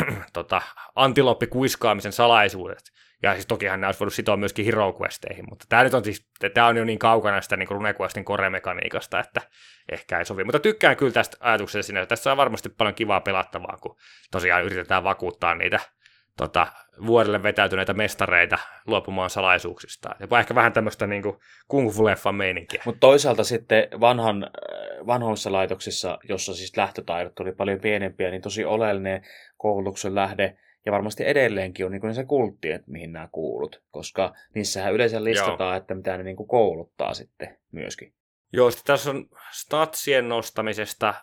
[0.32, 0.62] tota,
[0.94, 2.92] antiloppikuiskaamisen salaisuudet.
[3.22, 4.98] Ja siis tokihan nämä olisi voinut sitoa myöskin Hero
[5.48, 9.40] mutta tämä nyt on siis, tämä on jo niin kaukana sitä niin RuneQuestin koremekaniikasta, että
[9.92, 10.44] ehkä ei sovi.
[10.44, 13.96] Mutta tykkään kyllä tästä ajatuksesta sinne, tässä on varmasti paljon kivaa pelattavaa, kun
[14.30, 15.80] tosiaan yritetään vakuuttaa niitä
[16.36, 16.66] tota,
[17.06, 20.10] vuodelle vetäytyneitä mestareita luopumaan salaisuuksista.
[20.20, 21.22] Ja ehkä vähän tämmöistä niin
[21.68, 22.82] kung fu leffan meininkiä.
[22.84, 28.64] Mutta toisaalta sitten vanhan, äh, vanhoissa laitoksissa, jossa siis lähtötaidot oli paljon pienempiä, niin tosi
[28.64, 29.22] oleellinen
[29.56, 34.92] koulutuksen lähde ja varmasti edelleenkin on niin se kultti, että mihin nämä kuulut, koska niissähän
[34.92, 35.76] yleensä listataan, Joo.
[35.76, 38.14] että mitä ne niin kouluttaa sitten myöskin.
[38.52, 41.14] Joo, sitten tässä on statsien nostamisesta.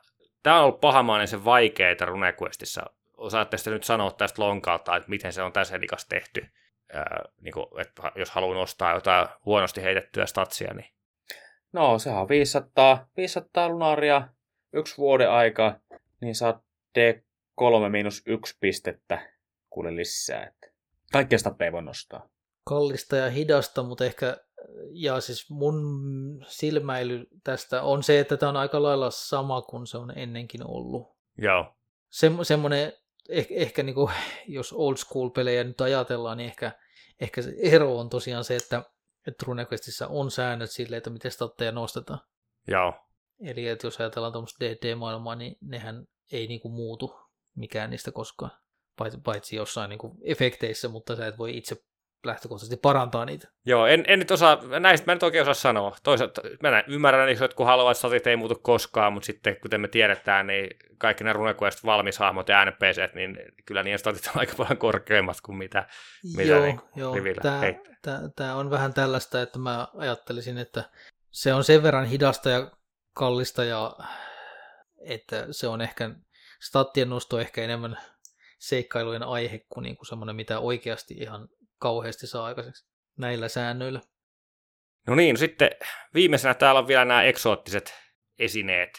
[0.43, 2.85] Tämä on ollut pahamainen se vaikeita RuneQuestissa.
[3.19, 6.45] Osaatte sitten nyt sanoa tästä lonkalta, että miten se on tässä edikas tehty.
[6.93, 10.93] Ää, niin kuin, että jos haluaa nostaa jotain huonosti heitettyä statsia, niin...
[11.73, 14.27] No, sehän on 500, 500 lunaria,
[14.73, 15.79] yksi vuoden aika,
[16.21, 16.63] niin saat
[16.99, 19.31] D3 miinus yksi pistettä
[19.69, 20.45] kuule lisää.
[20.45, 20.67] Että
[21.11, 22.29] kaikkea sitä ei voi nostaa.
[22.63, 24.37] Kallista ja hidasta, mutta ehkä,
[24.91, 25.75] ja siis mun
[26.47, 31.07] silmäily tästä on se, että tämä on aika lailla sama kuin se on ennenkin ollut.
[31.37, 31.75] Joo.
[32.09, 32.93] Se, semmoinen,
[33.29, 34.11] ehkä, ehkä niin kuin,
[34.47, 36.71] jos old school pelejä nyt ajatellaan, niin ehkä,
[37.19, 38.83] ehkä se ero on tosiaan se, että,
[39.27, 42.19] että RuneQuestissa on säännöt sille, että miten statteja nostetaan.
[42.67, 42.93] Joo.
[43.39, 47.19] Eli että jos ajatellaan tuommoista DD-maailmaa, niin nehän ei niin kuin muutu
[47.55, 48.51] mikään niistä koskaan
[48.99, 51.75] paitsi, paitsi jossain niin kuin efekteissä, mutta sä et voi itse
[52.23, 53.47] lähtökohtaisesti parantaa niitä.
[53.65, 55.95] Joo, en, en nyt osaa, näistä mä en nyt oikein osaa sanoa.
[56.03, 59.87] Toisaalta mä ymmärrän, että kun haluat, että statit ei muutu koskaan, mutta sitten kuten me
[59.87, 64.77] tiedetään, niin kaikki ne RuneQuest valmishahmot ja NPC, niin kyllä niiden statit on aika paljon
[64.77, 65.87] korkeammat kuin mitä,
[66.37, 67.15] mitä joo, niin joo,
[68.01, 70.83] tämä, tämä on vähän tällaista, että mä ajattelisin, että
[71.31, 72.71] se on sen verran hidasta ja
[73.13, 73.95] kallista ja
[75.05, 76.09] että se on ehkä
[76.59, 77.97] stattien nosto ehkä enemmän
[78.59, 81.49] seikkailujen aihe kuin, niin kuin semmoinen, mitä oikeasti ihan
[81.79, 82.85] kauheasti saa aikaiseksi
[83.17, 84.01] näillä säännöillä.
[85.07, 85.69] No niin, sitten
[86.13, 87.93] viimeisenä täällä on vielä nämä eksoottiset
[88.39, 88.89] esineet.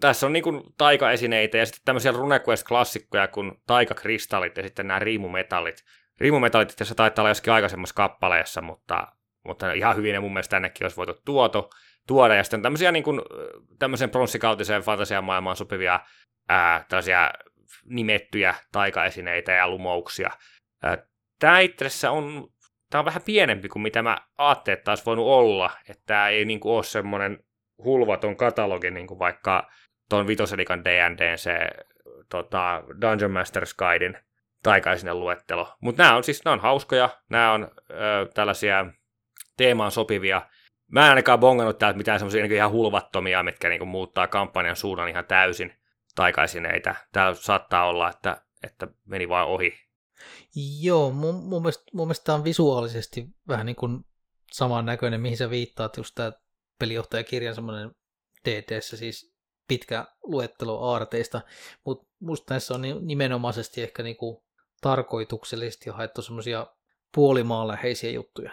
[0.00, 5.84] Tässä on niin kuin taikaesineitä ja sitten tämmöisiä RuneQuest-klassikkoja kuin taikakristallit ja sitten nämä riimumetallit.
[6.20, 9.08] Riimumetallit tässä taitaa olla joskin aikaisemmassa kappaleessa, mutta,
[9.44, 11.70] mutta ihan hyvin ne mun mielestä tännekin olisi voitu tuoto,
[12.06, 12.34] tuoda.
[12.34, 13.20] Ja sitten tämmöisiä niin kuin,
[13.78, 16.00] tämmöisen pronssikautiseen fantasiamaailmaan sopivia
[16.48, 17.30] ää, tällaisia
[17.84, 20.30] nimettyjä taikaesineitä ja lumouksia.
[21.42, 22.48] Tämä itse on,
[22.90, 25.70] tämä on vähän pienempi kuin mitä mä ajattelin, että taas voinut olla.
[25.88, 27.44] Että tämä ei niin kuin ole semmoinen
[27.84, 29.70] hulvaton katalogi, niin kuin vaikka
[30.08, 31.70] tuon vitoselikan D&D se
[32.28, 34.18] tota, Dungeon Master's Guidein
[34.62, 35.76] taikaisinen luettelo.
[35.80, 37.94] Mutta nämä on siis nämä on hauskoja, nämä on ö,
[38.34, 38.86] tällaisia
[39.56, 40.42] teemaan sopivia.
[40.92, 44.76] Mä en ainakaan bongannut täältä mitään semmoisia niin ihan hulvattomia, mitkä niin kuin, muuttaa kampanjan
[44.76, 45.74] suunnan ihan täysin
[46.14, 46.94] taikaisineitä.
[47.12, 49.91] Täällä saattaa olla, että, että meni vain ohi.
[50.80, 54.04] Joo, mun, mun, mielestä, mun mielestä tämä on visuaalisesti vähän niin kuin
[54.52, 56.32] samannäköinen, mihin sä viittaat, just tämä
[56.78, 57.90] pelijohtajakirjan semmoinen
[58.44, 59.32] dd siis
[59.68, 61.40] pitkä luettelo aarteista,
[61.84, 64.42] mutta musta näissä on nimenomaisesti ehkä niin kuin
[64.80, 66.66] tarkoituksellisesti haettu semmoisia
[67.14, 68.52] puolimaanläheisiä juttuja.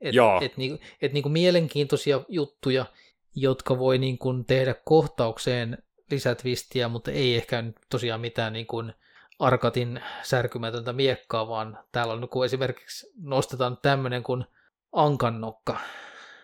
[0.00, 0.40] Et, Joo.
[0.42, 2.86] Et, niin, et niin kuin mielenkiintoisia juttuja,
[3.34, 5.78] jotka voi niin kuin tehdä kohtaukseen
[6.10, 8.92] lisätvistiä, mutta ei ehkä tosiaan mitään niin kuin
[9.38, 14.44] arkatin särkymätöntä miekkaa, vaan täällä on kun esimerkiksi nostetaan tämmöinen kuin
[14.92, 15.78] ankannokka.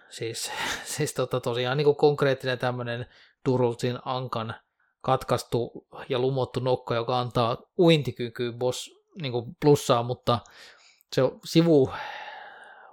[0.08, 0.52] Siis,
[0.96, 3.06] siis tota, tosiaan niin kuin konkreettinen tämmöinen
[3.48, 4.54] Durultin ankan
[5.00, 8.90] katkaistu ja lumottu nokka, joka antaa uintikykyä boss
[9.22, 10.38] niin kuin plussaa, mutta
[11.12, 11.92] se sivu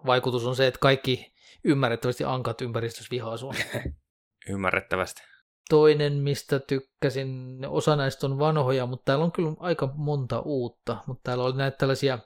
[0.06, 3.54] vaikutus on se, että kaikki ymmärrettävästi ankat ympäristössä vihaa sua.
[4.50, 5.22] Ymmärrettävästi
[5.70, 11.22] toinen, mistä tykkäsin, osa näistä on vanhoja, mutta täällä on kyllä aika monta uutta, mutta
[11.24, 12.20] täällä oli näitä tällaisia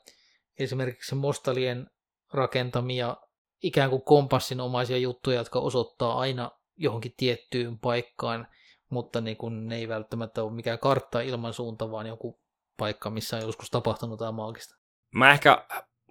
[0.59, 1.89] esimerkiksi Mostalien
[2.33, 3.17] rakentamia
[3.63, 8.47] ikään kuin kompassinomaisia juttuja, jotka osoittaa aina johonkin tiettyyn paikkaan,
[8.89, 12.41] mutta niin kun ne ei välttämättä ole mikään kartta ilman suunta, vaan joku
[12.77, 14.75] paikka, missä on joskus tapahtunut jotain maagista.
[15.15, 15.65] Mä ehkä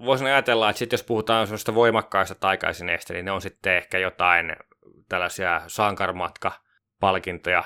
[0.05, 4.57] voisin ajatella, että sit jos puhutaan sellaista voimakkaista taikaisineista, niin ne on sitten ehkä jotain
[5.09, 6.53] tällaisia sankarmatka
[7.03, 7.65] palkintoja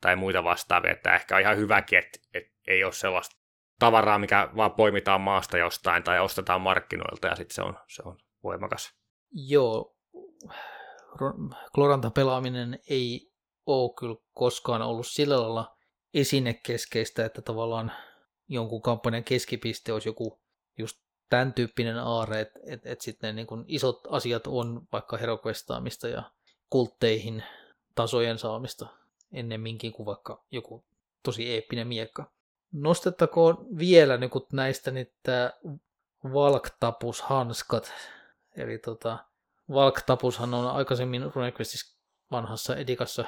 [0.00, 3.36] tai muita vastaavia, että ehkä on ihan hyväkin, että, että ei ole sellaista
[3.78, 8.18] tavaraa, mikä vaan poimitaan maasta jostain tai ostetaan markkinoilta ja sitten se on, se on
[8.42, 8.92] voimakas.
[9.30, 9.96] Joo,
[11.74, 13.32] Kloranta pelaaminen ei
[13.66, 15.76] ole kyllä koskaan ollut sillä lailla
[16.14, 17.92] esinekeskeistä, että tavallaan
[18.48, 20.42] jonkun kampanjan keskipiste olisi joku
[20.78, 20.96] just
[21.28, 26.22] tämän tyyppinen aare, että et, et sitten niin isot asiat on vaikka herokvestaamista ja
[26.70, 27.42] kultteihin
[27.96, 28.86] tasojen saamista
[29.32, 30.84] ennemminkin kuin vaikka joku
[31.22, 32.30] tosi eeppinen miekka.
[32.72, 35.52] Nostettakoon vielä niin näistä niin tämä
[36.24, 37.92] Valktapus-hanskat.
[38.56, 39.18] Eli tota,
[39.70, 41.96] Valktapushan on aikaisemmin RuneQuestissa
[42.30, 43.24] vanhassa edikassa,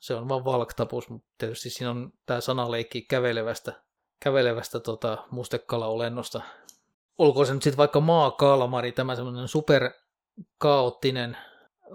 [0.00, 3.72] se on vaan Valktapus, mutta tietysti siinä on tämä sanaleikki kävelevästä,
[4.20, 6.40] kävelevästä tota, mustekala-olennosta.
[7.18, 11.36] Olkoon se nyt sitten vaikka maakalmari, tämä semmoinen superkaoottinen,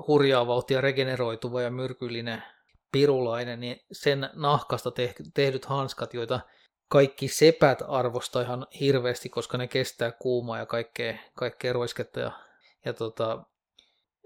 [0.08, 2.44] hurjaa vauhtia regeneroituva ja myrkyllinen
[2.92, 4.92] pirulainen, niin sen nahkasta
[5.34, 6.40] tehdyt hanskat, joita
[6.88, 12.32] kaikki sepät arvostaa ihan hirveästi, koska ne kestää kuumaa ja kaikkea, kaikkea roisketta ja,
[12.86, 13.44] ja tota,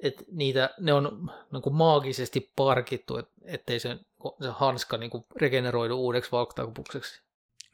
[0.03, 3.97] et niitä, ne on niin kuin maagisesti parkittu, et, ettei se,
[4.41, 7.21] se hanska niin kuin regeneroidu uudeksi valktakupukseksi.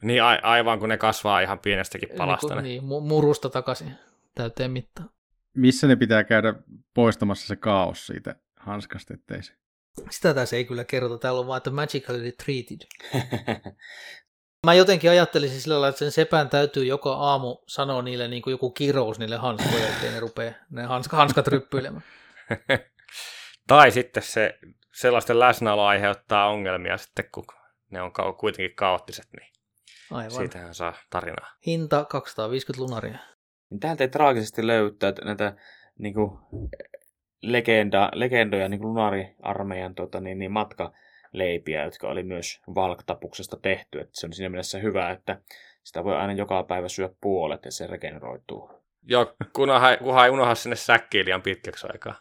[0.02, 2.54] Niin a- aivan kun ne kasvaa ihan pienestäkin palasta.
[2.54, 3.94] Niin, niin murusta takaisin
[4.34, 5.10] täyteen mittaan.
[5.54, 6.54] Missä ne pitää käydä
[6.94, 9.52] poistamassa se kaos siitä hanskasta, ettei se...
[10.10, 12.86] Sitä tässä ei kyllä kerrota, täällä on vaan, että magically treated.
[14.66, 18.52] Mä jotenkin ajattelisin sillä lailla, että sen sepän täytyy joka aamu sanoa niille niin kuin
[18.52, 22.04] joku kirous niille hanskoille, ettei ne rupea ne hanska, hanskat ryppyilemään.
[23.66, 24.58] tai sitten se
[24.94, 27.44] sellaisten läsnäolo aiheuttaa ongelmia sitten, kun
[27.90, 29.52] ne on kuitenkin kaoottiset, niin
[30.10, 30.30] Aivan.
[30.30, 31.50] siitähän saa tarinaa.
[31.66, 33.18] Hinta 250 lunaria.
[33.70, 35.56] Niin täältä ei traagisesti löytää näitä
[35.98, 36.30] niin kuin,
[37.42, 40.92] legenda, legendoja niin lunariarmeijan tota, niin, niin matka
[41.32, 44.00] leipiä, jotka oli myös valktapuksesta tehty.
[44.00, 45.40] Että se on siinä mielessä hyvä, että
[45.82, 48.70] sitä voi aina joka päivä syö puolet ja se regeneroituu.
[49.02, 52.14] Joo, kunhan, kunhan ei unohda sinne säkkiin liian pitkäksi aikaa.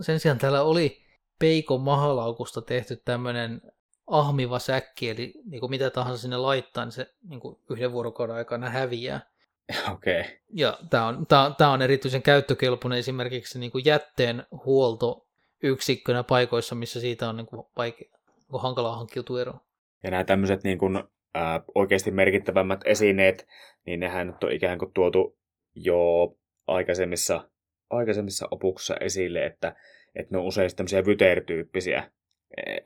[0.00, 1.02] Sen sijaan täällä oli
[1.38, 3.60] peikon mahalaukusta tehty tämmöinen
[4.06, 8.36] ahmiva säkki, eli niin kuin mitä tahansa sinne laittaa, niin se niin kuin yhden vuorokauden
[8.36, 9.20] aikana häviää.
[9.92, 10.20] Okei.
[10.20, 10.32] Okay.
[10.52, 17.00] Ja tämä on, tämä, tämä on erityisen käyttökelpoinen esimerkiksi niin kuin jätteen huoltoyksikkönä paikoissa, missä
[17.00, 18.08] siitä on niin kuin vaikea,
[18.52, 19.60] on hankalaa hankkiutua eroon.
[20.02, 21.04] Ja nämä tämmöiset niin kuin,
[21.34, 23.46] ää, oikeasti merkittävämmät esineet,
[23.86, 25.38] niin nehän nyt on ikään kuin tuotu
[25.74, 25.96] jo
[26.66, 27.50] aikaisemmissa,
[27.90, 29.76] aikaisemmissa opuksissa esille, että,
[30.14, 32.10] että ne on usein tämmöisiä vyter-tyyppisiä,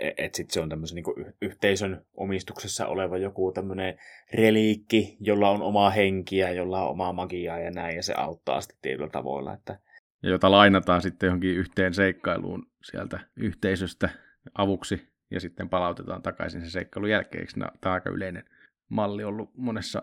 [0.00, 3.98] että sitten se on tämmöisen niin yhteisön omistuksessa oleva joku tämmöinen
[4.34, 8.78] reliikki, jolla on omaa henkiä, jolla on omaa magiaa ja näin, ja se auttaa sitten
[8.82, 9.52] tietyllä tavoilla.
[9.52, 9.78] Että...
[10.22, 14.08] Ja jota lainataan sitten johonkin yhteen seikkailuun sieltä yhteisöstä
[14.54, 17.42] avuksi ja sitten palautetaan takaisin sen seikkailun jälkeen.
[17.42, 18.44] Eikö tämä on aika yleinen
[18.88, 20.02] malli ollut monessa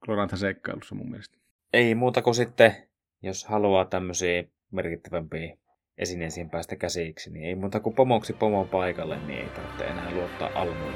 [0.00, 1.38] Glorantha-seikkailussa mun mielestä?
[1.72, 2.76] Ei muuta kuin sitten,
[3.22, 5.56] jos haluaa tämmöisiä merkittävämpiä
[5.98, 10.50] esineisiin päästä käsiksi, niin ei muuta kuin pomoksi pomon paikalle, niin ei tarvitse enää luottaa
[10.54, 10.92] almuun.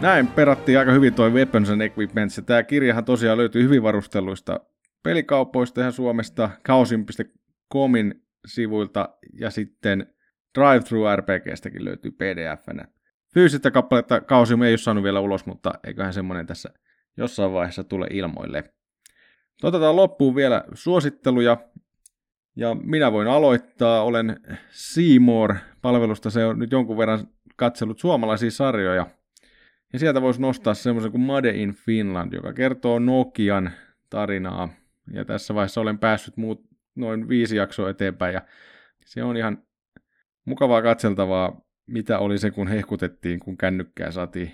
[0.00, 2.42] Näin perattiin aika hyvin toi Weapons and Equipments.
[2.46, 4.60] Tämä kirjahan tosiaan löytyy hyvin varustelluista
[5.02, 9.08] pelikaupoista ihan Suomesta, kausin.comin sivuilta
[9.40, 10.06] ja sitten
[10.58, 12.84] Drive-Thru RPGstäkin löytyy pdf-nä.
[13.34, 16.70] Fyysistä kappaletta Kausim ei ole saanut vielä ulos, mutta eiköhän semmoinen tässä
[17.16, 18.64] jossain vaiheessa tule ilmoille.
[19.62, 21.56] Otetaan loppuun vielä suositteluja.
[22.56, 24.02] Ja minä voin aloittaa.
[24.02, 24.40] Olen
[24.70, 26.30] Seymour-palvelusta.
[26.30, 29.06] Se on nyt jonkun verran katsellut suomalaisia sarjoja.
[29.92, 33.70] Ja sieltä voisi nostaa semmoisen kuin Made in Finland, joka kertoo Nokian
[34.10, 34.68] tarinaa
[35.12, 36.64] ja tässä vaiheessa olen päässyt muut
[36.94, 38.42] noin viisi jaksoa eteenpäin ja
[39.04, 39.62] se on ihan
[40.44, 44.52] mukavaa katseltavaa, mitä oli se, kun hehkutettiin, kun kännykkää saatiin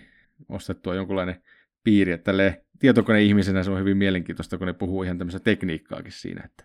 [0.48, 1.42] ostettua jonkunlainen
[1.84, 6.42] piiri, että tälle tietokone-ihmisenä se on hyvin mielenkiintoista, kun ne puhuu ihan tämmöistä tekniikkaakin siinä,
[6.44, 6.64] että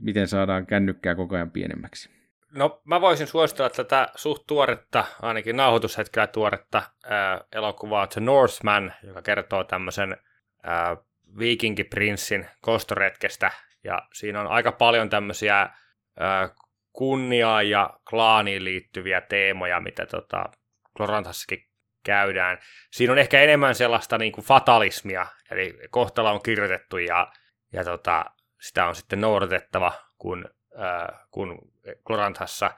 [0.00, 2.10] miten saadaan kännykkää koko ajan pienemmäksi.
[2.54, 9.22] No mä voisin suositella tätä suht tuoretta, ainakin nauhoitushetkellä tuoretta ää, elokuvaa The Northman, joka
[9.22, 10.16] kertoo tämmöisen
[10.62, 10.96] ää,
[11.38, 13.50] viikinkiprinssin kostoretkestä,
[13.84, 15.70] ja siinä on aika paljon tämmöisiä
[16.92, 20.44] kunniaan ja klaaniin liittyviä teemoja, mitä tota,
[20.96, 21.64] Klorantassakin
[22.04, 22.58] käydään.
[22.90, 27.32] Siinä on ehkä enemmän sellaista niin kuin fatalismia, eli kohtalo on kirjoitettu ja,
[27.72, 28.24] ja tota,
[28.60, 30.44] sitä on sitten noudatettava kuin,
[30.80, 31.58] äh, kuin
[32.06, 32.70] Klorantassa.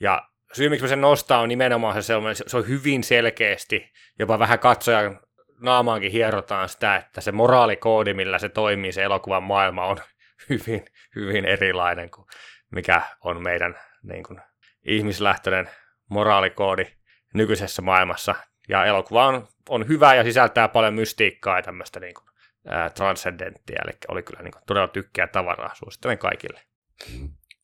[0.00, 2.14] Ja syy, miksi sen nostaa, on nimenomaan se,
[2.46, 5.20] se on hyvin selkeästi, jopa vähän katsojan
[5.60, 9.96] naamaankin hierotaan sitä, että se moraalikoodi, millä se toimii, se elokuvan maailma on
[10.48, 10.84] hyvin,
[11.16, 12.26] hyvin erilainen kuin
[12.72, 14.40] mikä on meidän niin kuin,
[14.84, 15.70] ihmislähtöinen
[16.08, 16.86] moraalikoodi
[17.34, 18.34] nykyisessä maailmassa.
[18.72, 22.24] Ja elokuva on, on hyvä ja sisältää paljon mystiikkaa ja tämmöistä niin kuin,
[22.66, 26.60] ää, transcendenttia, eli oli kyllä niin kuin, todella tykkää tavaraa, suosittelen kaikille.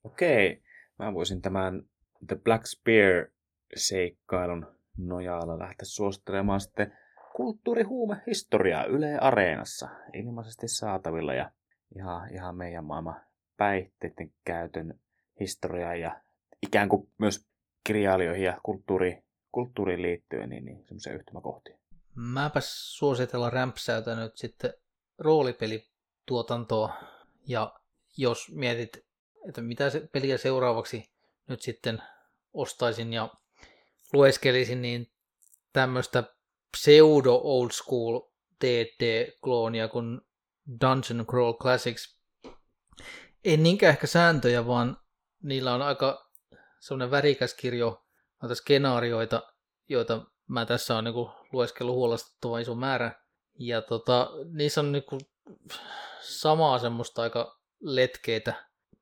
[0.05, 0.63] Okei,
[0.99, 1.83] mä voisin tämän
[2.27, 4.67] The Black Spear-seikkailun
[4.99, 6.99] nojalla lähteä suosittelemaan sitten
[7.37, 9.89] kulttuurihuumehistoriaa Yle Areenassa.
[10.15, 11.51] Ilmaisesti saatavilla ja
[11.97, 13.21] ihan, ihan meidän maailman
[13.57, 15.01] päihteiden käytön
[15.41, 16.21] historiaa ja
[16.63, 17.49] ikään kuin myös
[17.85, 19.23] kirjailijoihin ja kulttuuri,
[19.53, 21.79] kulttuuriin liittyen, niin, niin semmoisia yhtymäkohtia.
[22.15, 24.75] Mäpäs suositella rämpsäytä nyt sitten
[25.19, 26.93] roolipelituotantoa
[27.47, 27.75] ja
[28.16, 29.07] jos mietit,
[29.49, 31.11] että mitä se peliä seuraavaksi
[31.47, 32.03] nyt sitten
[32.53, 33.29] ostaisin ja
[34.12, 35.11] lueskelisin, niin
[35.73, 36.25] tämmöistä
[36.77, 38.20] pseudo old school
[38.65, 40.20] D&D-kloonia kuin
[40.81, 42.19] Dungeon Crawl Classics.
[43.45, 44.97] Ei niinkään ehkä sääntöjä, vaan
[45.43, 46.31] niillä on aika
[46.81, 48.08] semmoinen värikäs kirjo
[48.43, 49.43] noita skenaarioita,
[49.89, 53.12] joita mä tässä on niinku lueskellut huolestuttava iso määrä.
[53.59, 55.19] Ja tota, niissä on niinku
[56.20, 58.55] samaa semmoista aika letkeitä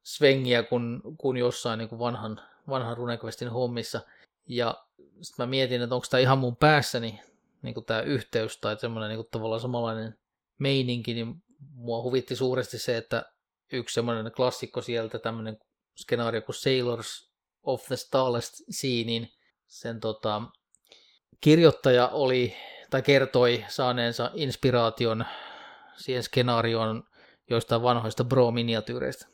[0.03, 4.01] svengiä kuin, kuin jossain niinku vanhan, vanhan RuneQuestin hommissa.
[4.49, 4.85] Ja
[5.23, 7.21] sitten mä mietin, että onko tämä ihan mun päässäni
[7.63, 10.19] niin tämä yhteys tai semmoinen niin tavallaan samanlainen
[10.59, 11.43] meininki, niin
[11.75, 13.33] mua huvitti suuresti se, että
[13.73, 15.59] yksi semmoinen klassikko sieltä, tämmöinen
[15.97, 17.31] skenaario kuin Sailors
[17.67, 19.29] of the Starless Sea, niin
[19.67, 20.43] sen tota,
[21.41, 22.55] kirjoittaja oli
[22.91, 25.25] tai kertoi saaneensa inspiraation
[25.97, 27.03] siihen skenaarioon
[27.51, 29.27] joistain vanhoista Bro-miniatyyreistä.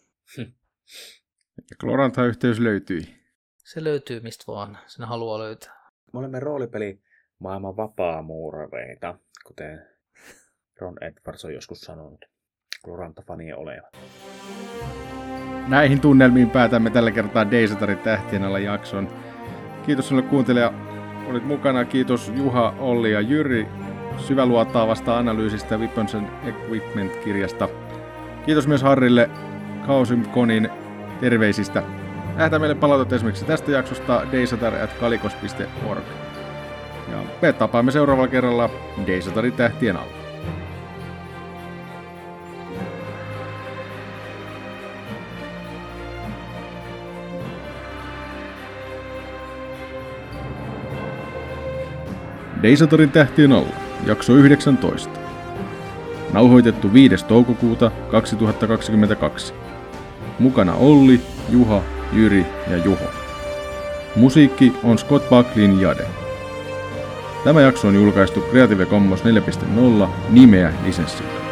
[1.71, 3.23] Ja Klorantha-yhteys löytyi.
[3.57, 5.91] Se löytyy mistä vaan, sen haluaa löytää.
[6.13, 7.03] Me olemme roolipeli
[7.39, 9.89] maailman vapaamuurareita, kuten
[10.81, 12.25] Ron Edwards on joskus sanonut.
[12.85, 13.97] Kloranta-fanien olevat.
[15.69, 19.09] Näihin tunnelmiin päätämme tällä kertaa Deisatarin tähtien alla jakson.
[19.87, 20.73] Kiitos sinulle kuuntelija,
[21.31, 21.85] olit mukana.
[21.85, 23.69] Kiitos Juha, Olli ja Jyri
[24.17, 27.69] syväluotaavasta analyysistä Weapons Equipment-kirjasta.
[28.47, 29.31] Kiitos myös Harrille
[29.87, 30.69] Kausimkonin
[31.21, 31.83] terveisistä.
[32.37, 36.05] Lähetä meille palautet esimerkiksi tästä jaksosta deisatar.kalikos.org.
[37.11, 38.71] Ja me tapaamme seuraavalla kerralla
[39.07, 40.22] Deisatarin tähtien alla.
[52.63, 53.77] Deisatorin tähtien alla,
[54.07, 55.11] jakso 19.
[56.33, 57.25] Nauhoitettu 5.
[57.25, 59.55] toukokuuta 2022.
[60.39, 61.83] Mukana Olli, Juha,
[62.13, 63.05] Jyri ja Juho.
[64.17, 66.07] Musiikki on Scott Buckleyn Jade.
[67.45, 71.52] Tämä jakso on julkaistu Creative Commons 4.0 nimeä lisenssillä.